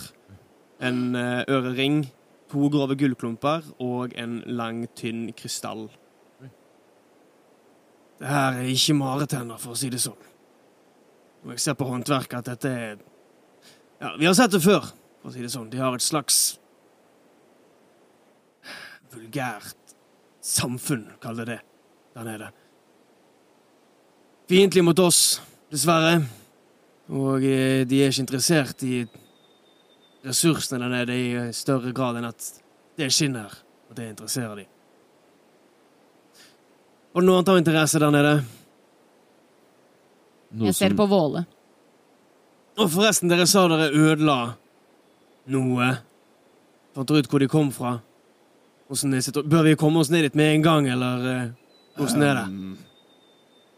En 0.79 1.15
eh, 1.17 1.43
ørering, 1.51 2.05
to 2.51 2.69
grove 2.71 2.95
gullklumper 2.99 3.65
og 3.83 4.15
en 4.19 4.39
lang, 4.47 4.85
tynn 4.95 5.31
krystall. 5.35 5.87
Det 8.17 8.29
her 8.29 8.61
er 8.61 8.69
ikke 8.71 8.95
maretenner, 8.97 9.59
for 9.61 9.75
å 9.75 9.77
si 9.77 9.91
det 9.93 9.99
sånn. 10.01 10.21
Og 11.45 11.53
jeg 11.53 11.65
ser 11.65 11.75
på 11.77 11.87
håndverket 11.89 12.39
at 12.39 12.53
dette 12.55 12.71
er 12.71 13.03
Ja, 13.97 14.11
vi 14.19 14.27
har 14.29 14.35
sett 14.37 14.53
det 14.53 14.61
før, 14.61 14.85
for 15.21 15.31
å 15.31 15.33
si 15.33 15.41
det 15.41 15.49
sånn. 15.49 15.69
De 15.73 15.81
har 15.81 15.95
et 15.97 16.05
slags 16.05 16.59
vulgært 19.13 19.95
samfunn, 20.45 21.07
kall 21.21 21.41
det 21.41 21.47
det, 21.49 21.59
der 22.13 22.27
nede. 22.27 22.51
Fiendtlig 24.47 24.85
mot 24.85 24.99
oss, 25.01 25.41
dessverre. 25.73 26.21
Og 27.09 27.43
eh, 27.43 27.85
de 27.87 28.01
er 28.03 28.11
ikke 28.11 28.25
interessert 28.25 28.83
i 28.83 29.05
ressursene 30.27 30.81
der 30.83 30.91
nede 30.91 31.15
i 31.15 31.27
eh, 31.39 31.51
større 31.55 31.93
grad 31.95 32.19
enn 32.19 32.27
at 32.27 32.49
det 32.97 33.11
skinner, 33.13 33.53
og 33.87 33.95
det 33.95 34.09
interesserer 34.11 34.59
de. 34.59 34.65
Og 37.15 37.23
noe 37.23 37.39
annet 37.39 37.51
av 37.53 37.59
interesse 37.61 38.01
der 38.01 38.11
nede. 38.13 38.33
Noe 40.51 40.67
Jeg 40.67 40.75
ser 40.75 40.89
som- 40.89 40.97
på 40.97 41.07
Våle. 41.07 41.45
Og 42.77 42.91
forresten, 42.91 43.29
dere 43.29 43.47
sa 43.47 43.67
dere 43.67 43.89
ødela 43.89 44.55
noe. 45.47 45.97
Fant 46.93 47.07
dere 47.07 47.19
ut 47.23 47.29
hvor 47.29 47.39
de 47.39 47.47
kom 47.47 47.71
fra? 47.71 47.99
Bør 48.89 49.63
vi 49.63 49.75
komme 49.75 49.99
oss 49.99 50.09
ned 50.09 50.21
dit 50.23 50.35
med 50.35 50.55
en 50.55 50.61
gang, 50.61 50.87
eller 50.87 51.53
åssen 51.97 52.19
hvordan 52.19 52.23
er 52.23 52.35
det? 52.35 52.45
Um, 52.47 52.77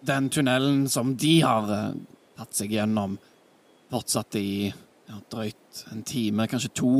den 0.05 0.29
tunnelen 0.29 0.89
som 0.89 1.15
de 1.15 1.39
har 1.41 1.71
eh, 1.71 1.93
tatt 2.39 2.55
seg 2.55 2.73
gjennom, 2.73 3.17
fortsatt 3.91 4.39
i 4.39 4.49
ja, 4.69 5.21
drøyt 5.31 5.85
en 5.91 6.03
time, 6.07 6.47
kanskje 6.49 6.73
to. 6.79 6.93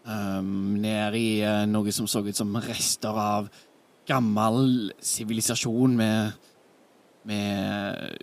Um, 0.00 0.78
ned 0.80 1.14
i 1.18 1.42
uh, 1.44 1.66
noe 1.68 1.92
som 1.92 2.06
så 2.08 2.22
ut 2.24 2.36
som 2.36 2.54
rester 2.64 3.14
av 3.14 3.50
gammel 4.08 4.90
sivilisasjon 5.04 5.98
med 5.98 6.46
med 7.28 8.16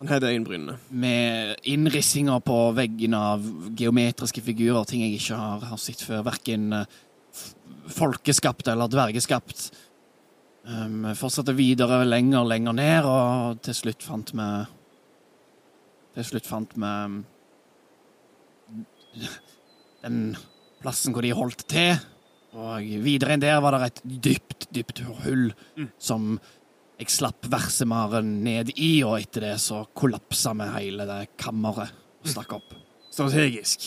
Han 0.00 0.08
hever 0.08 0.32
øyenbrynene. 0.32 0.78
med 0.88 1.56
innrissinger 1.62 2.40
på 2.40 2.72
veggene 2.72 3.16
av 3.16 3.44
geometriske 3.76 4.40
figurer, 4.40 4.84
ting 4.84 5.02
jeg 5.04 5.20
ikke 5.20 5.36
har, 5.36 5.60
har 5.60 5.76
sett 5.76 6.02
før, 6.02 6.24
verken 6.24 6.72
eh, 6.72 6.86
folkeskapt 7.86 8.68
eller 8.68 8.88
dvergeskapt. 8.88 9.70
Um, 10.64 11.04
fortsatte 11.14 11.52
videre 11.56 12.04
lenger, 12.04 12.44
lenger 12.44 12.72
ned, 12.72 13.04
og 13.04 13.60
til 13.62 13.76
slutt 13.76 14.02
fant 14.02 14.32
vi 14.32 14.48
Til 16.16 16.26
slutt 16.26 16.46
fant 16.48 16.72
vi 16.74 16.86
um, 16.86 17.20
den 20.04 20.20
plassen 20.82 21.14
hvor 21.14 21.22
de 21.26 21.34
holdt 21.36 21.66
til. 21.70 21.98
Og 22.56 22.82
videre 23.04 23.36
enn 23.36 23.42
der 23.44 23.60
var 23.62 23.76
det 23.78 23.90
et 23.92 24.00
dypt, 24.26 24.66
dypt 24.74 25.04
hull 25.22 25.50
Mm. 25.78 25.88
som 26.02 26.32
jeg 27.00 27.08
slapp 27.14 27.46
versemaren 27.48 28.40
ned 28.44 28.72
i, 28.76 29.02
og 29.06 29.20
etter 29.20 29.40
det 29.46 29.54
så 29.62 29.84
kollapsa 29.96 30.52
vi 30.58 30.66
hele 30.74 31.06
det 31.08 31.20
kammeret 31.40 31.94
og 32.20 32.28
stakk 32.28 32.52
opp. 32.58 32.74
Strategisk. 33.10 33.86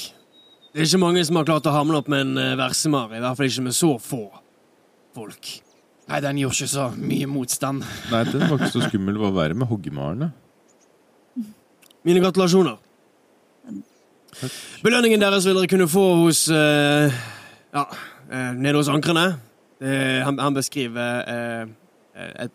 Det 0.74 0.82
er 0.82 0.88
ikke 0.88 1.02
mange 1.04 1.22
som 1.28 1.38
har 1.38 1.46
klart 1.46 1.68
å 1.70 1.74
hamle 1.76 2.00
opp 2.02 2.08
med 2.10 2.24
en 2.26 2.38
eh, 2.42 2.56
versemar, 2.58 3.12
i 3.14 3.20
hvert 3.22 3.38
fall 3.38 3.52
ikke 3.52 3.66
med 3.68 3.76
så 3.78 3.92
få 4.02 4.24
folk. 5.14 5.52
Nei, 6.10 6.20
den 6.26 6.40
gjorde 6.42 6.58
ikke 6.58 6.72
så 6.74 6.88
mye 6.98 7.28
motstand. 7.30 7.86
Nei, 8.12 8.24
den 8.32 8.48
var 8.50 8.58
ikke 8.58 8.72
så 8.74 8.82
skummel. 8.90 9.20
Hva 9.22 9.30
verre 9.36 9.60
med 9.62 9.70
hoggemarene? 9.70 10.32
Mine 12.04 12.24
gratulasjoner. 12.24 12.80
Belønningen 14.84 15.22
deres 15.22 15.46
vil 15.48 15.56
dere 15.56 15.70
kunne 15.72 15.88
få 15.88 16.08
hos 16.24 16.48
uh, 16.52 17.14
Ja, 17.74 17.86
eh, 18.30 18.52
nede 18.58 18.76
hos 18.76 18.90
ankrene. 18.92 19.38
Uh, 19.84 20.20
han, 20.26 20.40
han 20.40 20.58
beskriver 20.58 21.24
uh, 21.28 21.72
et, 22.16 22.52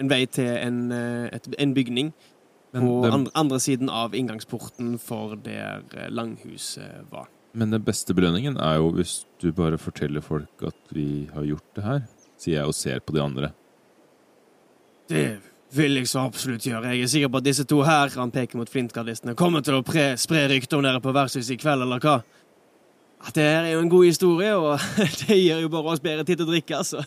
en 0.00 0.10
vei 0.10 0.24
til 0.32 0.48
en, 0.48 0.80
eh, 0.94 1.28
et, 1.34 1.48
en 1.58 1.74
bygning 1.76 2.12
Men, 2.72 2.82
på 2.82 2.94
det, 3.04 3.12
andre, 3.12 3.32
andre 3.34 3.60
siden 3.60 3.90
av 3.92 4.14
inngangsporten 4.16 4.96
for 5.02 5.36
der 5.44 5.84
eh, 5.96 6.08
langhuset 6.08 7.06
var. 7.12 7.28
men 7.52 7.72
den 7.74 7.82
beste 7.82 8.14
belønningen 8.14 8.56
er 8.56 8.78
jo 8.78 8.92
hvis 8.94 9.24
du 9.42 9.50
bare 9.52 9.78
forteller 9.78 10.22
folk 10.22 10.62
at 10.66 10.94
vi 10.94 11.28
har 11.34 11.44
gjort 11.44 11.76
det 11.76 11.84
her, 11.84 12.02
sier 12.38 12.60
jeg 12.60 12.70
og 12.70 12.74
ser 12.74 13.00
på 13.02 13.16
de 13.16 13.22
andre. 13.22 13.50
Det 15.10 15.40
vil 15.74 16.00
jeg 16.00 16.08
så 16.10 16.24
absolutt 16.26 16.66
gjøre. 16.66 16.94
Jeg 16.94 17.06
er 17.06 17.10
sikker 17.12 17.30
på 17.30 17.40
at 17.40 17.46
disse 17.46 17.64
to 17.68 17.80
her, 17.86 18.10
han 18.18 18.32
peker 18.34 18.58
mot 18.58 18.70
flintgardistene, 18.70 19.36
kommer 19.38 19.62
til 19.64 19.78
å 19.78 19.84
pre 19.86 20.12
spre 20.20 20.46
rykter 20.50 20.80
om 20.80 20.86
dere 20.86 21.02
på 21.02 21.14
vertshuset 21.14 21.54
i 21.54 21.60
kveld, 21.60 21.86
eller 21.86 22.02
hva? 22.02 22.20
At 23.20 23.36
det 23.36 23.44
her 23.44 23.66
er 23.68 23.74
jo 23.74 23.82
en 23.84 23.92
god 23.92 24.06
historie, 24.08 24.54
og 24.56 24.80
det 25.22 25.38
gir 25.38 25.62
jo 25.62 25.70
bare 25.72 25.94
oss 25.94 26.02
bedre 26.02 26.24
tid 26.24 26.40
til 26.40 26.48
å 26.48 26.50
drikke, 26.50 26.80
altså. 26.80 27.04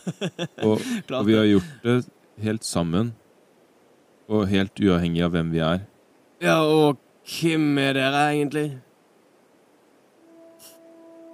Og, 0.62 0.80
og 1.18 1.28
vi 1.28 1.38
har 1.38 1.48
gjort 1.50 1.72
det 1.84 1.98
helt 2.44 2.66
sammen. 2.66 3.12
Og 4.30 4.46
helt 4.48 4.80
uavhengig 4.80 5.24
av 5.26 5.34
hvem 5.34 5.52
vi 5.52 5.60
er. 5.60 5.84
Ja, 6.40 6.62
og 6.64 7.00
hvem 7.28 7.74
er 7.82 7.96
dere 7.98 8.26
egentlig? 8.32 8.68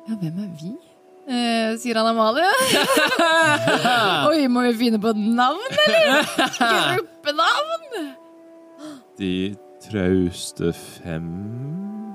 Ja, 0.09 0.17
hvem 0.17 0.41
er 0.43 0.55
vi? 0.59 0.73
Eh, 1.29 1.77
sier 1.79 1.99
han 2.01 2.07
Amalie. 2.11 2.49
Oi, 4.31 4.47
må 4.51 4.63
vi 4.71 4.73
finne 4.81 4.99
på 5.03 5.13
et 5.13 5.21
navn, 5.21 5.77
eller? 5.87 6.25
Gruppenavn? 6.97 8.09
De 9.21 9.33
trauste 9.85 10.73
fem 10.77 11.29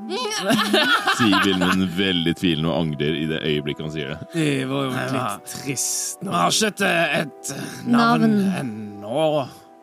Sier 0.06 1.40
Vilmund 1.46 1.86
veldig 1.98 2.34
tvilende 2.38 2.70
og 2.70 2.76
angrer 2.84 3.16
i 3.18 3.24
det 3.30 3.40
øyeblikket 3.42 3.86
han 3.88 3.94
sier 3.94 4.12
det. 4.12 4.18
Det 4.36 4.50
var 4.70 4.84
jo 4.86 4.92
litt 4.94 5.48
trist 5.50 6.22
Vi 6.22 6.34
har 6.34 6.54
ikke 6.54 6.70
et, 6.70 6.84
et 7.22 7.88
navn 7.90 8.26
Navn. 8.28 8.36
ennå. 8.60 9.24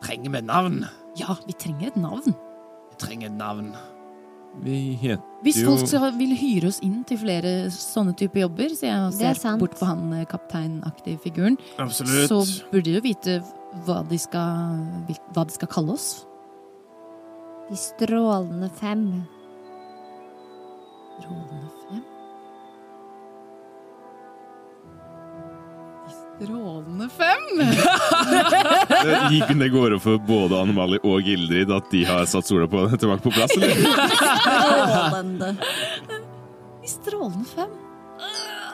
Trenger 0.03 0.35
vi 0.37 0.41
navn? 0.47 0.77
Ja, 1.19 1.35
vi 1.47 1.55
trenger 1.59 1.91
et 1.91 1.99
navn. 1.99 2.23
Vi 2.93 2.99
trenger 3.03 3.31
et 3.31 3.37
navn. 3.39 3.73
Vi 4.61 4.93
heter 5.01 5.21
Hvis 5.43 5.63
folk 5.65 5.87
skal, 5.87 6.11
vil 6.17 6.35
hyre 6.37 6.69
oss 6.69 6.79
inn 6.85 7.01
til 7.09 7.17
flere 7.23 7.53
sånne 7.73 8.13
typer 8.17 8.45
jobber, 8.45 8.75
så 8.77 8.85
jeg 8.85 9.31
er 9.31 9.39
ser 9.39 9.57
bort 9.59 9.75
på 9.79 9.87
han 9.89 10.13
eh, 10.13 10.27
kapteinaktige 10.29 11.19
figuren, 11.23 11.57
Absolutt. 11.81 12.29
så 12.29 12.43
burde 12.71 12.85
de 12.85 12.97
jo 12.99 13.03
vite 13.03 13.39
hva 13.87 14.03
de 14.07 14.19
skal, 14.21 14.77
hva 15.33 15.47
de 15.49 15.57
skal 15.57 15.71
kalle 15.73 15.97
oss. 15.97 16.07
De 17.69 17.79
strålende 17.79 18.69
fem. 18.77 19.07
Strålende 21.17 21.69
fem. 21.89 22.03
Strålende 26.43 27.09
fem! 27.09 27.61
Gikk 29.33 29.53
det 29.59 29.69
går 29.73 29.95
opp 29.97 30.03
for 30.03 30.17
både 30.27 30.59
Anne-Mali 30.61 30.99
og 31.03 31.21
Gildrid 31.23 31.71
at 31.73 31.91
de 31.91 32.03
har 32.07 32.25
satt 32.29 32.47
sola 32.47 32.67
på, 32.67 32.85
tilbake 32.97 33.23
på 33.23 33.31
plass, 33.33 33.53
eller? 33.57 33.71
Strålende. 34.83 35.55
I 36.83 36.91
strålende 36.91 37.45
fem. 37.55 37.77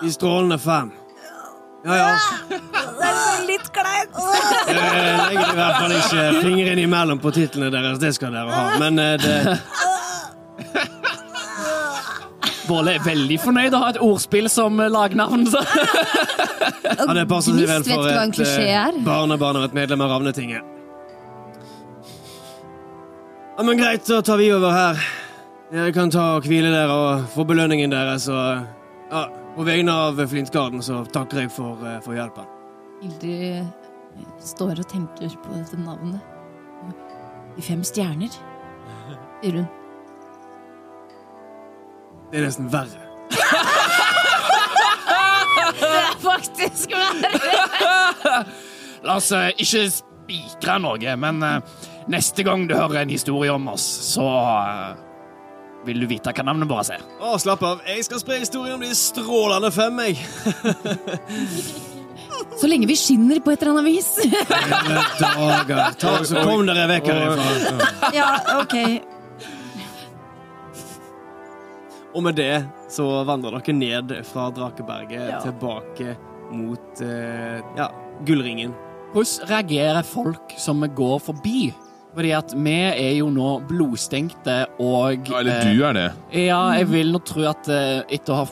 I 0.03 0.11
strålende 0.11 0.59
fem. 0.59 0.91
Ja, 1.85 1.95
ja. 1.95 2.17
Det 2.49 3.09
er 3.09 3.45
Litt 3.47 3.69
kleint. 3.73 4.17
Jeg 4.67 4.75
legger 4.75 5.53
i 5.53 5.57
hvert 5.57 5.77
fall 5.79 5.93
ikke 5.95 6.23
fingeren 6.43 6.81
imellom 6.81 7.21
på 7.23 7.31
titlene 7.33 7.69
deres. 7.73 8.01
Det 8.01 8.11
skal 8.17 8.35
dere 8.35 8.51
ha. 8.51 8.75
Men 8.81 8.99
eh, 8.99 9.15
det 9.21 9.37
Våle 12.69 12.95
er 12.97 13.05
veldig 13.05 13.37
fornøyd 13.41 13.73
å 13.73 13.83
ha 13.83 13.91
et 13.93 14.01
ordspill 14.03 14.49
som 14.51 14.79
eh, 14.79 14.91
lagnavn. 14.93 15.47
Så. 15.49 15.63
Ja, 16.89 17.13
det 17.15 17.23
passer 17.29 17.53
seg 17.55 17.67
vel 17.69 17.83
for 17.85 18.07
et 18.09 18.39
eh, 18.43 18.97
barnebarn 19.05 19.59
av 19.59 19.67
et 19.67 19.75
medlem 19.77 20.01
av 20.03 20.09
Ravnetinget. 20.11 20.65
Ja, 23.59 23.63
men 23.63 23.77
greit, 23.79 24.05
da 24.07 24.21
tar 24.25 24.39
vi 24.41 24.49
over 24.55 24.73
her. 24.73 25.01
Dere 25.69 25.93
kan 25.93 26.11
ta 26.11 26.25
og 26.39 26.47
hvile 26.49 26.71
dere 26.73 26.95
og 26.95 27.25
få 27.33 27.45
belønningen 27.47 27.91
deres. 27.93 28.27
Og 28.31 28.63
ja, 29.11 29.23
på 29.55 29.65
vegne 29.67 29.95
av 30.07 30.21
Flintgarden 30.31 30.83
så 30.85 31.01
takker 31.13 31.43
jeg 31.43 31.53
for, 31.53 31.79
eh, 31.85 31.99
for 32.05 32.17
hjelpen. 32.17 32.47
Hildrid 33.03 33.43
eh, 33.61 33.65
står 34.43 34.81
og 34.81 34.89
tenker 34.91 35.35
på 35.43 35.57
dette 35.57 35.79
navnet. 35.79 36.23
De 37.57 37.65
fem 37.65 37.83
stjerner, 37.83 38.33
sier 39.41 39.61
hun. 39.61 39.67
Det 42.29 42.37
er 42.39 42.45
nesten 42.45 42.69
verre. 42.71 43.05
Det 45.79 45.89
er 45.89 46.15
faktisk 46.21 46.93
verre! 46.93 48.45
La 49.05 49.15
oss 49.15 49.29
eh, 49.31 49.51
ikke 49.63 49.85
spikre 49.93 50.75
noe, 50.83 51.13
men 51.21 51.43
eh, 51.45 51.61
neste 52.11 52.43
gang 52.45 52.67
du 52.69 52.75
hører 52.75 53.03
en 53.03 53.13
historie 53.13 53.51
om 53.53 53.69
oss, 53.71 53.85
så 54.11 54.25
eh, 54.27 54.97
vil 55.87 56.03
du 56.03 56.09
vite 56.11 56.33
hva 56.35 56.43
navnet 56.45 56.69
vårt 56.69 56.91
er. 56.93 57.05
Å, 57.23 57.37
slapp 57.41 57.63
av. 57.63 57.85
Jeg 57.87 58.03
skal 58.09 58.19
spre 58.21 58.41
historien 58.41 58.75
om 58.75 58.83
de 58.83 58.91
strålende 58.97 59.71
fem, 59.73 60.01
jeg. 60.03 60.15
Så 62.59 62.67
lenge 62.67 62.87
vi 62.89 62.95
skinner 62.99 63.39
på 63.43 63.53
et 63.53 63.63
eller 63.63 63.79
annet 63.79 63.87
vis. 63.87 64.09
Dager. 65.19 65.95
Ta, 65.99 66.17
så 66.27 66.43
kom 66.43 66.67
dere 66.67 66.85
vekk 66.91 67.07
herifra. 67.09 67.89
Ja, 68.15 68.29
ok. 68.59 68.75
Og 72.15 72.23
med 72.25 72.35
det 72.39 72.63
så 72.89 73.05
vandrer 73.27 73.59
dere 73.59 73.75
ned 73.77 74.13
fra 74.25 74.47
Drakeberget 74.55 75.27
Ja. 75.29 75.39
tilbake 75.43 76.15
mot 76.51 77.01
eh, 77.05 77.59
ja, 77.77 77.89
Gullringen. 78.25 78.73
Hvordan 79.13 79.49
reagerer 79.49 80.03
folk 80.05 80.55
som 80.57 80.81
går 80.95 81.19
forbi? 81.21 81.69
Fordi 82.15 82.31
at 82.33 82.53
vi 82.57 82.73
er 82.89 83.11
jo 83.19 83.27
nå 83.29 83.59
blodstengte 83.69 84.63
og 84.81 85.29
Ja, 85.29 85.39
eller 85.43 85.59
eh, 85.59 85.69
du 85.77 85.83
er 85.85 85.93
det. 85.93 86.07
Ja, 86.47 86.63
jeg 86.79 86.87
vil 86.89 87.11
nå 87.13 87.21
tro 87.25 87.45
at 87.51 87.69
eh, 87.69 88.01
etter 88.09 88.33
å 88.33 88.39
ha 88.41 88.47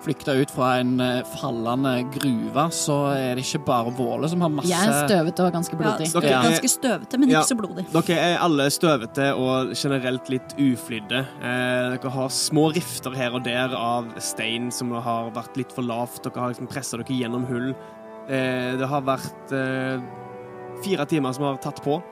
flykta 0.00 0.32
ut 0.40 0.50
fra 0.50 0.78
en 0.80 0.94
eh, 1.00 1.22
fallende 1.36 1.92
gruve, 2.14 2.64
så 2.72 2.94
er 3.12 3.34
det 3.36 3.44
ikke 3.44 3.64
bare 3.66 3.92
Våle 3.96 4.28
som 4.32 4.40
har 4.40 4.48
masse 4.54 4.70
Jeg 4.70 4.88
er 4.88 5.08
støvete 5.08 5.44
og 5.44 5.52
ganske 5.52 5.76
Ja, 5.76 5.80
blodig. 5.82 6.06
Dere 6.12 6.30
Ja. 6.30 6.38
er- 6.40 6.48
ganske 6.50 6.70
støvete, 6.72 7.18
men 7.20 7.28
Ja. 7.30 7.40
ikke 7.42 7.50
så 7.52 7.58
blodig. 7.60 7.84
Dere 7.92 8.18
er 8.18 8.38
alle 8.40 8.68
støvete 8.70 9.26
og 9.36 9.74
generelt 9.74 10.28
litt 10.30 10.54
uflydde. 10.58 11.20
Eh, 11.42 11.96
dere 11.98 12.10
har 12.10 12.28
små 12.28 12.72
rifter 12.74 13.14
her 13.14 13.34
og 13.34 13.44
der 13.44 13.74
av 13.76 14.06
stein 14.18 14.70
som 14.72 14.90
har 14.92 15.30
vært 15.30 15.56
litt 15.56 15.72
for 15.72 15.82
lavt. 15.82 16.22
Dere 16.22 16.40
har 16.40 16.48
liksom 16.54 16.68
pressa 16.68 16.96
dere 16.96 17.06
gjennom 17.20 17.44
hull. 17.46 17.74
Eh, 18.28 18.76
det 18.76 18.86
har 18.88 19.02
vært 19.02 19.52
eh, 19.52 20.00
fire 20.82 21.04
timer 21.06 21.32
som 21.34 21.44
har 21.44 21.56
tatt 21.58 21.82
på. 21.82 22.02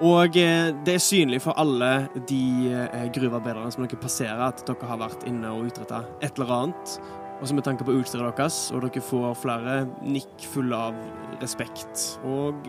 Og 0.00 0.30
det 0.32 0.88
er 0.94 1.00
synlig 1.02 1.40
for 1.42 1.54
alle 1.58 2.08
de 2.28 2.70
gruvearbeiderne 3.12 3.72
som 3.72 3.82
dere 3.84 3.98
passerer, 4.00 4.38
at 4.46 4.64
dere 4.64 4.86
har 4.86 4.96
vært 5.00 5.24
inne 5.26 5.46
og 5.50 5.66
utretta 5.72 6.04
et 6.22 6.38
eller 6.38 6.52
annet. 6.54 7.00
Også 7.38 7.54
med 7.54 7.62
tanke 7.62 7.84
på 7.86 7.94
utstyret 7.94 8.34
deres, 8.34 8.56
og 8.74 8.82
dere 8.82 9.00
får 9.04 9.36
flere 9.38 9.74
nikk 10.02 10.42
fulle 10.50 10.74
av 10.74 10.96
respekt 11.38 12.18
og 12.26 12.64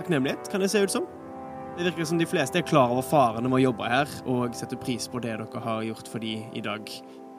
takknemlighet, 0.00 0.48
kan 0.50 0.62
det 0.62 0.72
se 0.72 0.82
ut 0.82 0.90
som. 0.90 1.04
Det 1.78 1.84
virker 1.86 2.08
som 2.10 2.18
de 2.18 2.26
fleste 2.26 2.58
er 2.58 2.66
klar 2.66 2.90
over 2.90 3.04
farene 3.06 3.46
med 3.46 3.60
å 3.60 3.68
jobbe 3.68 3.86
her, 3.86 4.10
og 4.26 4.56
setter 4.58 4.80
pris 4.82 5.06
på 5.06 5.20
det 5.22 5.36
dere 5.38 5.60
har 5.62 5.84
gjort 5.86 6.08
for 6.10 6.18
dem 6.24 6.48
i 6.58 6.62
dag. 6.64 6.90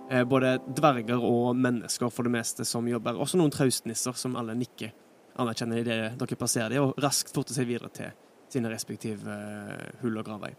Eh, 0.10 0.24
Både 0.24 0.54
dverger 0.64 1.20
og 1.20 1.58
mennesker 1.60 2.14
for 2.16 2.24
det 2.24 2.32
meste 2.38 2.64
som 2.64 2.88
jobber. 2.88 3.20
Også 3.20 3.36
noen 3.42 3.52
traustnisser 3.52 4.16
som 4.16 4.38
alle 4.40 4.56
nikker 4.56 4.94
anerkjenner 5.40 5.84
det 5.84 5.98
dere 6.22 6.38
passerer 6.40 6.78
dem, 6.78 6.88
og 6.88 7.04
raskt 7.04 7.36
forter 7.36 7.58
seg 7.58 7.68
videre 7.68 7.92
til 7.92 8.16
sine 8.56 8.72
respektive 8.72 9.36
eh, 9.36 9.90
hull 10.06 10.16
og 10.16 10.32
gravvei. 10.32 10.54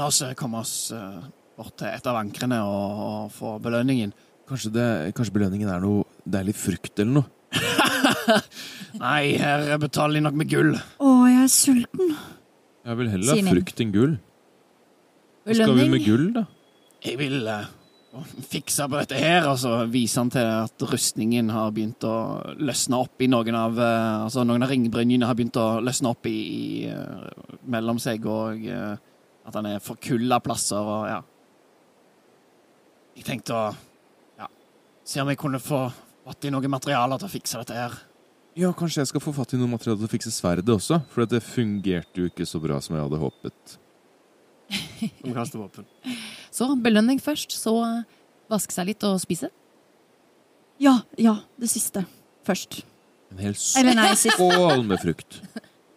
La 0.00 0.08
oss 0.08 0.22
eh, 0.24 0.32
komme 0.32 0.64
oss 0.64 0.78
bort 1.56 1.76
til 1.76 1.92
et 1.92 2.08
av 2.08 2.16
ankrene 2.22 2.62
og 2.64 3.28
få 3.36 3.58
belønningen. 3.60 4.16
Kanskje, 4.46 4.70
det, 4.76 4.86
kanskje 5.16 5.34
belønningen 5.34 5.70
er 5.74 5.80
noe 5.82 6.04
deilig 6.22 6.54
frukt 6.58 7.02
eller 7.02 7.20
noe? 7.20 7.30
Nei, 9.06 9.36
her 9.40 9.72
betaler 9.82 10.18
de 10.18 10.26
nok 10.26 10.36
med 10.38 10.50
gull. 10.50 10.76
Å, 10.76 11.14
jeg 11.26 11.40
er 11.42 11.50
sulten. 11.50 12.12
Jeg 12.86 13.00
vil 13.00 13.10
heller 13.10 13.40
ha 13.40 13.54
frukt 13.56 13.82
enn 13.82 13.94
gull. 13.94 14.14
Hva 15.46 15.56
skal 15.58 15.74
vi 15.78 15.88
med 15.90 16.04
gull, 16.06 16.28
da? 16.34 16.44
Jeg 17.06 17.18
vil 17.18 17.50
eh, 17.50 17.66
fikse 18.50 18.86
på 18.90 19.00
dette 19.00 19.18
her, 19.18 19.48
og 19.50 19.58
så 19.60 19.72
vise 19.90 20.20
han 20.22 20.30
til 20.32 20.46
at 20.46 20.86
rustningen 20.90 21.50
har 21.54 21.74
begynt 21.74 22.06
å 22.06 22.16
løsne 22.58 23.00
opp 23.02 23.22
i 23.22 23.28
noen 23.30 23.58
av 23.58 23.78
eh, 23.78 24.22
Altså 24.26 24.46
noen 24.46 24.64
av 24.66 24.70
ringbrynjene 24.72 25.26
har 25.28 25.38
begynt 25.38 25.58
å 25.60 25.80
løsne 25.84 26.14
opp 26.14 26.30
i, 26.30 26.36
i 26.36 26.64
eh, 26.90 27.42
mellom 27.74 27.98
seg, 28.02 28.26
og 28.30 28.62
eh, 28.70 28.94
at 29.46 29.58
han 29.58 29.70
er 29.70 29.82
forkulla 29.82 30.40
plasser, 30.42 30.82
og 30.82 31.10
ja. 31.10 31.20
Jeg 33.16 33.26
tenkte 33.26 33.54
å 33.58 33.66
se 35.06 35.22
om 35.22 35.30
jeg 35.30 35.38
kunne 35.40 35.62
få 35.62 35.86
fatt 36.26 36.46
i 36.46 36.52
noen 36.52 36.72
materialer 36.72 37.20
til 37.20 37.28
å 37.28 37.32
fikse 37.32 37.62
dette 37.62 37.76
her. 37.78 37.96
Ja, 38.56 38.70
kanskje 38.72 39.02
jeg 39.02 39.10
skal 39.10 39.22
få 39.22 39.34
fatt 39.36 39.52
i 39.52 39.58
noe 39.60 39.68
materiale 39.68 40.00
til 40.00 40.08
å 40.08 40.12
fikse 40.14 40.32
sverdet 40.32 40.72
også, 40.72 41.02
for 41.12 41.28
det 41.28 41.42
fungerte 41.44 42.22
jo 42.22 42.30
ikke 42.30 42.46
så 42.48 42.60
bra 42.62 42.78
som 42.82 42.96
jeg 42.96 43.04
hadde 43.04 43.20
håpet. 43.20 43.76
Som 45.20 45.34
kastevåpen. 45.36 45.84
Så 46.50 46.66
belønning 46.82 47.20
først, 47.22 47.52
så 47.54 47.74
vaske 48.50 48.74
seg 48.74 48.88
litt 48.88 49.04
og 49.06 49.20
spise. 49.22 49.52
Ja, 50.82 50.96
ja, 51.20 51.36
det 51.60 51.68
siste. 51.70 52.02
Først. 52.48 52.80
En 53.30 53.44
hel 53.44 53.54
skål 53.54 54.82
med 54.88 54.98
frukt. 55.04 55.38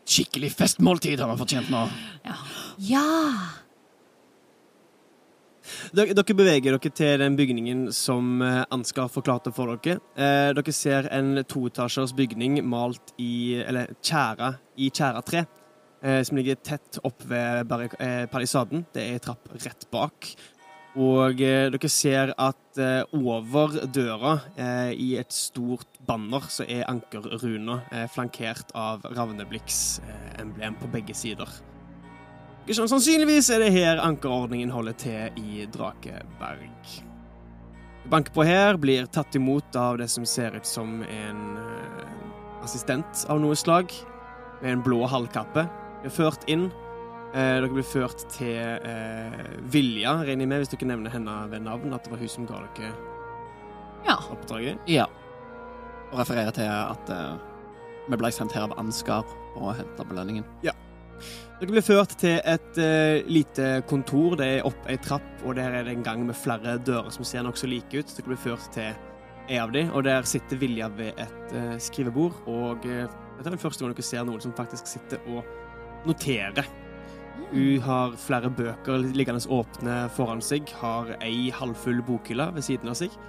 Skikkelig 0.09 0.51
festmåltid 0.57 1.21
har 1.21 1.31
man 1.31 1.39
fortjent 1.39 1.71
nå. 1.73 1.81
Ja! 2.25 2.35
Dere, 2.89 3.68
dere 5.95 6.35
beveger 6.35 6.75
dere 6.75 6.91
til 6.93 7.21
den 7.21 7.35
bygningen 7.37 7.87
som 7.95 8.41
eh, 8.45 8.65
Ansgar 8.73 9.09
forklarte 9.09 9.51
for 9.55 9.71
dere. 9.73 9.99
Eh, 10.17 10.51
dere 10.53 10.73
ser 10.75 11.09
en 11.13 11.43
toetasjers 11.49 12.13
bygning 12.17 12.59
malt 12.67 13.13
i 13.17 13.61
Eller 13.63 13.95
tjæra 14.01 14.53
i 14.77 14.89
tjæretre. 14.89 15.45
Eh, 16.01 16.21
som 16.23 16.37
ligger 16.37 16.55
tett 16.55 16.99
opp 17.03 17.25
ved 17.27 17.67
palisaden. 18.31 18.85
Det 18.93 19.03
er 19.03 19.17
ei 19.17 19.23
trapp 19.23 19.49
rett 19.57 19.89
bak. 19.91 20.33
Og 20.99 21.37
dere 21.37 21.89
ser 21.91 22.33
at 22.33 22.79
over 23.13 23.75
døra, 23.93 24.39
i 24.91 25.13
et 25.21 25.31
stort 25.31 25.99
banner, 26.07 26.49
så 26.49 26.65
er 26.65 26.87
ankerruna 26.89 27.77
flankert 28.09 28.73
av 28.73 29.05
ravneblikksemblem 29.05 30.79
på 30.81 30.89
begge 30.91 31.15
sider. 31.15 31.59
Ikke 32.69 32.77
sånn, 32.83 32.89
Sannsynligvis 32.91 33.47
er 33.49 33.63
det 33.63 33.71
her 33.73 33.97
ankerordningen 34.05 34.69
holder 34.69 34.93
til 35.01 35.39
i 35.41 35.63
Drakeberg. 35.73 36.91
Banker 38.09 38.33
på 38.35 38.43
her, 38.45 38.77
blir 38.77 39.07
tatt 39.09 39.33
imot 39.37 39.73
av 39.77 39.97
det 39.97 40.05
som 40.13 40.25
ser 40.29 40.53
ut 40.53 40.65
som 40.69 40.99
en 41.01 41.39
eh, 41.57 42.11
assistent 42.65 43.23
av 43.29 43.41
noe 43.41 43.57
slag, 43.57 43.89
med 44.61 44.75
en 44.75 44.83
blå 44.85 45.01
halvkappe. 45.09 45.63
Blir 46.03 46.13
ført 46.13 46.45
inn. 46.51 46.67
Eh, 47.33 47.55
dere 47.57 47.71
blir 47.73 47.85
ført 47.89 48.21
til 48.35 48.53
eh, 48.61 49.39
Vilja, 49.73 50.19
regner 50.21 50.45
jeg 50.45 50.51
med, 50.53 50.61
hvis 50.63 50.73
dere 50.75 50.91
nevner 50.91 51.13
henne 51.13 51.35
ved 51.51 51.65
navn, 51.65 51.93
at 51.97 52.05
det 52.05 52.13
var 52.13 52.21
hun 52.21 52.31
som 52.35 52.45
ga 52.49 52.61
dere 52.77 52.91
Ja. 54.05 54.15
oppdraget. 54.29 54.77
Ja. 54.89 55.07
Og 56.11 56.21
refererer 56.21 56.53
til 56.53 56.69
at 56.69 57.09
eh, 57.13 57.33
vi 58.09 58.17
ble 58.21 58.29
sendt 58.33 58.53
her 58.53 58.69
av 58.69 58.77
Ansgar 58.81 59.25
for 59.55 59.71
å 59.71 59.75
hente 59.77 60.05
belønningen. 60.09 60.45
Dere 61.59 61.73
blir 61.73 61.83
ført 61.83 62.13
til 62.21 62.37
et 62.47 62.77
uh, 62.79 63.19
lite 63.27 63.81
kontor. 63.89 64.37
Det 64.39 64.45
er 64.47 64.67
opp 64.67 64.85
ei 64.87 64.95
trapp, 65.03 65.25
og 65.43 65.57
der 65.57 65.73
er 65.75 65.83
det 65.83 65.91
en 65.97 66.05
gang 66.05 66.21
med 66.23 66.37
flere 66.39 66.77
dører 66.87 67.11
som 67.11 67.25
ser 67.27 67.43
nokså 67.43 67.67
like 67.67 67.99
ut. 67.99 68.13
Dere 68.15 68.29
blir 68.29 68.39
ført 68.39 68.69
til 68.71 68.93
ei 69.51 69.57
av 69.59 69.73
de, 69.75 69.81
og 69.91 70.05
der 70.07 70.23
sitter 70.23 70.61
Vilja 70.61 70.87
ved 70.95 71.19
et 71.19 71.51
uh, 71.51 71.73
skrivebord. 71.83 72.37
Og 72.47 72.87
uh, 72.87 73.01
dette 73.09 73.43
er 73.43 73.49
den 73.49 73.59
første 73.59 73.83
gang 73.83 73.91
dere 73.91 74.07
ser 74.07 74.23
noen 74.29 74.45
som 74.45 74.53
faktisk 74.55 74.87
sitter 74.87 75.19
og 75.27 75.43
noterer. 76.07 76.63
Hun 77.51 77.83
har 77.83 78.15
flere 78.23 78.53
bøker 78.55 79.03
liggende 79.11 79.43
åpne 79.51 80.05
foran 80.15 80.39
seg, 80.39 80.71
har 80.79 81.11
ei 81.19 81.51
halvfull 81.51 81.99
bokhylle 82.07 82.53
ved 82.55 82.67
siden 82.69 82.93
av 82.93 82.95
seg. 83.01 83.19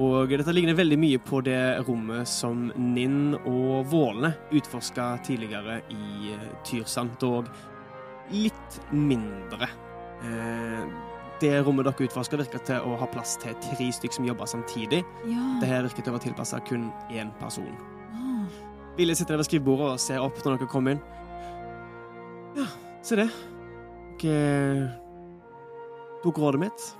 Og 0.00 0.30
dette 0.30 0.54
ligner 0.54 0.78
veldig 0.78 0.96
mye 1.02 1.18
på 1.20 1.42
det 1.44 1.82
rommet 1.84 2.30
som 2.30 2.70
Ninn 2.78 3.34
og 3.42 3.90
Vålene 3.90 4.32
utforska 4.54 5.16
tidligere 5.26 5.82
i 5.92 6.38
Tyrsand, 6.64 7.18
dog 7.20 7.50
litt 8.30 8.78
mindre. 8.92 9.68
Eh, 10.22 10.84
det 11.42 11.54
rommet 11.66 11.88
dere 11.88 12.06
utforsker, 12.06 12.38
virker 12.38 12.62
til 12.66 12.84
å 12.86 12.96
ha 13.00 13.08
plass 13.10 13.34
til 13.42 13.56
tre 13.64 13.88
stykker 13.96 14.20
som 14.20 14.28
jobber 14.28 14.50
samtidig. 14.50 15.02
Ja. 15.26 15.46
Dette 15.62 15.82
virker 15.88 16.04
til 16.04 16.12
å 16.12 16.16
være 16.16 16.26
tilpassa 16.28 16.62
kun 16.68 16.90
én 17.10 17.32
person. 17.40 17.72
Ah. 18.14 18.46
Ville 18.98 19.16
sitter 19.18 19.40
ved 19.40 19.48
skrivebordet 19.48 19.90
og 19.96 20.02
ser 20.02 20.22
opp 20.22 20.38
når 20.44 20.60
dere 20.60 20.70
kommer 20.70 20.96
inn. 20.96 21.04
Ja, 22.60 22.68
se 23.02 23.18
det. 23.18 23.30
Dere 24.22 24.90
tok 26.22 26.38
rådet 26.38 26.62
mitt. 26.62 26.90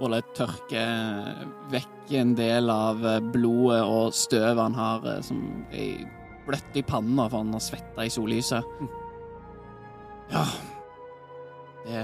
Volle 0.00 0.22
tørker 0.36 1.46
vekk 1.72 2.12
en 2.18 2.32
del 2.36 2.72
av 2.72 3.04
eh, 3.06 3.20
blodet 3.32 3.82
og 3.86 4.16
støvet 4.16 4.60
han 4.60 4.76
har 4.76 5.04
eh, 5.08 5.20
som 5.24 5.40
er 5.70 6.02
bløtt 6.46 6.76
i 6.76 6.82
panna, 6.82 7.28
for 7.28 7.38
han 7.42 7.52
har 7.54 7.62
svetta 7.62 8.04
i 8.04 8.12
sollyset. 8.12 8.66
Ja 10.32 10.44
Det 11.84 11.96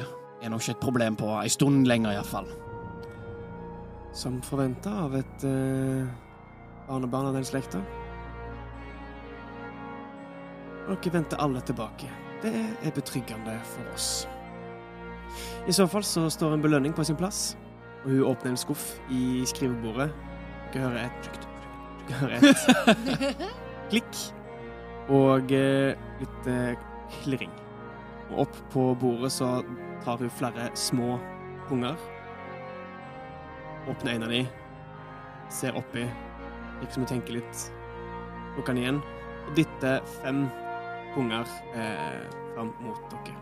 er 0.45 0.51
nok 0.53 0.61
ikke 0.61 0.75
et 0.77 0.83
problem 0.83 1.17
på 1.19 1.29
ei 1.41 1.49
stund 1.51 1.87
lenger, 1.89 2.13
iallfall. 2.15 2.47
Som 4.15 4.41
forventa 4.43 4.93
av 5.05 5.15
et 5.19 5.45
eh, 5.47 6.07
barnebarn 6.89 7.31
av 7.31 7.37
den 7.39 7.47
slekta. 7.47 7.81
Dere 10.89 11.13
venter 11.13 11.43
alle 11.43 11.61
tilbake. 11.67 12.09
Det 12.43 12.53
er 12.55 12.95
betryggende 12.95 13.59
for 13.75 13.91
oss. 13.95 14.27
I 15.69 15.75
så 15.75 15.87
fall 15.91 16.07
så 16.07 16.29
står 16.31 16.55
en 16.57 16.63
belønning 16.65 16.95
på 16.97 17.05
sin 17.05 17.19
plass, 17.19 17.57
og 18.05 18.11
hun 18.11 18.27
åpner 18.31 18.55
en 18.55 18.61
skuff 18.61 18.87
i 19.11 19.45
skrivebordet. 19.47 20.11
Dere 20.73 20.89
hører 20.89 21.07
et 21.07 21.47
Dere 22.09 22.19
hører 22.23 22.47
et 22.49 23.47
klikk 23.91 24.21
og 25.13 25.53
eh, 25.53 25.97
litt 26.23 26.53
eh, 26.53 26.87
klirring. 27.23 27.53
Opp 28.37 28.57
på 28.73 28.95
bordet 29.01 29.33
så 29.33 29.63
tar 30.05 30.19
hun 30.19 30.31
flere 30.31 30.69
små 30.75 31.19
punger. 31.69 31.97
Åpner 33.89 34.13
en 34.13 34.23
av 34.23 34.33
de, 34.33 34.43
ser 35.51 35.77
oppi, 35.77 36.05
virker 36.81 36.93
som 36.93 37.05
hun 37.05 37.13
tenker 37.15 37.39
litt, 37.39 37.63
lukker 38.57 38.75
den 38.75 38.83
igjen, 38.83 39.03
og 39.47 39.55
dytter 39.57 40.03
fem 40.19 40.45
punger 41.15 41.49
eh, 41.75 42.25
fram 42.55 42.75
mot 42.85 43.15
dere. 43.15 43.37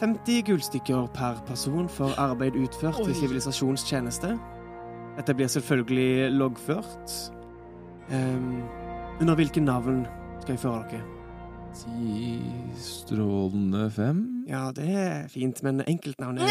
50 0.00 0.42
gullstykker 0.46 1.08
per 1.16 1.40
person 1.48 1.88
for 1.88 2.12
arbeid 2.20 2.56
utført 2.60 3.00
i 3.08 3.16
sivilisasjonstjeneste. 3.16 4.34
Dette 5.16 5.34
blir 5.34 5.48
selvfølgelig 5.48 6.30
loggført. 6.36 7.16
Um, 8.12 8.62
under 9.20 9.34
hvilke 9.34 9.64
navn 9.64 10.04
skal 10.42 10.52
jeg 10.52 10.60
føre 10.60 10.82
dere? 10.92 11.15
Ti 11.76 12.40
strålende 12.80 13.90
fem. 13.92 14.20
Ja, 14.48 14.70
det 14.72 14.86
er 14.96 15.26
fint, 15.28 15.58
men 15.66 15.82
enkeltnavn 15.84 16.38
er 16.40 16.46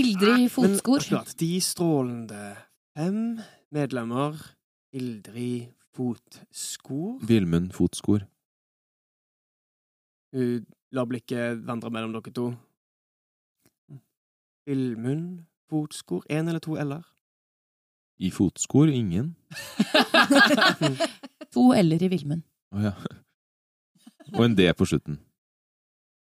Ildrid 0.00 0.40
Men 0.40 0.48
fotskor. 0.50 0.98
akkurat, 1.04 1.34
de 1.38 1.60
strålende 1.62 2.40
fem 2.96 3.38
medlemmer 3.70 4.34
Ildrid 4.92 5.68
Fotskor. 5.94 7.20
Vilmund 7.28 7.72
fotskor. 7.76 8.20
Hun 10.32 10.64
lar 10.92 11.04
blikket 11.06 11.62
vandre 11.68 11.90
mellom 11.92 12.12
dere 12.16 12.32
to. 12.32 12.54
Vilmund 14.66 15.44
Fotskor. 15.70 16.22
Én 16.30 16.48
eller 16.48 16.60
to 16.64 16.74
l-er? 16.80 17.04
I 18.22 18.30
fotskor 18.30 18.86
ingen. 18.88 19.34
To 21.52 21.70
l-er 21.76 22.02
i 22.06 22.08
Vilmund. 22.12 22.42
Å 22.72 22.86
ja. 22.86 22.94
Og 24.32 24.44
en 24.46 24.54
D 24.56 24.66
på 24.78 24.86
slutten. 24.88 25.18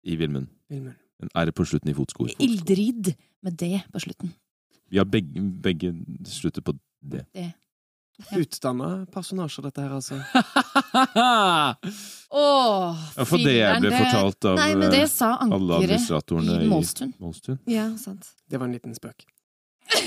I 0.03 0.17
Vilmund. 0.19 0.49
Vilmund. 0.71 0.97
En 1.21 1.29
R 1.37 1.51
på 1.55 1.65
slutten 1.69 1.91
i 1.91 1.95
fotskor. 1.95 2.31
Ildrid 2.41 3.13
med 3.45 3.53
D 3.61 3.75
på 3.93 4.01
slutten. 4.01 4.33
Vi 4.91 4.97
har 4.99 5.05
begge, 5.07 5.39
begge 5.63 5.93
slutter 6.27 6.61
på 6.65 6.73
D. 6.99 7.21
Utdanna 8.37 9.05
personasjer, 9.13 9.63
dette 9.65 9.81
her, 9.81 9.93
altså. 9.95 10.17
Åh, 12.31 12.97
Ja, 13.15 13.25
for 13.25 13.37
det 13.41 13.55
jeg 13.55 13.79
ble 13.81 13.91
fortalt 13.95 14.45
av 14.51 14.59
Nei, 14.59 14.73
men 14.77 14.91
det 14.93 15.05
eh, 15.05 15.09
sa 15.09 15.31
alle 15.41 15.79
administratorene 15.79 16.59
i 16.59 16.65
i 16.67 16.69
Målstuen. 16.69 17.13
Målstuen. 17.23 17.57
Ja, 17.71 17.87
sant. 17.97 18.33
Det 18.51 18.59
var 18.61 18.67
en 18.69 18.75
liten 18.75 18.93
spøk. 18.97 19.25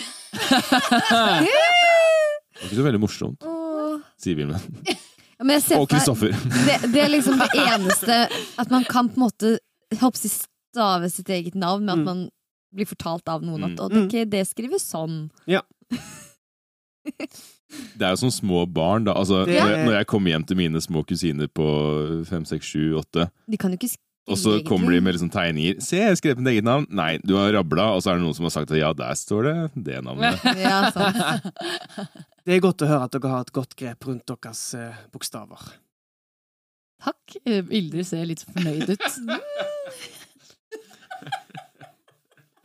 Det 2.54 2.60
var 2.60 2.68
ikke 2.68 2.76
så 2.78 2.84
veldig 2.86 3.00
morsomt, 3.02 3.42
Åh. 3.48 3.98
sier 4.20 4.36
Vilmund. 4.38 4.62
Men 4.84 4.94
jeg 5.38 5.62
ser 5.62 5.80
Og 5.80 5.88
Kristoffer. 5.88 6.30
det, 6.66 6.92
det 6.92 7.00
er 7.04 7.08
liksom 7.10 7.38
det 7.38 7.50
eneste 7.60 8.28
At 8.58 8.70
man 8.70 8.84
kan 8.84 9.08
på 9.08 9.16
en 9.20 9.24
måte 9.28 9.58
jeg 9.92 10.00
håper 10.00 10.18
å 10.18 10.22
si 10.22 10.28
stave 10.74 11.10
sitt 11.10 11.28
eget 11.30 11.54
navn 11.54 11.84
med 11.84 11.92
at 11.92 11.98
Mm. 11.98 12.04
man 12.04 12.30
blir 12.74 12.86
fortalt 12.86 13.28
av 13.30 13.42
noen 13.46 13.62
at 13.64 13.78
Mm. 13.78 13.78
«Å, 13.78 14.06
ok, 14.06 14.24
det 14.30 14.46
skrives 14.48 14.82
sånn. 14.90 15.30
Det 17.04 18.00
er 18.06 18.10
jo 18.14 18.16
som 18.16 18.30
små 18.32 18.64
barn, 18.72 19.04
da. 19.04 19.12
Altså, 19.14 19.44
Det- 19.46 19.60
når, 19.60 19.68
jeg, 19.70 19.84
når 19.86 19.92
jeg 19.98 20.06
kommer 20.06 20.30
hjem 20.30 20.44
til 20.46 20.56
mine 20.56 20.80
små 20.80 21.02
kusiner 21.04 21.46
på 21.48 22.24
fem, 22.26 22.44
seks, 22.44 22.64
sju, 22.66 22.94
åtte 22.98 23.28
De 23.50 23.56
kan 23.56 23.70
jo 23.70 23.76
ikke 23.78 23.96
Og 24.24 24.38
så 24.40 24.54
Egentlig. 24.54 24.68
kommer 24.70 24.94
de 24.94 25.00
med 25.04 25.14
liksom 25.14 25.28
tegninger. 25.30 25.80
'Se, 25.84 25.96
jeg 25.98 26.08
har 26.08 26.16
skrevet 26.16 26.38
mitt 26.40 26.52
eget 26.54 26.64
navn.' 26.64 26.86
Nei, 26.88 27.18
du 27.20 27.34
har 27.36 27.52
rabla, 27.52 27.90
og 27.92 28.00
så 28.00 28.10
er 28.10 28.16
det 28.16 28.24
noen 28.24 28.34
som 28.34 28.46
har 28.48 28.54
sagt 28.54 28.70
at 28.72 28.78
ja, 28.80 28.92
der 28.96 29.12
står 29.20 29.42
det 29.44 29.84
det 29.84 29.98
navnet. 30.04 30.40
Ja, 30.64 30.78
sant. 30.90 31.16
Det 32.44 32.52
er 32.56 32.60
godt 32.60 32.82
å 32.84 32.88
høre 32.88 33.04
at 33.06 33.12
dere 33.12 33.28
har 33.32 33.40
et 33.44 33.52
godt 33.56 33.72
grep 33.76 34.04
rundt 34.04 34.26
deres 34.28 34.62
eh, 34.76 34.96
bokstaver. 35.12 35.60
Takk. 37.04 37.36
Eh, 37.44 37.64
Ildrid 37.72 38.04
ser 38.08 38.24
litt 38.28 38.44
fornøyd 38.44 38.90
ut. 38.96 39.04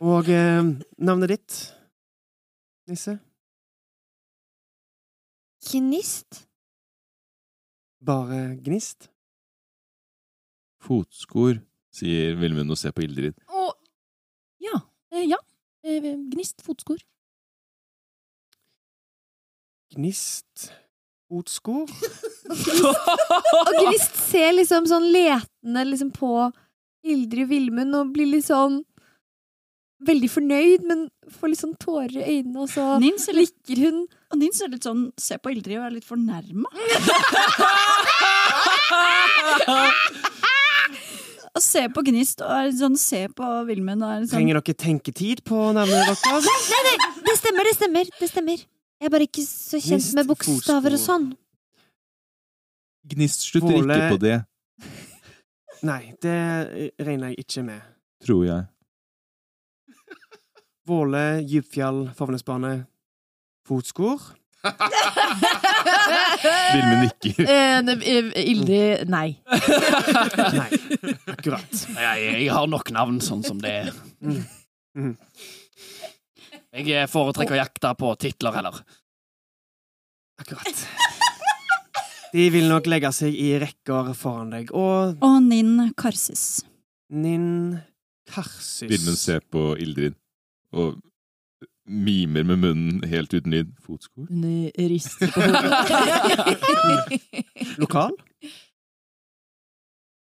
Og 0.00 0.28
eh, 0.32 0.62
navnet 1.00 1.28
ditt, 1.34 1.58
Nisse? 2.88 3.18
Gnist. 5.70 6.46
Bare 8.00 8.56
Gnist? 8.64 9.09
Fotskor, 10.80 11.58
sier 11.94 12.34
Vilmund 12.40 12.72
og 12.72 12.78
ser 12.80 12.92
på 12.96 13.04
Ildrid. 13.04 13.36
Og 13.52 13.74
ja. 14.64 14.80
eh, 15.12 15.26
Ja. 15.30 15.36
Eh, 15.84 16.12
Gnist 16.32 16.62
fotskor. 16.64 16.98
Gnist 19.94 20.70
fotskor? 21.30 21.86
Og 22.50 23.70
Gnist 23.80 24.14
ser 24.28 24.52
liksom 24.54 24.86
sånn 24.90 25.06
letende 25.14 25.84
liksom 25.88 26.10
på 26.14 26.30
Ildrid 27.06 27.48
Vilmund 27.50 27.94
og 27.96 28.10
blir 28.14 28.28
litt 28.28 28.44
sånn 28.46 28.82
veldig 30.04 30.30
fornøyd, 30.32 30.84
men 30.88 31.06
får 31.32 31.48
litt 31.52 31.60
sånn 31.62 31.74
tårer 31.80 32.16
i 32.20 32.24
øynene, 32.38 32.60
og 32.64 32.68
så 32.72 32.84
Nin 33.02 33.18
ser 33.20 33.34
litt, 33.36 33.54
likker 33.68 33.82
hun 33.86 33.98
og 34.30 34.36
Nins 34.40 34.60
er 34.64 34.70
litt 34.72 34.86
sånn 34.86 35.02
Se 35.20 35.36
på 35.42 35.50
Ildrid 35.52 35.78
og 35.80 35.86
er 35.88 35.94
litt 35.96 36.06
fornærma. 36.08 36.68
Og 41.56 41.62
se 41.64 41.82
på 41.90 42.02
Gnist 42.06 42.42
og 42.46 42.50
er 42.54 42.68
sånn 42.78 42.94
Se 43.00 43.24
på 43.34 43.46
Vilmen 43.66 44.02
og 44.06 44.10
er 44.12 44.24
sånn 44.26 44.36
Trenger 44.38 44.60
dere 44.60 44.76
tenketid 44.78 45.42
på 45.48 45.58
navnet 45.74 46.06
deres? 46.06 46.22
Nei, 46.46 46.82
nei, 46.86 46.96
det 47.26 47.34
stemmer, 47.40 47.66
det 47.66 47.74
stemmer! 47.76 48.12
det 48.20 48.28
stemmer 48.30 48.60
Jeg 48.62 49.08
er 49.08 49.14
bare 49.16 49.26
ikke 49.26 49.42
så 49.46 49.80
kjent 49.82 49.98
Gnist, 50.04 50.14
med 50.18 50.28
bokstaver 50.30 50.94
og 50.94 51.00
sånn. 51.02 51.26
Gnist 53.10 53.46
slutter 53.48 53.78
Våle- 53.80 53.96
ikke 53.96 54.12
på 54.14 54.20
det, 54.22 54.36
Nei, 55.88 56.02
det 56.20 56.36
regner 57.00 57.30
jeg 57.32 57.38
ikke 57.46 57.62
med. 57.64 57.80
tror 58.20 58.42
jeg. 58.44 58.66
Våle, 60.86 61.22
Djupfjell, 61.48 62.02
Favnesbane, 62.18 62.72
Fotskor? 63.64 64.20
Vilmund 66.74 67.02
nikker. 67.06 67.44
Eh, 67.44 67.78
eh, 67.78 69.04
Nei. 69.08 69.28
Nei, 70.60 70.70
akkurat. 71.32 71.72
Jeg, 71.96 72.24
jeg 72.44 72.50
har 72.52 72.66
nok 72.70 72.90
navn 72.94 73.20
sånn 73.24 73.44
som 73.46 73.60
det 73.62 73.72
er. 73.82 73.92
Jeg 76.70 77.08
foretrekker 77.10 77.56
å 77.56 77.62
jakte 77.62 77.94
på 77.98 78.14
titler 78.20 78.52
heller. 78.60 78.76
Akkurat. 80.40 80.84
De 82.30 82.44
vil 82.54 82.68
nok 82.70 82.86
legge 82.86 83.10
seg 83.14 83.34
i 83.34 83.52
rekker 83.58 84.12
foran 84.14 84.52
deg, 84.54 84.70
og 84.76 85.18
Og 85.26 85.40
Nin 85.42 85.90
Karsis. 85.98 86.62
Ninn 87.10 87.80
Karsus 88.30 88.86
Vilmen 88.86 89.16
ser 89.18 89.40
på 89.50 89.72
Ildrid 89.82 90.14
og 90.78 91.00
mimer 91.90 92.44
med 92.46 92.56
munnen 92.62 93.02
helt 93.10 93.34
uten 93.34 93.50
lyd. 93.52 93.72
Fotskor? 93.82 94.26
Hun 94.30 94.70
rister 94.78 95.30
på 95.34 95.40
hodet. 95.42 95.72
Lokal? 97.82 98.14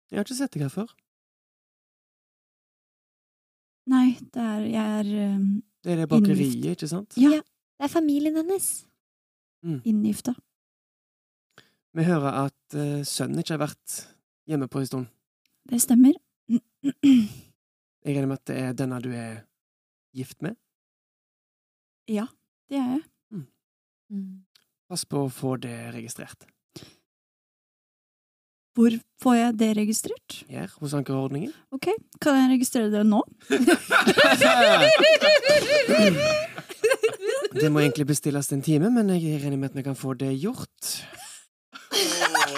Jeg 0.07 0.19
har 0.19 0.23
ikke 0.23 0.37
sett 0.37 0.53
deg 0.53 0.67
her 0.67 0.71
før. 0.71 0.91
Nei, 3.87 4.17
det 4.33 4.43
er 4.43 4.65
Jeg 4.67 4.99
er 4.99 5.35
um, 5.35 5.47
Det 5.83 5.93
er 5.93 6.01
det 6.01 6.09
bakeriet, 6.11 6.65
ikke 6.75 6.89
sant? 6.91 7.17
Ja. 7.19 7.39
Det 7.77 7.85
er 7.85 7.93
familien 7.93 8.35
hennes. 8.35 8.85
inngifta. 9.85 10.33
Vi 11.93 12.03
hører 12.03 12.45
at 12.45 12.75
uh, 12.75 13.03
sønnen 13.05 13.39
ikke 13.41 13.53
har 13.55 13.65
vært 13.65 13.97
hjemme 14.47 14.67
på 14.67 14.79
en 14.79 14.85
stund. 14.89 15.09
Det 15.69 15.81
stemmer. 15.81 16.13
Jeg 18.07 18.15
regner 18.15 18.29
med 18.29 18.39
at 18.39 18.47
det 18.47 18.57
er 18.61 18.73
denne 18.77 19.01
du 19.03 19.09
er 19.11 19.43
gift 20.15 20.41
med? 20.41 20.55
Ja, 22.07 22.27
det 22.71 22.77
er 22.79 22.91
jeg. 22.97 23.03
Pass 24.87 25.03
på 25.03 25.25
å 25.25 25.31
få 25.31 25.57
det 25.59 25.75
registrert. 25.91 26.45
Hvor 28.77 28.93
får 29.23 29.35
jeg 29.35 29.55
det 29.57 29.67
registrert? 29.79 30.35
Her, 30.47 30.69
hos 30.79 30.93
ankerordningen. 30.95 31.51
Ok, 31.73 31.89
Kan 32.21 32.37
jeg 32.37 32.51
registrere 32.53 32.91
det 32.93 33.03
nå? 33.07 33.23
Det 37.57 37.71
må 37.73 37.81
egentlig 37.81 38.05
bestilles 38.05 38.51
en 38.53 38.61
time, 38.61 38.91
men 38.93 39.09
jeg 39.15 39.39
regner 39.41 39.57
med 39.57 39.71
at 39.71 39.77
vi 39.79 39.83
kan 39.87 39.97
få 39.97 40.13
det 40.19 40.29
gjort. 40.37 40.91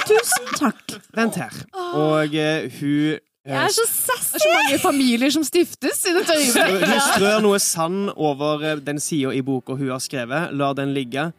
Tusen 0.10 0.50
takk. 0.60 0.98
Vent 1.16 1.40
her. 1.40 1.56
Og 1.96 2.36
uh, 2.36 2.68
hun 2.82 3.20
Jeg 3.50 3.58
er 3.66 3.74
så 3.74 3.86
Det 3.90 4.38
er 4.38 4.44
så 4.44 4.52
mange 4.54 4.80
familier 4.84 5.32
som 5.34 5.44
stiftes 5.48 6.04
i 6.06 6.14
dette 6.14 6.36
Hun 6.38 6.44
øyeblikket. 6.70 7.02
strør 7.16 7.40
noe 7.42 7.60
sand 7.64 8.12
over 8.16 8.64
eh, 8.70 8.76
den 8.86 9.00
sida 9.02 9.34
i 9.34 9.42
boka 9.46 9.74
hun 9.80 9.90
har 9.90 10.04
skrevet, 10.04 10.54
lar 10.54 10.76
den 10.78 10.94
ligge. 10.94 11.32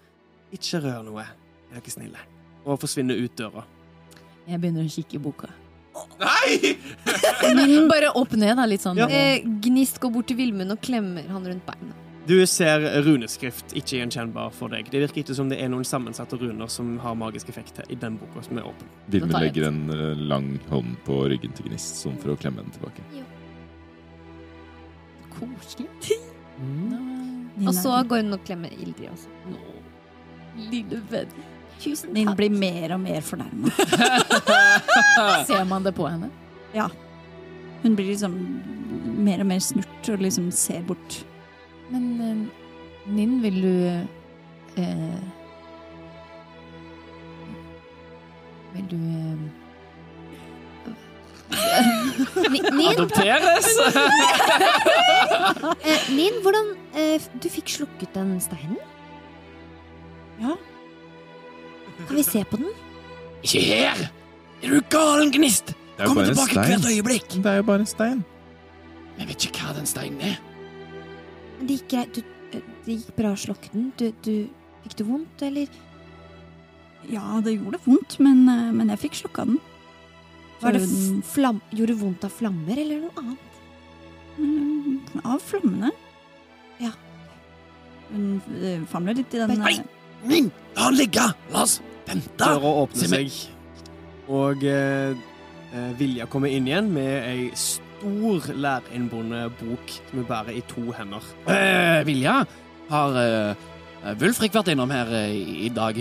Ikke 0.52 0.80
rør 0.82 1.04
noe, 1.06 1.22
er 1.70 1.78
dere 1.78 1.94
snille. 1.94 2.18
Og 2.66 2.80
forsvinner 2.82 3.14
ut 3.22 3.36
døra. 3.38 3.62
Jeg 4.50 4.58
begynner 4.60 4.88
å 4.88 4.90
kikke 4.90 5.20
i 5.20 5.22
boka. 5.22 5.52
Nei! 6.20 6.74
Bare 7.90 8.10
opp 8.16 8.32
ned, 8.38 8.56
da. 8.58 8.66
Litt 8.68 8.82
sånn. 8.82 8.98
Ja. 8.98 9.06
Eh, 9.10 9.44
Gnist 9.62 10.00
går 10.02 10.12
bort 10.14 10.26
til 10.30 10.38
Vilmund 10.40 10.74
og 10.74 10.80
klemmer 10.82 11.26
han 11.30 11.46
rundt 11.46 11.66
beina. 11.68 11.94
Du 12.30 12.46
ser 12.46 12.84
runeskrift, 13.02 13.72
ikke 13.74 13.96
gjenkjennbar 13.98 14.52
for 14.54 14.70
deg. 14.70 14.86
Det 14.92 15.00
virker 15.02 15.24
ikke 15.24 15.34
som 15.34 15.48
det 15.50 15.56
er 15.58 15.70
noen 15.72 15.82
sammensatte 15.88 16.36
runer 16.38 16.68
som 16.70 16.92
har 17.02 17.16
magisk 17.18 17.48
effekt 17.50 17.80
i 17.90 17.96
den 17.98 18.20
boka 18.20 18.44
som 18.46 18.60
er 18.60 18.68
åpen. 18.70 18.90
Tar 19.10 19.42
legger 19.42 19.66
en 19.66 19.80
eh, 19.90 20.20
lang 20.30 20.52
hånd 20.68 20.92
på 21.08 21.16
ryggen 21.32 21.56
til 21.58 21.66
Gnist, 21.66 21.98
sånn 22.04 22.14
for 22.22 22.30
å 22.30 22.36
klemme 22.38 22.62
den 22.62 22.76
tilbake. 22.76 23.02
Koselig. 25.34 25.88
Og 27.66 27.72
så 27.74 27.96
går 28.12 28.22
hun 28.22 28.36
og 28.36 28.44
klemmer 28.46 28.78
Ildrid 28.78 29.10
også. 29.10 29.56
Lille 30.70 31.00
venn. 31.10 31.34
Tusen 31.80 32.12
Nin 32.14 32.30
blir 32.38 32.54
mer 32.54 32.94
og 32.94 33.02
mer 33.02 33.26
fornærma. 33.26 33.74
Ser 35.50 35.66
man 35.66 35.82
det 35.82 35.96
på 35.98 36.06
henne? 36.06 36.30
Hun 37.82 37.98
blir 37.98 38.12
liksom 38.12 38.38
mer 39.26 39.42
og 39.42 39.50
mer 39.50 39.66
snurt 39.66 40.12
og 40.12 40.22
liksom 40.22 40.50
ser 40.54 40.86
bort. 40.86 41.24
Men 41.90 42.04
eh, 42.22 42.36
Ninn, 43.10 43.40
vil 43.42 43.62
du 43.64 43.74
eh, 44.78 45.20
Vil 48.74 48.86
du 48.90 48.96
eh, 48.96 49.38
Ni- 52.76 52.86
Adopteres! 52.92 53.66
eh, 55.82 56.00
Nin, 56.14 56.38
hvordan 56.44 56.66
Du 57.42 57.48
fikk 57.50 57.68
slukket 57.74 58.14
den 58.14 58.36
steinen? 58.42 58.78
Ja. 60.40 60.54
Kan 62.06 62.16
vi 62.16 62.24
se 62.24 62.44
på 62.48 62.56
den? 62.62 62.70
Ikke 63.42 63.60
her! 63.66 64.06
Er 64.62 64.68
du 64.74 64.80
galen, 64.92 65.32
Gnist? 65.34 65.74
Kom 66.00 66.16
tilbake 66.24 66.54
hvert 66.54 66.86
øyeblikk! 66.88 67.28
Det 67.34 67.46
er 67.46 67.56
jo 67.60 67.66
bare 67.68 67.82
en 67.84 67.88
stein. 67.88 68.22
Jeg 69.18 69.28
vet 69.28 69.44
ikke 69.50 69.66
hva 69.66 69.74
den 69.76 69.88
steinen 69.88 70.20
er. 70.30 70.38
Men 71.60 71.68
Det 71.68 71.76
gikk 71.76 71.88
greit. 71.92 72.14
Du, 72.16 72.22
eh, 72.56 72.62
det 72.86 72.96
gikk 72.96 73.16
bra 73.18 73.34
å 73.36 73.38
slokke 73.38 73.68
den. 73.74 73.90
Du, 74.00 74.06
du, 74.24 74.48
fikk 74.84 74.96
du 74.96 75.04
vondt, 75.04 75.42
eller? 75.44 75.68
Ja, 77.10 77.40
det 77.44 77.58
gjorde 77.58 77.80
vondt, 77.84 78.16
men, 78.18 78.46
eh, 78.48 78.70
men 78.72 78.88
jeg 78.94 79.02
fikk 79.04 79.20
slukka 79.20 79.44
den. 79.44 79.60
Var 80.60 80.76
det 80.76 80.82
flam 81.24 81.60
Gjorde 81.72 81.94
det 81.94 82.00
vondt 82.00 82.24
av 82.24 82.32
flammer, 82.36 82.76
eller 82.80 83.00
noe 83.00 83.12
annet? 83.16 83.46
Mm, 84.40 85.00
Av 85.24 85.40
flammene. 85.40 85.90
Ja. 86.80 86.92
Hun 88.10 88.40
eh, 88.60 88.80
famler 88.88 89.16
litt 89.20 89.34
i 89.36 89.40
den 89.40 89.60
Nei. 89.60 89.76
Min! 90.24 90.50
La 90.76 90.88
han 90.88 90.96
ligge! 90.96 91.26
La 91.52 91.64
oss 91.64 91.78
vente! 92.08 92.32
Døra 92.40 92.72
åpner 92.84 93.08
seg, 93.08 93.36
og 94.28 94.64
eh, 94.64 95.12
Vilja 96.00 96.26
kommer 96.28 96.52
inn 96.52 96.66
igjen 96.68 96.88
med 96.92 97.12
ei 97.28 97.50
stor 97.56 97.89
lærinnbonde-bok 98.02 99.92
som 99.96 100.18
hun 100.18 100.28
bærer 100.28 100.56
i 100.56 100.62
to 100.68 100.90
hender. 100.96 101.24
Eh, 101.48 102.06
Vilja, 102.06 102.44
har 102.90 103.20
uh, 103.20 104.14
Vulfrik 104.20 104.54
vært 104.54 104.72
innom 104.72 104.90
her 104.90 105.12
eh, 105.12 105.36
i, 105.36 105.66
i 105.66 105.70
dag? 105.74 106.00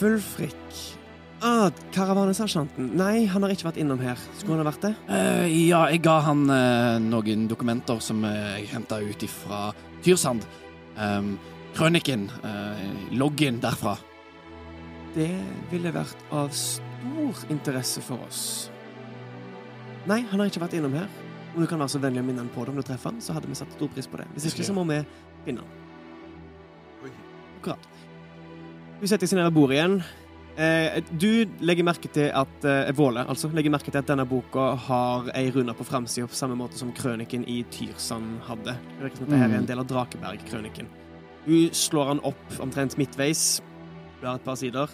Vulfrik 0.00 0.56
Ah, 1.40 1.70
karavanesersjanten. 1.94 2.90
Nei, 3.00 3.24
han 3.24 3.40
har 3.42 3.52
ikke 3.54 3.70
vært 3.70 3.78
innom 3.80 4.00
her. 4.04 4.18
Skulle 4.36 4.58
han 4.58 4.66
ha 4.66 4.68
vært 4.68 4.82
det? 4.84 4.90
Eh, 5.08 5.46
ja, 5.70 5.86
jeg 5.88 6.02
ga 6.04 6.18
han 6.26 6.42
eh, 6.52 6.98
noen 7.00 7.46
dokumenter 7.48 8.02
som 8.04 8.20
eh, 8.28 8.58
jeg 8.58 8.68
henta 8.74 8.98
ut 9.00 9.24
ifra 9.24 9.60
Tyrsand. 10.04 10.44
Um, 11.00 11.38
krøniken, 11.78 12.26
eh, 12.44 12.82
loggen 13.16 13.60
derfra. 13.62 13.94
Det 15.14 15.32
ville 15.70 15.94
vært 15.94 16.26
av 16.28 16.52
stor 16.52 17.40
interesse 17.48 18.04
for 18.04 18.20
oss. 18.28 18.42
Nei, 20.08 20.22
han 20.30 20.40
har 20.40 20.48
ikke 20.48 20.62
vært 20.62 20.78
innom 20.78 20.94
her. 20.96 21.10
Om 21.50 21.64
du 21.64 21.66
kan 21.68 21.80
være 21.82 21.92
så 21.92 22.00
vennlig 22.00 22.22
å 22.22 22.26
minne 22.28 22.44
han 22.44 22.52
på 22.54 22.64
det 22.64 22.72
om 22.72 22.78
du 22.78 22.86
treffer 22.86 23.10
han, 23.10 23.20
så 23.20 23.34
hadde 23.36 23.50
vi 23.50 23.58
satt 23.58 23.72
stor 23.74 23.90
pris 23.92 24.08
på 24.08 24.20
det. 24.20 24.28
Hvis 24.36 24.48
ikke, 24.52 24.64
så 24.64 24.76
må 24.76 24.86
vi 24.88 25.00
finne 25.44 25.64
han. 25.64 27.12
Akkurat. 27.60 27.88
Hun 29.00 29.10
setter 29.10 29.28
seg 29.28 29.40
ned 29.40 29.48
ved 29.50 29.56
bordet 29.56 29.76
igjen. 29.76 29.96
Eh, 30.60 31.00
du 31.20 31.44
legger 31.64 31.86
merke 31.86 32.08
til 32.12 32.30
at 32.36 32.64
eh, 32.68 32.90
Våle, 32.96 33.22
altså, 33.28 33.50
legger 33.56 33.72
merke 33.72 33.92
til 33.92 34.00
at 34.00 34.08
denne 34.08 34.26
boka 34.28 34.72
har 34.86 35.30
ei 35.36 35.50
rune 35.54 35.74
på 35.76 35.86
framsida 35.88 36.28
på 36.28 36.36
samme 36.36 36.56
måte 36.58 36.80
som 36.80 36.92
krøniken 36.96 37.46
i 37.48 37.60
Tyrsand 37.72 38.40
hadde. 38.48 38.74
Det 38.96 39.06
virker 39.06 39.22
som 39.22 39.28
at 39.28 39.34
dette 39.34 39.48
er 39.50 39.58
en 39.60 39.68
del 39.70 39.82
av 39.82 39.88
Drakeberg-krøniken. 39.90 40.90
Hun 41.46 41.74
slår 41.76 42.14
han 42.14 42.22
opp 42.28 42.60
omtrent 42.60 42.96
midtveis. 43.00 43.60
Blar 44.20 44.40
et 44.40 44.44
par 44.44 44.58
sider. 44.60 44.92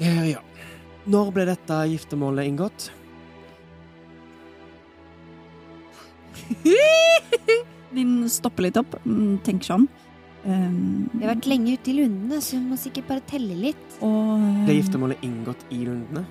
Ja, 0.00 0.16
ja. 0.26 0.44
Når 1.04 1.32
ble 1.36 1.48
dette 1.50 1.80
giftermålet 1.92 2.48
inngått? 2.48 2.88
Din 7.94 8.16
stopper 8.32 8.66
litt 8.66 8.78
opp, 8.80 8.96
mm, 9.04 9.38
tenker 9.46 9.68
seg 9.68 9.82
om. 9.82 9.86
Um, 10.44 11.06
Vi 11.14 11.22
har 11.22 11.32
vært 11.32 11.46
lenge 11.48 11.76
ute 11.78 11.92
i 11.92 11.96
lundene, 12.00 12.40
så 12.44 12.58
vi 12.58 12.64
må 12.68 12.76
sikkert 12.80 13.08
bare 13.08 13.24
telle 13.28 13.54
litt. 13.56 13.84
og 14.04 14.42
Ble 14.66 14.76
giftermålet 14.80 15.22
inngått 15.24 15.64
i 15.72 15.84
lundene? 15.86 16.24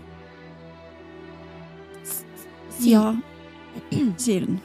Ja, 2.84 3.16
sier 4.22 4.46
hun. 4.46 4.60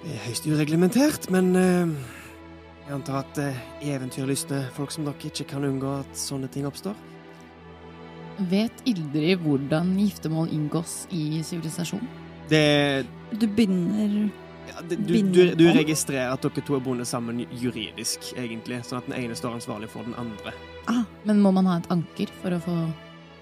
Det 0.00 0.14
er 0.14 0.24
høyst 0.24 0.46
ureglementert, 0.48 1.28
men 1.34 1.52
uh, 1.58 1.92
jeg 2.86 2.96
antar 2.96 3.20
at 3.20 3.42
uh, 3.42 3.60
eventyrlystne 3.84 4.62
folk 4.76 4.94
som 4.94 5.04
dere 5.04 5.28
ikke 5.28 5.50
kan 5.52 5.66
unngå 5.68 5.98
at 6.00 6.16
sånne 6.16 6.48
ting 6.52 6.64
oppstår. 6.68 6.96
Vet 8.48 8.80
Ildrid 8.88 9.42
hvordan 9.44 9.92
giftermål 10.00 10.48
inngås 10.56 11.02
i 11.12 11.42
sivilisasjon? 11.44 12.06
Det, 12.50 13.06
Du 13.40 13.46
binder 13.46 14.16
ja, 14.70 14.80
det 14.88 14.96
du, 15.06 15.14
du, 15.22 15.42
du 15.58 15.64
registrerer 15.74 16.32
at 16.34 16.42
dere 16.46 16.62
to 16.66 16.76
er 16.76 16.82
bundet 16.84 17.08
sammen 17.10 17.44
juridisk, 17.58 18.32
egentlig, 18.38 18.82
sånn 18.86 19.00
at 19.00 19.08
den 19.10 19.16
ene 19.18 19.36
står 19.38 19.56
ansvarlig 19.58 19.88
for 19.92 20.06
den 20.06 20.14
andre. 20.20 20.52
Men 21.26 21.40
må 21.42 21.52
man 21.54 21.66
ha 21.70 21.78
et 21.80 21.88
anker 21.94 22.30
for 22.42 22.56
å 22.56 22.60
få 22.64 22.76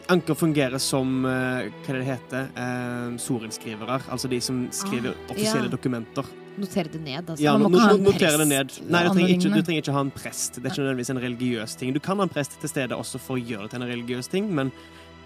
Anker 0.09 0.33
fungerer 0.41 0.81
som 0.81 1.19
eh, 1.29 1.67
hva 1.85 1.95
det 1.99 2.05
heter, 2.09 2.47
uh, 2.57 3.11
sorenskrivere, 3.21 3.99
altså 4.09 4.31
de 4.33 4.39
som 4.41 4.63
skriver 4.73 5.13
Ah, 5.13 5.33
offisielle 5.35 5.67
ja. 5.69 5.73
dokumenter. 5.75 6.31
Notere 6.57 6.89
det 6.95 7.03
ned, 7.05 7.29
altså. 7.29 7.43
Ja, 7.45 7.53
Man 7.61 7.69
må 7.71 7.77
ikke 7.77 7.91
ha 7.91 7.99
en 7.99 8.07
prest. 8.09 8.39
det 8.41 8.47
ned. 8.49 8.73
Nei, 8.89 9.03
du 9.05 9.11
trenger, 9.13 9.35
ikke, 9.35 9.51
du 9.53 9.67
trenger 9.67 9.83
ikke 9.85 9.97
ha 9.99 10.05
en 10.07 10.15
prest. 10.17 10.57
Det 10.57 10.65
er 10.65 10.73
ikke 10.73 10.81
nødvendigvis 10.87 11.13
en 11.13 11.21
religiøs 11.27 11.77
ting. 11.83 11.93
Du 11.93 12.01
kan 12.01 12.17
ha 12.17 12.25
en 12.25 12.33
prest 12.33 12.57
til 12.63 12.73
stede 12.73 12.97
også 12.97 13.21
for 13.21 13.37
å 13.37 13.45
gjøre 13.53 13.69
det 13.69 13.75
til 13.77 13.85
en 13.85 13.91
religiøs 13.93 14.33
ting, 14.33 14.49
men 14.57 14.73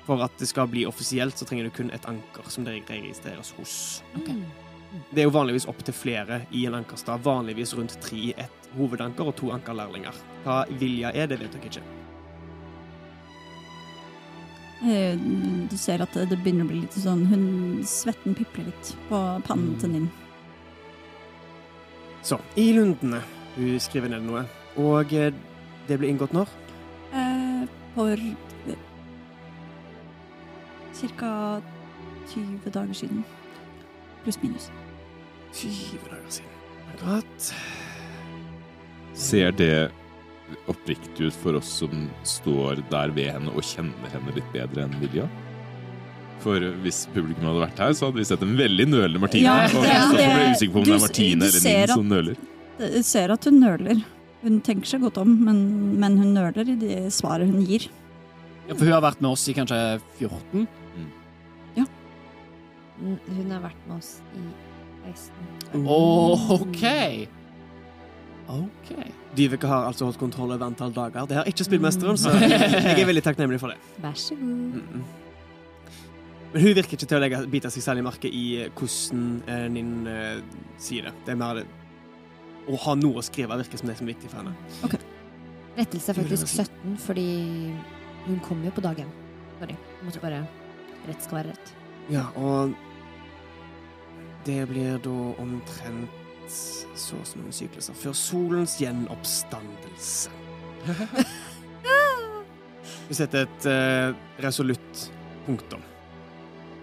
for 0.06 0.22
at 0.24 0.34
det 0.38 0.48
skal 0.50 0.68
bli 0.70 0.84
offisielt, 0.88 1.38
så 1.38 1.46
trenger 1.46 1.68
du 1.68 1.76
kun 1.76 1.92
et 1.94 2.06
anker 2.10 2.48
som 2.50 2.66
det 2.66 2.80
registreres 2.88 3.52
hos. 3.58 3.74
Okay. 4.18 4.38
Det 5.12 5.22
er 5.22 5.28
jo 5.28 5.32
vanligvis 5.32 5.68
opp 5.70 5.80
til 5.86 5.94
flere 5.96 6.42
i 6.52 6.66
en 6.68 6.76
ankerstad. 6.76 7.22
Vanligvis 7.24 7.72
rundt 7.78 7.96
tre 8.02 8.18
i 8.18 8.34
ett 8.36 8.70
hovedanker 8.76 9.30
og 9.30 9.36
to 9.38 9.52
ankerlærlinger. 9.54 10.16
Hva 10.44 10.62
vilja 10.80 11.12
er, 11.14 11.30
det 11.30 11.38
vet 11.40 11.54
dere 11.56 11.70
ikke. 11.70 11.84
eh, 14.84 15.16
Du 15.70 15.76
ser 15.78 16.02
at 16.04 16.12
det 16.12 16.36
begynner 16.42 16.66
å 16.66 16.72
bli 16.72 16.82
litt 16.82 16.98
sånn 16.98 17.24
hun, 17.30 17.46
Svetten 17.88 18.36
pipler 18.36 18.68
litt 18.68 18.94
på 19.08 19.22
pannen 19.46 19.78
til 19.80 19.94
Ninn. 19.94 20.10
Så, 22.22 22.38
i 22.56 22.72
lundene. 22.76 23.22
Hun 23.56 23.80
skriver 23.82 24.12
ned 24.12 24.26
noe. 24.28 24.44
Og 24.80 25.12
eh, 25.16 25.32
det 25.88 25.98
ble 26.00 26.12
inngått 26.12 26.36
når? 26.36 26.52
Eh, 27.12 27.64
for 27.96 28.16
ca. 31.18 31.60
20 32.32 32.70
dager 32.72 32.94
siden. 32.94 33.24
Pluss 34.24 34.38
minus. 34.42 34.70
20 35.54 35.98
dager 36.10 36.30
siden. 36.30 36.48
Akkurat. 36.92 37.48
Ser 39.14 39.52
det 39.58 39.90
oppriktig 40.68 41.28
ut 41.30 41.36
for 41.42 41.56
oss 41.58 41.68
som 41.80 42.06
står 42.28 42.82
der 42.92 43.12
ved 43.16 43.30
henne 43.32 43.52
og 43.56 43.64
kjenner 43.64 44.12
henne 44.12 44.34
litt 44.36 44.48
bedre 44.52 44.84
enn 44.86 44.96
Vilja? 45.00 45.26
For 46.42 46.58
hvis 46.82 47.04
publikum 47.14 47.46
hadde 47.46 47.62
vært 47.62 47.78
her, 47.84 47.92
så 47.94 48.08
hadde 48.08 48.18
vi 48.18 48.26
sett 48.26 48.42
en 48.42 48.56
veldig 48.58 48.86
nølende 48.90 49.20
Martine. 49.22 49.46
Ja, 49.46 49.68
og 49.70 49.84
det- 49.86 50.00
så 50.02 50.16
ble 50.16 50.24
jeg 50.26 50.56
usikker 50.56 50.72
på 50.72 50.78
om 50.78 50.84
du 50.84 50.90
det 50.90 50.96
er 50.96 51.04
Martine 51.06 51.44
eller 51.46 51.62
min 51.68 51.88
som 51.94 52.08
nøler. 52.08 52.36
Du 52.78 53.02
ser 53.02 53.30
at 53.30 53.44
hun 53.44 53.60
nøler. 53.60 54.04
Hun 54.42 54.60
tenker 54.60 54.86
seg 54.90 55.00
godt 55.02 55.18
om, 55.22 55.36
men, 55.44 55.98
men 56.00 56.16
hun 56.18 56.34
nøler 56.34 56.66
i 56.68 56.74
det 56.74 57.12
svaret 57.14 57.46
hun 57.46 57.64
gir. 57.64 57.86
Ja, 58.68 58.74
for 58.74 58.84
hun 58.84 58.92
har 58.92 59.02
vært 59.04 59.20
med 59.22 59.30
oss 59.30 59.46
i 59.48 59.54
kanskje 59.54 60.00
14? 60.18 60.66
Mm, 63.02 63.16
Hun 63.36 63.50
har 63.50 63.64
vært 63.64 63.86
med 63.88 63.96
oss 63.98 64.12
i 64.38 64.44
16 65.10 65.86
OK. 65.90 66.84
OK. 68.52 68.92
Dyveke 69.36 69.66
har 69.70 69.88
altså 69.88 70.06
holdt 70.06 70.20
kontroll 70.20 70.52
over 70.52 70.66
antall 70.66 70.92
dager. 70.94 71.26
Det 71.26 71.38
har 71.38 71.48
ikke 71.50 71.66
spillmesteren, 71.66 72.18
så 72.20 72.34
jeg 72.36 73.00
er 73.00 73.08
veldig 73.08 73.24
takknemlig 73.24 73.58
for 73.62 73.72
det. 73.72 73.78
Vær 74.02 74.14
så 74.18 74.36
god. 74.38 75.02
Men 76.52 76.66
hun 76.66 76.74
virker 76.76 76.98
ikke 76.98 77.08
til 77.08 77.16
å 77.16 77.22
legge, 77.22 77.38
bite 77.48 77.70
seg 77.72 77.84
særlig 77.86 78.04
merke 78.04 78.28
i 78.28 78.42
eh, 78.60 78.72
hvordan 78.76 79.22
eh, 79.48 79.64
Ninn 79.72 79.92
eh, 80.10 80.42
sier 80.82 81.08
det. 81.08 81.14
Det 81.24 81.32
er 81.32 81.38
mer 81.40 81.62
det 81.62 81.64
å 82.68 82.76
ha 82.84 82.94
noe 82.98 83.22
å 83.22 83.24
skrive 83.24 83.56
virker 83.58 83.80
som 83.80 83.88
det 83.88 83.96
som 83.98 84.06
er 84.06 84.12
viktig 84.12 84.28
for 84.30 84.42
henne. 84.42 85.00
Rettelse 85.78 86.12
er 86.12 86.18
faktisk 86.20 86.52
17, 86.52 86.98
fordi 87.00 87.26
hun 88.26 88.42
kom 88.44 88.60
jo 88.66 88.74
på 88.76 88.84
dag 88.84 89.00
én. 89.02 89.08
Sorry. 89.58 89.78
Jeg 89.78 90.06
måtte 90.08 90.22
bare 90.22 90.44
Rett 91.02 91.24
skal 91.24 91.40
være 91.40 91.50
rett. 91.50 91.70
Ja, 92.12 92.28
og 92.38 92.76
det 94.46 94.62
blir 94.70 95.02
da 95.02 95.18
omtrent 95.42 96.20
så 96.52 97.16
og 97.16 97.26
så 97.26 97.38
mange 97.38 97.54
sykluser 97.56 97.96
før 97.96 98.12
solens 98.16 98.76
gjenoppstandelse. 98.80 100.30
Vi 103.08 103.16
setter 103.16 103.46
et 103.46 103.68
uh, 103.68 104.14
resolutt 104.42 105.10
punktum. 105.46 105.82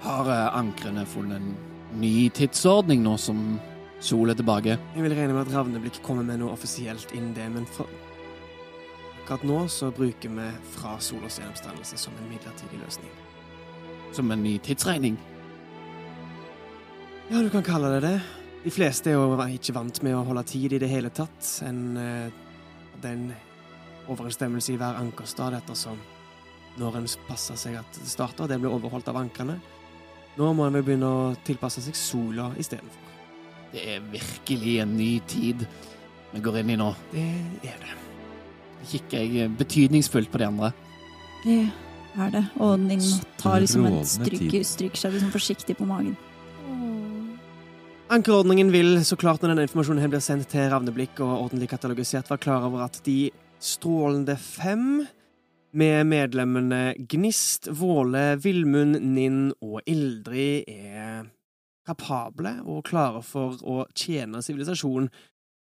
Har 0.03 0.29
uh, 0.29 0.57
ankrene 0.57 1.05
funnet 1.09 1.41
en 1.41 1.55
ny 1.99 2.29
tidsordning 2.35 3.03
nå 3.03 3.17
som 3.21 3.59
sol 3.99 4.31
er 4.31 4.37
tilbake? 4.39 4.77
Jeg 4.95 5.05
vil 5.05 5.17
regne 5.17 5.35
med 5.35 5.47
at 5.47 5.55
Ravneblikk 5.55 6.01
kommer 6.05 6.27
med 6.27 6.41
noe 6.41 6.55
offisielt 6.55 7.13
innen 7.15 7.33
det, 7.37 7.47
men 7.53 7.67
for 7.69 7.89
akkurat 9.23 9.45
nå 9.45 9.59
så 9.69 9.91
bruker 9.93 10.29
vi 10.33 10.47
fra 10.73 10.95
solens 11.03 11.39
gjenoppstandelse 11.41 11.99
som 12.01 12.15
en 12.17 12.31
midlertidig 12.31 12.79
løsning. 12.81 13.11
Som 14.15 14.31
en 14.33 14.43
ny 14.43 14.57
tidsregning? 14.65 15.19
Ja, 17.29 17.43
du 17.45 17.49
kan 17.53 17.63
kalle 17.63 17.91
det 17.93 17.99
det. 18.07 18.15
De 18.63 18.71
fleste 18.73 19.11
er 19.11 19.19
jo 19.19 19.37
ikke 19.37 19.75
vant 19.75 19.99
med 20.01 20.15
å 20.17 20.23
holde 20.25 20.41
tid 20.49 20.73
i 20.73 20.79
det 20.81 20.87
hele 20.89 21.11
tatt. 21.13 21.61
En, 21.61 21.83
den 21.93 22.31
det 23.01 23.09
er 23.09 23.13
en 23.13 23.27
overensstemmelse 24.09 24.73
i 24.73 24.77
hver 24.81 24.97
ankerstad 24.97 25.53
ettersom 25.59 25.99
når 26.79 26.97
en 26.97 27.07
passer 27.27 27.59
seg 27.59 27.75
at 27.77 27.99
det 27.99 28.09
starter, 28.09 28.47
det 28.49 28.57
blir 28.61 28.73
overholdt 28.73 29.11
av 29.11 29.19
ankrene. 29.19 29.59
Nå 30.39 30.47
må 30.57 30.65
en 30.65 30.77
vel 30.79 30.85
begynne 30.87 31.05
å 31.09 31.27
tilpasse 31.45 31.83
seg 31.85 31.97
sola 31.97 32.49
istedenfor. 32.57 33.13
Det 33.75 33.83
er 33.93 34.07
virkelig 34.09 34.79
en 34.81 34.95
ny 34.97 35.11
tid 35.29 35.65
vi 36.31 36.41
går 36.45 36.61
inn 36.63 36.73
i 36.73 36.79
nå. 36.79 36.87
Det 37.11 37.27
er 37.69 37.77
det. 37.83 37.97
Kikker 38.89 39.21
jeg 39.21 39.51
betydningsfullt 39.59 40.31
på 40.33 40.41
de 40.41 40.47
andre. 40.47 40.71
Det 41.43 41.59
er 42.17 42.33
det. 42.33 42.43
Og 42.57 42.73
Ninn 42.81 43.05
tar 43.37 43.61
liksom 43.61 43.85
en 43.85 44.01
stryker, 44.01 44.47
stryk, 44.47 44.65
stryker 44.71 45.03
seg 45.03 45.13
liksom 45.17 45.35
forsiktig 45.35 45.77
på 45.77 45.85
magen. 45.89 46.17
Ankerordningen 48.09 48.71
vil 48.73 49.05
så 49.05 49.13
klart 49.21 49.43
når 49.43 49.51
denne 49.51 49.63
informasjonen 49.67 50.01
her 50.01 50.09
blir 50.09 50.21
sendt 50.25 50.47
til 50.49 50.63
Ravneblikk 50.71 51.19
og 51.21 51.43
ordentlig 51.43 51.67
katalogisert, 51.69 52.25
være 52.31 52.41
klar 52.41 52.63
over 52.65 52.87
at 52.87 52.95
de 53.05 53.29
strålende 53.61 54.33
fem 54.33 55.03
med 55.77 56.07
medlemmene 56.09 56.95
Gnist, 57.05 57.69
Våle, 57.77 58.39
Villmund, 58.41 58.97
Ninn 59.13 59.51
og 59.61 59.85
Ildrid 59.85 60.65
er 60.73 61.27
kapable 61.85 62.55
og 62.65 62.81
klare 62.89 63.21
for 63.21 63.61
å 63.61 63.83
tjene 63.93 64.41
sivilisasjonen 64.41 65.11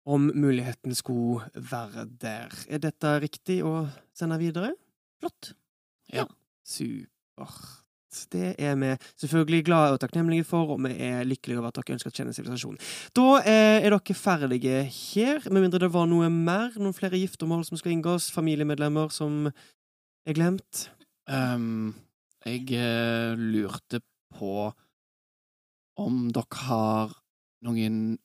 om 0.07 0.31
muligheten 0.31 0.95
skulle 0.95 1.51
være 1.59 2.07
der. 2.23 2.55
Er 2.71 2.79
dette 2.87 3.17
riktig 3.19 3.59
å 3.67 3.83
sende 4.15 4.39
videre? 4.39 4.71
Flott. 5.19 5.51
Ja, 6.07 6.23
Supert. 6.63 7.88
Det 8.33 8.55
er 8.57 8.77
vi 8.79 8.91
selvfølgelig 9.21 9.65
glade 9.67 9.93
og 9.93 9.99
takknemlige 10.01 10.45
for, 10.47 10.73
og 10.73 10.81
vi 10.81 10.95
er 11.05 11.27
lykkelige 11.27 11.59
over 11.59 11.69
at 11.69 11.77
dere 11.77 11.95
ønsker 11.97 12.09
å 12.09 12.15
kjenne 12.15 12.33
sivilisasjonen. 12.33 12.79
Da 13.17 13.27
eh, 13.43 13.85
er 13.85 13.93
dere 13.93 14.17
ferdige 14.17 14.81
her, 14.89 15.43
med 15.49 15.61
mindre 15.65 15.83
det 15.83 15.91
var 15.93 16.09
noe 16.09 16.29
mer? 16.33 16.73
Noen 16.81 16.97
flere 16.97 17.19
giftermål 17.21 17.67
som 17.67 17.77
skal 17.77 17.93
inngås? 17.93 18.31
Familiemedlemmer 18.33 19.13
som 19.13 19.45
er 19.49 20.37
glemt? 20.37 20.87
Um, 21.29 21.93
jeg 22.45 22.65
eh, 22.73 23.37
lurte 23.37 24.01
på 24.33 24.71
om 25.99 26.21
dere 26.33 26.63
har 26.65 27.13
noen 27.67 28.17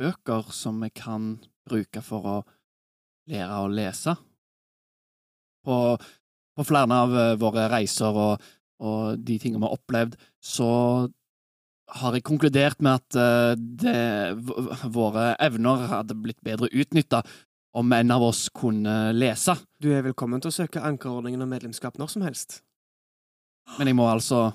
bøker 0.00 0.50
som 0.52 0.80
vi 0.82 0.90
kan 0.92 1.36
bruke 1.68 2.02
for 2.04 2.26
å 2.26 2.38
lære 3.30 3.60
å 3.62 3.70
lese. 3.70 4.16
På, 5.62 5.94
på 6.58 6.66
flere 6.66 6.98
av 7.04 7.14
eh, 7.14 7.36
våre 7.38 7.68
reiser 7.70 8.18
og, 8.18 8.50
og 8.80 9.20
de 9.20 9.38
tingene 9.42 9.60
vi 9.60 9.68
har 9.68 9.76
opplevd, 9.76 10.16
så 10.42 10.70
har 11.92 12.16
jeg 12.16 12.24
konkludert 12.24 12.80
med 12.80 13.00
at 13.00 13.18
eh, 13.20 13.54
det, 13.58 13.96
våre 14.94 15.32
evner 15.42 15.88
hadde 15.90 16.16
blitt 16.16 16.40
bedre 16.44 16.70
utnytta 16.72 17.22
om 17.76 17.92
en 17.92 18.14
av 18.14 18.24
oss 18.24 18.46
kunne 18.52 19.12
lese. 19.16 19.56
Du 19.80 19.90
er 19.92 20.04
velkommen 20.04 20.40
til 20.42 20.52
å 20.52 20.56
søke 20.62 20.82
ankerordningen 20.84 21.44
og 21.44 21.50
medlemskap 21.52 21.98
når 22.00 22.14
som 22.14 22.24
helst. 22.26 22.60
Men 23.78 23.92
jeg 23.92 23.98
må 23.98 24.08
altså 24.10 24.50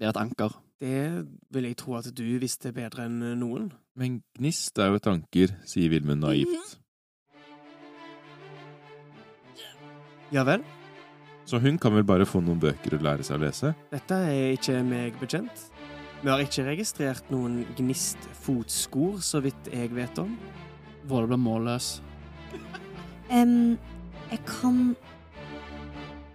være 0.00 0.14
et 0.14 0.20
anker. 0.22 0.54
Det 0.82 1.02
vil 1.54 1.68
jeg 1.68 1.78
tro 1.78 1.96
at 1.98 2.08
du 2.10 2.24
visste 2.42 2.72
bedre 2.74 3.06
enn 3.06 3.20
noen. 3.38 3.70
Men 3.98 4.22
gnist 4.38 4.80
er 4.80 4.90
jo 4.90 4.98
et 4.98 5.10
anker, 5.10 5.52
sier 5.68 5.92
Vilmund 5.92 6.24
naivt. 6.24 6.78
Ja 10.32 10.46
vel? 10.48 10.64
Så 11.44 11.58
hun 11.58 11.78
kan 11.78 11.94
vel 11.94 12.06
bare 12.06 12.26
få 12.28 12.40
noen 12.44 12.60
bøker 12.62 12.96
og 12.96 13.04
lære 13.04 13.26
seg 13.26 13.40
å 13.40 13.42
lese? 13.42 13.72
Dette 13.90 14.18
er 14.30 14.54
ikke 14.56 14.78
meg 14.86 15.18
bekjent. 15.20 15.66
Vi 16.22 16.30
har 16.30 16.38
ikke 16.38 16.64
registrert 16.68 17.30
noen 17.34 17.64
gnist-fotskor, 17.74 19.18
så 19.26 19.40
vidt 19.42 19.70
jeg 19.72 19.90
vet 19.96 20.20
om. 20.22 20.36
Våle 21.10 21.26
ble 21.32 21.38
målløs. 21.42 21.96
Um, 23.32 23.78
jeg 24.30 24.40
kan 24.46 24.94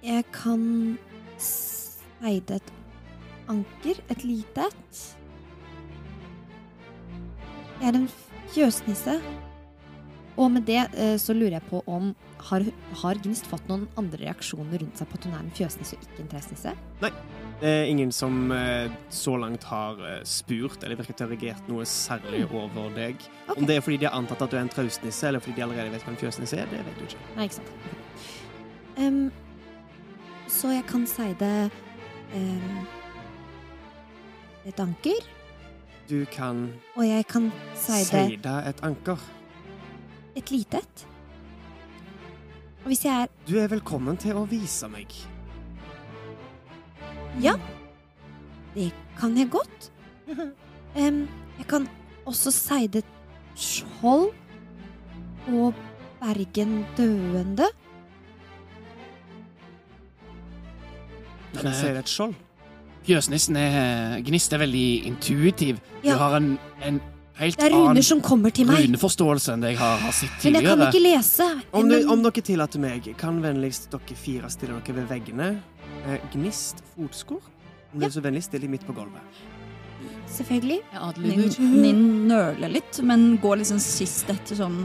Jeg 0.04 0.24
kan 0.32 0.98
speide 1.40 2.60
et 2.60 2.70
anker, 3.50 4.00
et 4.10 4.24
lite 4.24 4.68
et. 4.68 5.02
Jeg 7.82 7.90
er 7.90 8.00
en 8.00 8.10
fjøsnisse. 8.54 9.20
Og 10.38 10.52
med 10.54 10.68
det 10.70 10.84
eh, 10.94 11.16
så 11.18 11.34
lurer 11.34 11.58
jeg 11.58 11.66
på 11.70 11.82
om 11.90 12.12
har, 12.48 12.64
har 13.02 13.20
Gnist 13.24 13.48
fått 13.50 13.66
noen 13.70 13.88
andre 13.98 14.22
reaksjoner 14.28 14.84
rundt 14.84 15.00
seg 15.00 15.10
på 15.10 15.18
at 15.18 15.26
hun 15.26 15.34
er 15.34 15.42
en 15.42 15.56
fjøsnisse 15.58 15.98
og 15.98 16.04
ikke 16.06 16.24
en 16.24 16.30
tresnisse? 16.32 16.74
Det 17.02 17.12
er 17.66 17.90
ingen 17.90 18.12
som 18.14 18.52
eh, 18.54 18.92
så 19.10 19.34
langt 19.42 19.66
har 19.72 19.98
eh, 20.06 20.20
spurt 20.30 20.84
eller 20.86 21.00
virket 21.00 21.24
å 21.24 21.26
ha 21.26 21.32
reagert 21.32 21.72
noe 21.72 21.88
særlig 21.90 22.44
over 22.52 22.92
deg. 22.94 23.18
Okay. 23.48 23.56
Om 23.58 23.70
det 23.70 23.80
er 23.80 23.86
fordi 23.86 23.98
de 24.04 24.10
har 24.10 24.18
antatt 24.20 24.44
at 24.46 24.54
du 24.54 24.60
er 24.60 24.66
en 24.68 24.70
traustnisse, 24.72 25.26
eller 25.28 25.42
fordi 25.42 25.58
de 25.58 25.66
allerede 25.66 25.96
vet 25.96 26.06
hva 26.06 26.14
en 26.14 26.22
fjøsnisse 26.22 26.60
er, 26.62 26.70
det 26.70 26.84
vet 26.86 27.02
du 27.02 27.08
ikke. 27.08 27.24
Nei, 27.40 27.48
ikke 27.50 27.58
sant. 27.58 27.74
Um, 28.98 29.24
så 30.50 30.72
jeg 30.74 30.86
kan 30.90 31.10
si 31.10 31.26
det 31.42 31.56
um, 32.36 32.78
et 34.70 34.80
anker, 34.86 35.34
Du 36.08 36.22
kan 36.32 36.70
og 36.96 37.04
jeg 37.04 37.26
kan 37.28 37.50
seide 37.76 38.06
seide 38.08 38.54
et 38.70 38.86
anker. 38.86 39.20
Et 40.38 40.52
lite 40.54 40.82
et. 40.82 41.08
Og 42.84 42.92
hvis 42.92 43.04
jeg 43.06 43.24
er 43.26 43.34
Du 43.48 43.58
er 43.60 43.68
velkommen 43.72 44.18
til 44.22 44.38
å 44.38 44.46
vise 44.50 44.88
meg. 44.92 45.12
Ja, 47.42 47.58
det 48.76 48.92
kan 49.20 49.38
jeg 49.38 49.52
godt. 49.52 49.92
Um, 50.98 51.28
jeg 51.60 51.68
kan 51.70 51.84
også 52.26 52.50
seide 52.50 53.04
skjold 53.54 54.32
og 55.54 55.76
Bergen 56.18 56.80
døende. 56.98 57.68
Du 61.54 61.60
kan 61.60 61.70
Nei. 61.70 61.76
seide 61.78 62.02
et 62.02 62.10
skjold. 62.10 62.34
Fjøsnissen 63.06 63.60
er 63.62 64.18
Gnist 64.26 64.56
er 64.58 64.64
veldig 64.64 64.88
intuitiv. 65.12 65.78
Du 66.02 66.10
har 66.18 66.40
en, 66.40 66.56
en 66.82 66.98
helt 67.40 67.58
Det 67.60 67.66
er 67.68 67.74
runer 67.76 67.90
annen 67.92 68.04
som 68.08 68.22
kommer 68.26 68.54
til 68.54 68.68
meg, 68.70 68.84
runeforståelse 68.88 69.54
enn 69.54 69.62
det 69.66 69.72
jeg 69.76 69.80
har, 69.82 69.98
har 70.04 70.16
sett 70.16 70.44
men 70.44 70.58
jeg 70.60 70.64
kan 70.66 70.80
tidligere. 70.80 70.90
ikke 70.90 71.04
lese. 71.06 71.50
Om, 71.72 71.90
du, 71.92 71.98
om 72.14 72.24
dere 72.26 72.42
tillater 72.52 72.80
meg, 72.84 73.12
kan 73.18 73.42
vennligst 73.44 73.90
dere 73.94 74.18
fire 74.18 74.50
stille 74.54 74.80
dere 74.82 74.96
ved 75.02 75.08
veggene. 75.12 75.50
Eh, 76.08 76.18
gnist 76.34 76.82
fotskor. 76.96 77.42
Om 77.94 78.00
du 78.02 78.06
er 78.06 78.14
så 78.14 78.22
vennlig, 78.26 78.44
still 78.44 78.62
de 78.62 78.68
midt 78.72 78.86
på 78.88 78.94
gulvet. 78.98 79.44
Selvfølgelig. 80.28 80.82
Ja, 80.94 81.12
Nin, 81.18 81.32
Adlyder. 81.32 81.60
Nin 81.82 82.02
nøler 82.28 82.70
litt, 82.70 83.00
men 83.08 83.38
går 83.42 83.62
liksom 83.64 83.80
sist 83.82 84.30
etter 84.30 84.60
sånn 84.60 84.82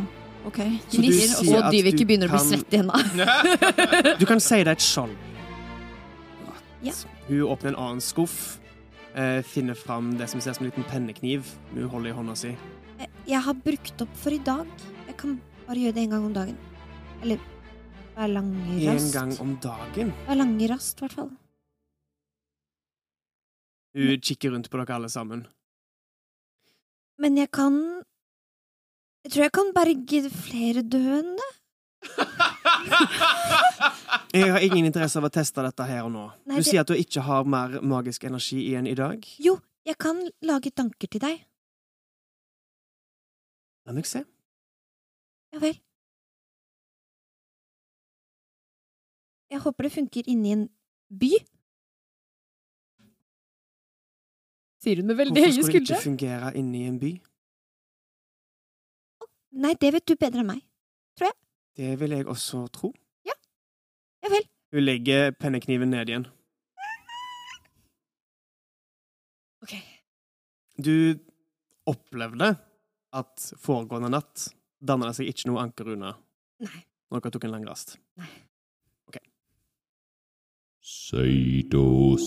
OK. 0.47 0.57
Så 0.89 0.97
du 0.97 1.03
Gnisser, 1.03 1.35
sier 1.45 1.59
og 1.59 1.67
at 1.69 1.75
Dyvik 1.75 1.99
du 1.99 2.05
begynner 2.09 2.31
å 2.31 2.33
bli 2.33 2.39
kan- 2.39 2.49
svett 2.49 2.73
i 2.73 2.81
henda. 2.81 4.17
Du 4.21 4.25
kan 4.27 4.41
er 4.67 4.73
et 4.73 4.83
skjold. 4.83 5.13
Ja. 6.83 6.93
Hun 7.29 7.43
åpner 7.47 7.75
en 7.75 7.79
annen 7.79 8.01
skuff. 8.03 8.59
Eh, 9.15 9.43
finner 9.45 9.75
fram 9.77 10.15
det 10.17 10.29
som 10.31 10.41
ser 10.41 10.55
som 10.57 10.65
en 10.65 10.71
liten 10.71 10.87
pennekniv 10.89 11.49
hun 11.75 11.89
holder 11.93 12.11
i 12.11 12.17
hånda 12.17 12.37
si. 12.39 12.55
Jeg 13.29 13.41
har 13.45 13.55
brukt 13.55 14.01
opp 14.03 14.13
for 14.19 14.33
i 14.35 14.39
dag. 14.43 14.67
Jeg 15.07 15.17
kan 15.21 15.37
bare 15.67 15.77
gjøre 15.83 15.95
det 15.99 16.05
en 16.07 16.15
gang 16.15 16.25
om 16.31 16.33
dagen. 16.37 16.57
Eller 17.23 17.39
hver 18.17 18.29
lange 18.33 18.57
En 18.73 18.87
rast. 18.89 19.13
gang 19.15 19.35
om 19.41 19.57
dagen. 19.63 20.13
Hver 20.27 20.37
lange 20.41 20.69
rast, 20.73 20.97
i 20.99 21.05
hvert 21.05 21.17
fall. 21.19 21.31
Hun 23.95 24.21
kikker 24.25 24.55
rundt 24.55 24.71
på 24.73 24.81
dere 24.81 24.97
alle 24.97 25.11
sammen. 25.13 25.45
Men 27.19 27.37
jeg 27.37 27.51
kan 27.53 28.03
Jeg 29.25 29.33
tror 29.33 29.43
jeg 29.45 29.53
kan 29.53 29.69
berge 29.75 30.31
flere 30.35 30.83
døende. 30.83 31.45
Jeg 34.33 34.49
har 34.49 34.65
ingen 34.65 34.87
interesse 34.89 35.19
av 35.21 35.27
å 35.29 35.33
teste 35.33 35.61
dette 35.65 35.85
her 35.87 36.07
og 36.07 36.13
nå. 36.15 36.23
Nei, 36.49 36.57
Du 36.57 36.63
det- 36.63 36.69
sier 36.71 36.81
at 36.81 36.89
du 36.89 36.95
ikke 36.97 37.21
har 37.27 37.45
mer 37.45 37.81
magisk 37.85 38.25
energi 38.25 38.63
igjen 38.71 38.87
i 38.89 38.95
dag. 38.97 39.21
Jo, 39.39 39.59
jeg 39.85 39.97
kan 39.99 40.17
lage 40.43 40.71
tanker 40.75 41.09
til 41.09 41.21
deg. 41.21 41.45
La 43.87 43.93
meg 43.93 44.07
se. 44.07 44.25
Ja 45.53 45.59
vel. 45.61 45.77
Jeg 49.53 49.61
håper 49.61 49.83
det 49.85 49.93
funker 49.93 50.23
inni 50.33 50.53
en 50.55 50.65
by. 51.13 51.29
Sier 54.83 54.97
hun 55.03 55.07
med 55.13 55.17
veldig 55.21 55.37
Hvorfor 55.37 55.63
skulle 55.69 55.85
det 55.85 55.91
ikke 55.93 56.07
fungere 56.09 56.55
inne 56.59 56.77
i 56.81 56.87
en 56.89 56.97
by? 56.99 57.13
Nei, 59.53 59.75
det 59.77 59.93
vet 59.93 60.07
du 60.09 60.17
bedre 60.17 60.41
enn 60.41 60.49
meg. 60.55 60.63
Det 61.77 61.95
vil 62.01 62.11
jeg 62.17 62.29
også 62.29 62.67
tro. 62.75 62.93
Ja 64.23 64.31
vel. 64.31 64.45
Hun 64.73 64.85
legger 64.85 65.33
pennekniven 65.35 65.91
ned 65.91 66.11
igjen. 66.13 66.27
Ok. 69.63 69.75
Du 70.79 70.95
opplevde 71.91 72.53
at 73.13 73.47
foregående 73.61 74.11
natt 74.15 74.47
danna 74.83 75.11
det 75.11 75.19
seg 75.19 75.31
ikke 75.31 75.51
noe 75.51 75.63
anker 75.63 75.93
unna 75.95 76.15
Nei. 76.63 76.81
når 77.11 77.21
dere 77.23 77.35
tok 77.35 77.47
en 77.47 77.55
lang 77.55 77.67
rast. 77.69 77.97
Seido, 80.93 82.19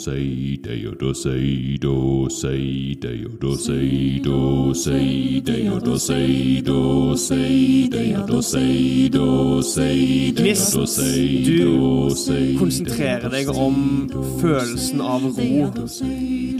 du 12.09 12.57
konsentrerer 12.57 13.29
deg 13.29 13.53
om 13.53 14.09
følelsen 14.41 15.01
av 15.01 15.29
ro 15.29 15.69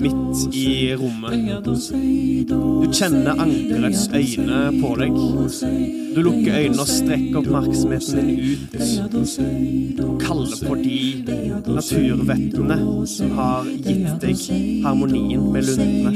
midt 0.06 0.54
i 0.54 0.94
rommet. 0.94 1.66
Du 1.66 2.86
kjenner 2.94 3.34
ankerets 3.34 4.10
øyne 4.14 4.70
på 4.82 4.98
deg. 5.02 6.05
Du 6.16 6.22
lukker 6.22 6.60
øynene 6.60 6.80
og 6.82 6.88
strekker 6.88 7.38
oppmerksomheten 7.38 8.28
din 8.28 8.40
ut. 8.52 8.76
Og 10.04 10.20
kaller 10.22 10.68
på 10.68 10.76
de 10.76 11.24
naturvettene 11.68 13.08
som 13.08 13.32
har 13.32 13.66
gitt 13.84 14.22
deg 14.22 14.38
harmonien 14.86 15.52
med 15.52 15.62
lundene 15.68 16.12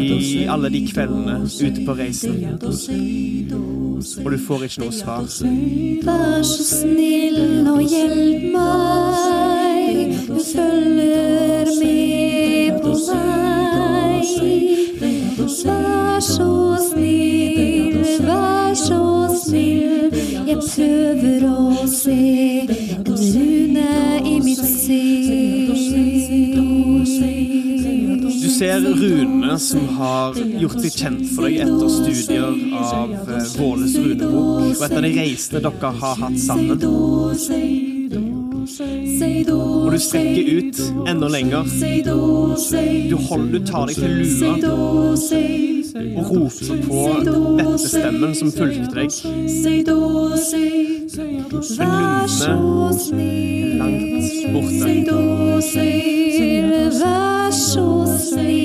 i 0.00 0.46
alle 0.48 0.70
de 0.72 0.80
kveldene 0.88 1.36
ute 1.44 1.84
på 1.84 1.92
reisen. 1.98 2.34
Og 4.24 4.32
du 4.32 4.38
får 4.46 4.64
ikke 4.68 4.80
noe 4.80 4.96
svar. 4.96 5.28
Vær 6.08 6.42
så 6.42 6.64
snill 6.70 7.68
og 7.68 7.82
hjelp 7.84 8.48
meg. 8.56 10.16
Du 10.24 10.40
følger 10.40 11.68
med 11.82 12.80
på 12.80 12.96
snill, 14.24 14.88
vær 15.68 16.20
så 16.32 16.50
snill. 16.88 17.73
Jeg 20.54 20.62
prøver 20.62 21.44
å 21.50 21.82
se 21.90 22.14
en 22.94 23.02
rune 23.08 23.86
i 24.22 24.34
mitt 24.44 24.60
sinn. 24.62 25.72
Du 28.22 28.48
ser 28.54 28.86
runene 28.86 29.58
som 29.58 29.88
har 29.98 30.38
gjort 30.38 30.78
seg 30.84 30.92
kjent 31.00 31.26
for 31.34 31.48
deg 31.48 31.58
etter 31.64 31.90
studier 31.90 32.54
av 32.78 33.10
eh, 33.18 33.50
Våles 33.58 33.98
runebok, 33.98 34.78
og 34.78 34.86
etter 34.86 35.02
de 35.08 35.12
reisene 35.18 35.64
dere 35.66 35.92
har 36.04 36.16
hatt 36.22 36.38
sammen. 36.46 36.78
Og 36.78 37.34
du 39.90 39.98
strekker 40.06 40.44
ut 40.54 40.76
enda 41.10 41.34
lenger. 41.34 41.66
Du, 42.06 43.18
holder, 43.26 43.58
du 43.58 43.60
tar 43.66 43.90
deg 43.90 43.96
til 43.98 44.10
lua 44.22 45.73
og 46.16 46.30
ropte 46.30 46.76
på 46.86 47.00
dette 47.26 47.78
stemmen 47.78 48.34
som 48.38 48.52
pulktrekk. 48.54 49.12
Men 51.78 51.94
lydene 52.24 53.30
langt 53.78 54.36
borte. 54.52 54.92
Vær 57.00 57.50
så 57.50 57.88
snill. 58.18 58.63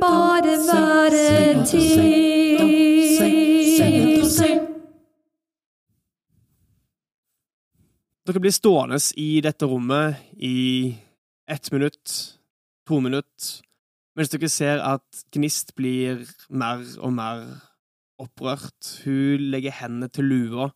Bare 0.00 0.56
være 0.68 1.66
til. 1.66 2.26
Dere 8.26 8.40
blir 8.42 8.50
stående 8.50 8.98
i 9.22 9.38
dette 9.38 9.68
rommet 9.70 10.18
i 10.42 10.96
ett 11.46 11.70
minutt, 11.70 12.14
to 12.88 12.98
minutt, 13.00 13.62
mens 14.18 14.32
dere 14.32 14.48
ser 14.50 14.82
at 14.82 15.22
Gnist 15.30 15.76
blir 15.78 16.24
mer 16.50 16.82
og 16.98 17.12
mer 17.14 17.44
opprørt. 18.18 18.96
Hun 19.04 19.46
legger 19.52 19.76
hendene 19.78 20.08
til 20.08 20.26
lua. 20.26 20.70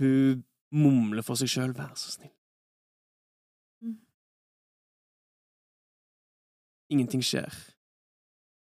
Hun 0.00 0.42
mumler 0.74 1.22
for 1.22 1.38
seg 1.38 1.52
sjøl. 1.52 1.76
Vær 1.76 1.94
så 1.94 2.16
snill. 2.16 2.34
Ingenting 6.90 7.22
skjer. 7.22 7.54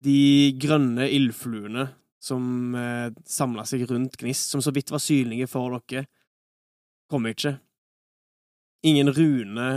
De 0.05 0.53
grønne 0.61 1.07
ildfluene 1.09 1.87
som 2.25 2.75
eh, 2.77 3.11
samla 3.29 3.65
seg 3.69 3.87
rundt 3.89 4.17
Gnist, 4.21 4.51
som 4.53 4.63
så 4.65 4.73
vidt 4.75 4.93
var 4.93 5.03
synlige 5.03 5.49
for 5.51 5.79
dere, 5.89 6.07
kommer 7.11 7.35
ikke. 7.35 7.57
Ingen 8.85 9.13
rune 9.17 9.69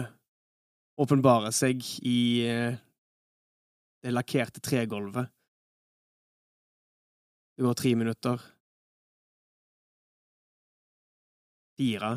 åpenbarer 0.99 1.53
seg 1.55 1.83
i 2.07 2.19
eh, 2.47 2.79
det 4.03 4.13
lakkerte 4.15 4.63
tregulvet. 4.63 5.31
Det 7.57 7.65
går 7.65 7.77
tre 7.77 7.93
minutter. 7.97 8.41
Fire. 11.77 12.11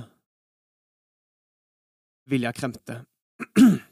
Vilja 2.30 2.52
kremte. 2.52 3.00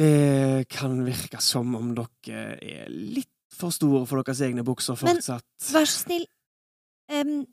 Det 0.00 0.68
kan 0.72 0.94
virke 1.04 1.40
som 1.44 1.74
om 1.76 1.90
dere 1.98 2.56
er 2.64 2.88
litt 2.88 3.28
for 3.52 3.74
store 3.74 4.06
for 4.08 4.22
deres 4.22 4.40
egne 4.46 4.62
bukser 4.64 4.96
fortsatt. 4.96 5.44
Men- 5.44 5.74
Vær 5.74 5.84
så 5.90 6.04
snill. 6.06 6.26
um, 7.12 7.46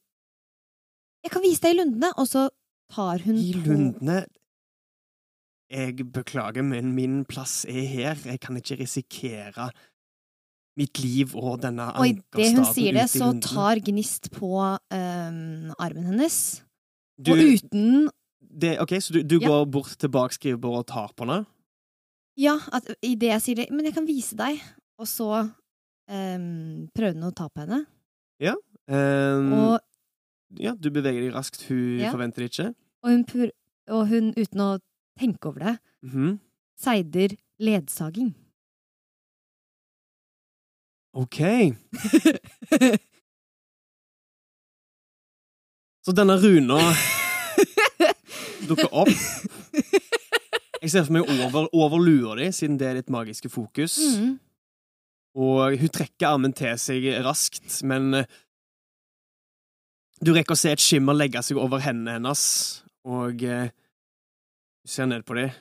jeg 1.26 1.32
kan 1.34 1.42
vise 1.44 1.60
deg 1.66 1.74
i 1.76 1.80
lundene, 1.82 2.12
og 2.18 2.28
så 2.30 2.48
tar 2.94 3.20
hun 3.26 3.36
I 3.36 3.52
lundene 3.54 4.26
Jeg 5.70 5.98
beklager, 6.14 6.64
men 6.64 6.94
min 6.96 7.26
plass 7.26 7.66
er 7.68 7.84
her. 7.92 8.16
Jeg 8.24 8.40
kan 8.40 8.56
ikke 8.56 8.78
risikere 8.80 9.66
mitt 10.78 10.98
liv 11.04 11.36
og 11.36 11.60
denne 11.66 11.90
Og 11.98 12.08
idet 12.08 12.54
hun 12.56 12.64
sier 12.72 12.94
det, 12.94 13.10
så 13.12 13.34
tar 13.44 13.82
Gnist 13.84 14.32
på 14.32 14.54
um, 14.62 15.74
armen 15.78 16.06
hennes. 16.06 16.62
Du- 17.20 17.34
Og 17.34 17.38
uten 17.38 18.08
det, 18.40 18.80
Ok, 18.80 18.92
Så 19.02 19.12
du, 19.12 19.24
du 19.24 19.40
Ja. 19.42 19.48
går 19.50 19.66
bort 19.70 19.98
til 20.00 20.08
bak 20.10 20.32
skrivebordet 20.32 20.78
og 20.80 20.88
tar 20.88 21.12
på 21.18 21.26
henne? 21.28 21.46
Ja, 22.38 22.58
at 22.72 22.86
idet 23.02 23.32
jeg 23.32 23.42
sier 23.42 23.56
det 23.56 23.70
Men 23.74 23.86
jeg 23.88 23.96
kan 23.96 24.06
vise 24.08 24.36
deg. 24.38 24.60
Og 25.02 25.08
så 25.10 25.28
um, 26.10 26.88
prøver 26.96 27.14
hun 27.18 27.28
å 27.30 27.34
ta 27.36 27.48
på 27.50 27.64
henne. 27.66 27.84
Um, 28.88 29.52
Og, 29.52 29.80
ja, 30.64 30.72
du 30.80 30.88
beveger 30.96 31.26
deg 31.26 31.34
raskt. 31.36 31.66
Hun 31.68 32.00
Ja. 32.00 32.12
forventer 32.14 32.46
det 32.46 32.52
ikke. 32.54 32.68
og, 33.04 33.10
hun 33.12 33.26
pur, 33.28 33.50
og 33.92 34.08
hun, 34.08 34.30
uten 34.38 34.62
å 34.64 34.80
tenke 35.20 35.50
over 35.50 35.60
det, 35.60 35.74
Mhm. 36.04 36.40
seider 36.80 37.36
ledsaging. 37.60 38.34
Ok. 41.14 41.40
Så 46.06 46.12
denne 46.16 46.38
runa 46.40 46.78
dukker 48.70 48.88
opp. 48.94 49.10
Jeg 50.88 50.94
ser 50.94 51.04
for 51.04 51.18
meg 51.18 51.28
over, 51.28 51.66
over 51.76 52.00
lua 52.00 52.38
di, 52.40 52.46
siden 52.56 52.78
det 52.80 52.86
er 52.88 52.94
ditt 53.02 53.10
magiske 53.12 53.50
fokus. 53.52 53.98
Mm. 54.00 54.38
Og 55.36 55.74
hun 55.82 55.90
trekker 55.92 56.30
armen 56.30 56.54
til 56.56 56.78
seg 56.80 57.04
raskt, 57.26 57.82
men 57.84 58.22
eh, 58.22 58.30
du 60.24 60.32
rekker 60.32 60.56
å 60.56 60.58
se 60.62 60.72
et 60.72 60.80
skimmer 60.80 61.18
legge 61.18 61.44
seg 61.44 61.60
over 61.60 61.84
hendene 61.84 62.16
hennes, 62.16 62.44
og 63.04 63.44
eh, 63.44 63.68
du 63.68 64.94
ser 64.94 65.12
ned 65.12 65.28
på 65.28 65.36
dem. 65.36 65.52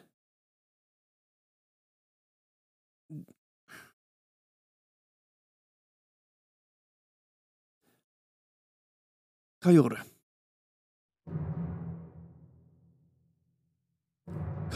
Hva 9.66 9.74
gjorde 9.74 9.98
du? 9.98 10.14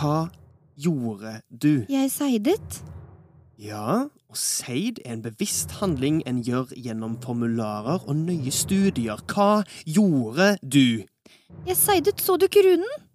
Hva 0.00 0.39
gjorde 0.84 1.40
du? 1.50 1.84
Jeg 1.90 2.10
seidet. 2.12 2.80
Ja, 3.60 4.06
og 4.30 4.38
seid 4.38 5.02
er 5.04 5.18
en 5.18 5.22
bevisst 5.24 5.76
handling 5.82 6.22
en 6.28 6.40
gjør 6.46 6.72
gjennom 6.78 7.18
formularer 7.20 8.06
og 8.08 8.16
nøye 8.16 8.52
studier. 8.54 9.20
Hva 9.28 9.62
gjorde 9.84 10.54
du? 10.62 11.04
Jeg 11.66 11.76
seidet, 11.76 12.20
så 12.24 12.38
du 12.40 12.46
ikke 12.48 12.64
runen? 12.64 13.06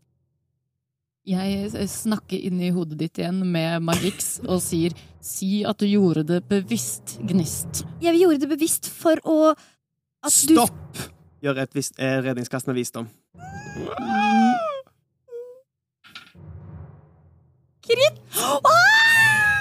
Jeg 1.25 1.87
snakker 1.89 2.37
inni 2.37 2.69
hodet 2.69 2.99
ditt 2.99 3.17
igjen 3.17 3.39
med 3.49 3.81
Magix 3.81 4.35
og 4.45 4.59
sier 4.61 4.93
si 5.25 5.63
at 5.65 5.81
du 5.81 5.87
gjorde 5.89 6.21
det 6.29 6.43
bevisst, 6.45 7.17
Gnist. 7.25 7.81
Jeg 8.03 8.19
gjorde 8.19 8.43
det 8.43 8.51
bevisst 8.51 8.91
for 8.93 9.17
å 9.25 9.39
at 9.55 10.29
du 10.45 10.53
Stopp! 10.53 11.01
Gjør 11.41 11.63
et 11.65 11.73
visst 11.77 11.97
eh, 11.97 12.19
redningskast 12.25 12.69
med 12.69 12.77
visdom. 12.77 13.09
Kritt! 17.85 18.21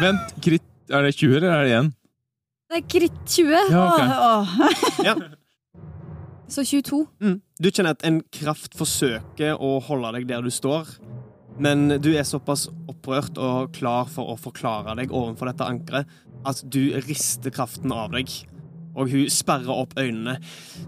Vent, 0.01 0.35
kritt, 0.43 0.66
er 0.91 1.05
det 1.07 1.14
20 1.16 1.37
eller 1.39 1.53
er 1.53 1.64
det 1.64 1.79
1? 1.79 1.91
Det 2.70 2.79
er 2.79 2.87
kritt 2.91 3.18
20. 3.31 3.51
Ja, 3.70 3.83
okay. 3.85 4.07
Åh, 4.11 4.55
åh. 4.61 5.05
Ja. 5.05 5.16
Så 6.55 6.64
22. 6.64 7.05
Mm. 7.25 7.37
Du 7.61 7.70
kjenner 7.70 7.95
at 7.95 8.05
en 8.07 8.20
kraft 8.35 8.75
forsøker 8.79 9.61
å 9.61 9.77
holde 9.87 10.11
deg 10.16 10.27
der 10.29 10.45
du 10.45 10.51
står, 10.53 10.91
men 11.62 11.97
du 12.03 12.11
er 12.14 12.27
såpass 12.27 12.66
opprørt 12.91 13.39
og 13.39 13.72
klar 13.77 14.11
for 14.11 14.33
å 14.33 14.39
forklare 14.41 14.97
deg 14.99 15.14
overfor 15.14 15.51
dette 15.51 15.68
ankeret 15.70 16.18
at 16.45 16.61
du 16.66 16.97
rister 17.07 17.55
kraften 17.55 17.95
av 17.95 18.12
deg. 18.14 18.31
Og 18.95 19.11
hun 19.11 19.30
sperrer 19.33 19.72
opp 19.72 19.96
øynene. 19.99 20.37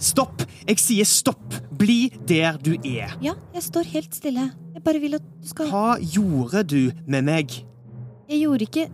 Stopp! 0.03 0.45
Jeg 0.69 0.83
sier 0.83 1.09
stopp! 1.09 1.57
Bli 1.75 2.07
der 2.29 2.61
du 2.63 2.77
er. 2.83 3.17
Ja, 3.25 3.35
jeg 3.55 3.67
står 3.67 3.91
helt 3.97 4.15
stille. 4.15 4.51
Bare 4.87 5.03
vil 5.03 5.19
at 5.19 5.25
du 5.27 5.49
skal 5.51 5.71
Hva 5.73 5.97
gjorde 5.99 6.63
du 6.71 6.81
med 7.11 7.27
meg? 7.27 7.59
Jeg 8.31 8.39
gjorde 8.45 8.67
ikke 8.69 8.87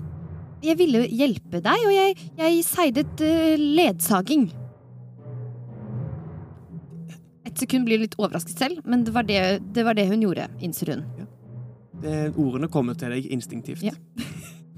Jeg 0.64 0.78
ville 0.78 1.04
hjelpe 1.10 1.60
deg, 1.60 1.86
og 1.88 1.92
jeg, 1.92 2.16
jeg 2.38 2.64
seidet 2.64 3.22
uh, 3.26 3.54
ledsaging. 3.58 4.44
Et 7.48 7.58
sekund 7.58 7.88
blir 7.88 7.98
litt 7.98 8.14
overrasket 8.14 8.62
selv, 8.62 8.78
men 8.86 9.02
det 9.04 9.12
var 9.16 9.26
det, 9.26 9.40
det, 9.74 9.82
var 9.84 9.98
det 9.98 10.06
hun 10.06 10.22
gjorde, 10.22 10.46
innser 10.62 10.94
hun. 10.94 11.02
Det, 12.02 12.14
ordene 12.38 12.70
kommer 12.70 12.94
til 12.94 13.10
deg 13.16 13.26
instinktivt. 13.34 13.82
Ja. 13.82 13.92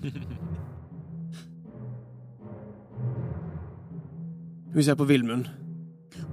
Hun 4.74 4.82
ser 4.82 4.96
på 4.98 5.04
Vilmund. 5.06 5.46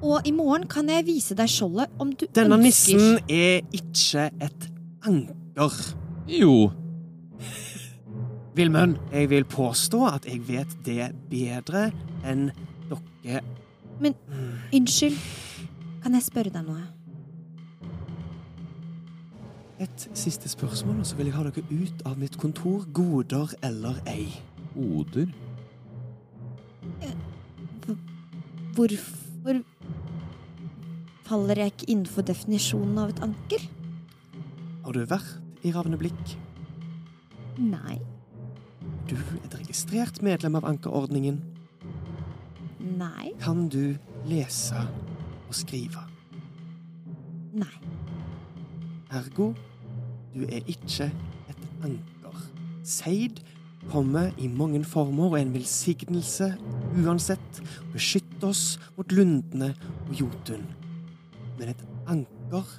Og 0.01 0.25
i 0.25 0.31
morgen 0.33 0.65
kan 0.67 0.89
jeg 0.89 1.05
vise 1.05 1.35
deg 1.37 1.49
skjoldet 1.51 1.91
om 2.01 2.11
du 2.17 2.25
Denne 2.33 2.57
ønsker. 2.57 2.97
nissen 2.97 3.19
er 3.29 3.61
ikke 3.71 4.29
et 4.41 4.69
anker. 5.05 5.81
Jo. 6.27 6.71
Vilmund, 8.55 8.97
jeg 9.13 9.29
vil 9.29 9.45
påstå 9.45 9.99
at 10.09 10.25
jeg 10.25 10.41
vet 10.47 10.73
det 10.85 11.11
bedre 11.29 11.91
enn 12.27 12.49
dere. 12.89 13.43
Men 14.01 14.15
Unnskyld, 14.73 15.17
kan 16.03 16.17
jeg 16.17 16.23
spørre 16.25 16.49
deg 16.51 16.65
noe? 16.65 16.81
Et 19.81 20.09
siste 20.13 20.49
spørsmål, 20.49 20.99
og 20.99 21.05
så 21.05 21.15
vil 21.17 21.29
jeg 21.29 21.35
ha 21.35 21.43
dere 21.47 21.63
ut 21.71 22.03
av 22.05 22.17
mitt 22.21 22.35
kontor, 22.37 22.83
goder 22.93 23.53
eller 23.63 24.01
ei. 24.09 24.27
Goder? 24.75 25.29
Hvorfor 28.75 29.61
faller 31.31 31.61
jeg 31.63 31.71
ikke 31.71 31.91
innenfor 31.93 32.25
definisjonen 32.27 32.99
av 32.99 33.11
et 33.13 33.21
anker? 33.23 33.63
Har 34.83 34.95
du 34.97 35.03
vært 35.07 35.63
i 35.63 35.71
Ravneblikk? 35.71 36.35
Nei. 37.61 37.99
Du 39.07 39.15
er 39.15 39.37
et 39.45 39.55
registrert 39.61 40.19
medlem 40.25 40.57
av 40.59 40.67
ankerordningen. 40.67 41.39
Nei. 42.99 43.31
Kan 43.43 43.67
du 43.71 43.95
lese 44.27 44.83
og 45.47 45.55
skrive? 45.55 46.03
Nei. 47.55 47.71
Ergo, 49.11 49.51
du 50.33 50.43
er 50.47 50.67
ikke 50.71 51.11
et 51.51 51.63
anker. 51.85 52.43
Seid 52.87 53.43
kommer 53.91 54.31
i 54.41 54.49
mange 54.51 54.83
former 54.87 55.31
og 55.31 55.39
er 55.39 55.45
en 55.45 55.55
velsignelse 55.55 56.51
uansett. 57.05 57.63
Beskytt 57.93 58.43
oss 58.47 58.75
mot 58.97 59.15
lundene 59.15 59.73
og 60.09 60.15
Jotun. 60.23 60.65
Men 61.61 61.75
et 61.75 61.81
anker 62.09 62.69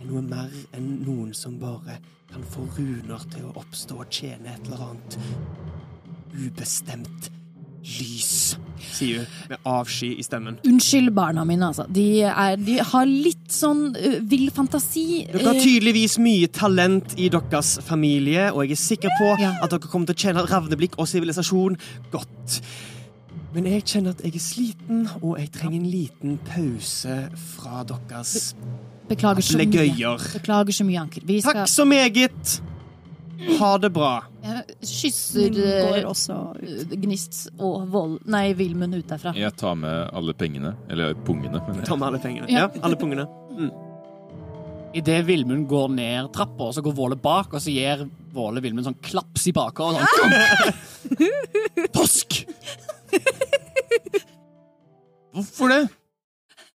er 0.00 0.06
noe 0.08 0.22
mer 0.24 0.52
enn 0.72 1.02
noen 1.04 1.34
som 1.36 1.58
bare 1.60 1.98
kan 2.30 2.44
få 2.54 2.62
runer 2.78 3.20
til 3.28 3.44
å 3.44 3.52
oppstå 3.60 3.98
og 4.00 4.08
tjene 4.08 4.54
et 4.54 4.64
eller 4.64 4.86
annet 4.86 5.18
ubestemt 6.32 7.28
lys, 7.98 8.56
sier 8.80 9.22
hun 9.22 9.52
med 9.52 9.68
avsky 9.68 10.10
i 10.20 10.24
stemmen. 10.24 10.56
Unnskyld 10.66 11.12
barna 11.16 11.44
mine, 11.48 11.68
altså. 11.68 11.84
De, 11.92 12.06
er, 12.24 12.56
de 12.60 12.80
har 12.84 13.08
litt 13.08 13.52
sånn 13.52 13.90
uh, 13.92 14.18
vill 14.28 14.48
fantasi. 14.56 15.26
Dere 15.28 15.46
har 15.50 15.60
tydeligvis 15.60 16.16
mye 16.24 16.48
talent 16.52 17.12
i 17.20 17.28
deres 17.32 17.76
familie, 17.86 18.48
og 18.54 18.64
jeg 18.64 18.76
er 18.76 18.84
sikker 18.86 19.16
på 19.20 19.34
Ja. 19.44 19.54
at 19.62 19.72
dere 19.72 19.88
kommer 19.88 20.08
til 20.10 20.16
å 20.16 20.24
tjene 20.24 20.48
ravneblikk 20.48 20.96
og 20.96 21.08
sivilisasjon 21.12 21.76
godt. 22.12 22.60
Men 23.54 23.64
jeg 23.70 23.84
kjenner 23.88 24.12
at 24.12 24.24
jeg 24.26 24.34
er 24.36 24.42
sliten, 24.44 25.04
og 25.22 25.38
jeg 25.40 25.50
trenger 25.54 25.78
en 25.80 25.88
liten 25.88 26.38
pause 26.50 27.14
fra 27.54 27.84
deres 27.88 28.54
Beklager 29.08 29.40
så 29.40 29.56
mye. 29.56 30.16
Beklager 30.34 30.76
så 30.76 30.84
mye, 30.84 31.00
Anker. 31.00 31.24
Vi 31.24 31.38
skal 31.40 31.62
Takk 31.62 31.70
så 31.72 31.86
meget! 31.88 32.58
Ha 33.58 33.70
det 33.78 33.92
bra. 33.94 34.12
Jeg 34.42 34.64
kysser 34.82 35.54
går 35.54 36.06
også. 36.10 36.36
Gnist 36.98 37.44
og 37.56 37.86
Vold 37.92 38.18
Nei, 38.26 38.50
Vilmund 38.58 38.98
ut 38.98 39.06
derfra. 39.08 39.32
Jeg 39.38 39.54
tar 39.56 39.78
med 39.78 40.10
alle 40.12 40.34
pengene. 40.34 40.74
Eller 40.90 41.14
pungene. 41.26 41.62
Men 41.70 41.84
Ta 41.86 41.96
med 41.96 42.08
alle 42.10 42.20
pengene. 42.22 42.50
Ja, 42.52 42.66
alle 42.82 42.98
pungene. 42.98 43.28
Idet 44.96 45.24
Vilmund 45.28 45.66
går 45.68 45.88
ned 45.92 46.30
trappa, 46.32 46.70
så 46.72 46.82
går 46.82 46.94
Våle 46.96 47.16
bak, 47.20 47.52
og 47.52 47.60
så 47.60 47.72
gir 47.72 48.06
Våle 48.34 48.62
Vilmund 48.64 48.86
sånn 48.88 48.96
klaps 49.04 49.44
i 49.50 49.52
bakhåret. 49.56 50.04
Sånn. 50.16 50.32
Tosk! 51.96 52.40
Hvorfor 55.36 55.72
det? 55.74 55.82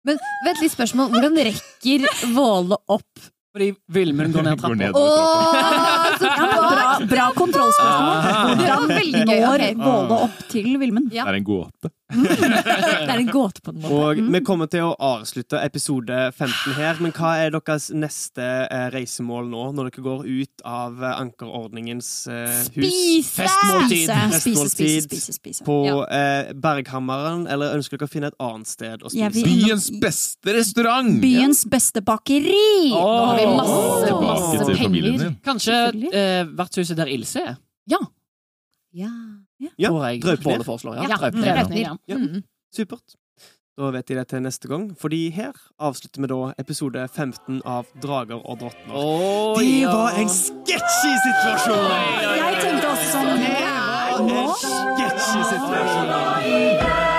Men 0.08 0.20
vent 0.46 0.62
litt 0.62 0.74
spørsmål. 0.76 1.10
Hvordan 1.16 1.40
rekker 1.50 2.06
Våle 2.36 2.78
opp? 2.92 3.30
Fordi 3.54 3.70
Vilmund 3.94 4.34
går 4.34 4.46
ned 4.48 4.62
trappa. 4.62 4.78
ned. 4.78 4.96
Åh, 4.98 6.16
så 6.18 6.30
bra, 6.30 6.86
bra 7.12 7.26
kontrollspørsmål. 7.38 8.56
Det 8.62 8.70
var 8.72 8.88
veldig 8.94 9.26
gøy. 9.30 9.42
Når 9.44 9.66
ok. 9.68 9.84
Våle 9.84 10.22
opp 10.28 10.40
til 10.54 10.72
Vilmund? 10.82 11.12
Ja. 11.14 11.26
Det 11.28 11.34
er 11.36 11.40
en 11.42 11.50
gåte. 11.50 11.94
Det 13.04 13.10
er 13.10 13.20
en 13.20 13.30
gåte 13.32 13.62
på 13.66 13.72
en 13.74 13.80
måte. 13.82 13.94
Og 13.94 14.20
vi 14.34 14.40
kommer 14.46 14.70
til 14.72 14.86
å 14.88 14.94
avslutte 15.04 15.60
episode 15.66 16.18
15 16.32 16.76
her, 16.78 17.00
men 17.04 17.12
hva 17.16 17.34
er 17.44 17.54
deres 17.56 17.90
neste 17.94 18.46
eh, 18.68 18.86
reisemål 18.94 19.50
nå, 19.52 19.64
når 19.78 19.90
dere 19.92 20.04
går 20.06 20.24
ut 20.30 20.64
av 20.68 21.02
eh, 21.04 21.16
ankerordningens 21.24 22.10
eh, 22.32 22.56
hus? 22.78 22.88
Spise! 22.88 23.44
Festmåltid. 23.44 24.06
Spise, 24.08 24.40
spise, 24.40 24.70
spise, 24.76 25.04
spise, 25.10 25.38
spise. 25.40 25.66
På 25.68 25.80
Ja. 25.88 25.98
eh, 26.08 26.54
Berghammeren, 26.54 27.46
eller 27.52 27.76
ønsker 27.78 27.98
dere 28.00 28.08
å 28.10 28.14
finne 28.14 28.32
et 28.34 28.40
annet 28.44 28.70
sted 28.72 29.04
å 29.04 29.12
spise? 29.12 29.22
Ja, 29.24 29.32
vi... 29.34 29.44
Byens 29.48 29.90
beste 30.02 30.56
restaurant! 30.58 31.18
Byens 31.24 31.66
beste 31.70 32.04
bakeri! 32.06 32.92
Nå 32.94 33.04
har 33.04 33.40
vi 33.42 33.48
masse, 33.58 34.12
masse 34.24 34.78
penger. 34.80 35.32
Kanskje 35.46 35.80
eh, 36.14 36.44
vertshuset 36.58 36.98
der 37.00 37.12
Ilse 37.14 37.44
er, 37.54 37.58
Ja. 37.90 38.00
Ja. 38.94 39.10
Ja, 39.80 39.90
Draupnir. 39.90 40.62
Ja, 41.04 41.08
Ja, 41.46 41.54
Draupnir. 41.64 41.98
Ja. 42.08 42.18
Mm. 42.18 42.44
Supert. 42.76 43.16
Da 43.78 43.90
vet 43.90 44.06
de 44.08 44.16
det 44.20 44.28
til 44.30 44.42
neste 44.46 44.68
gang, 44.70 44.92
fordi 45.02 45.30
her 45.34 45.52
avslutter 45.82 46.22
vi 46.22 46.28
da 46.30 46.54
episode 46.62 47.08
15 47.10 47.62
av 47.66 47.86
Drager 48.04 48.38
og 48.46 48.60
drottner. 48.62 48.94
Oh, 48.94 49.58
Det 49.58 49.66
ja. 49.82 49.90
var 49.96 50.14
en 50.22 50.30
sketchy 50.30 51.14
situasjon! 51.26 51.90
Jeg 52.22 52.62
tenkte 52.62 52.92
også 52.92 53.10
sånn 53.16 53.34
Det 53.42 53.56
var 53.58 54.38
en 54.38 54.54
sketchy 54.62 55.42
situasjon. 55.56 57.13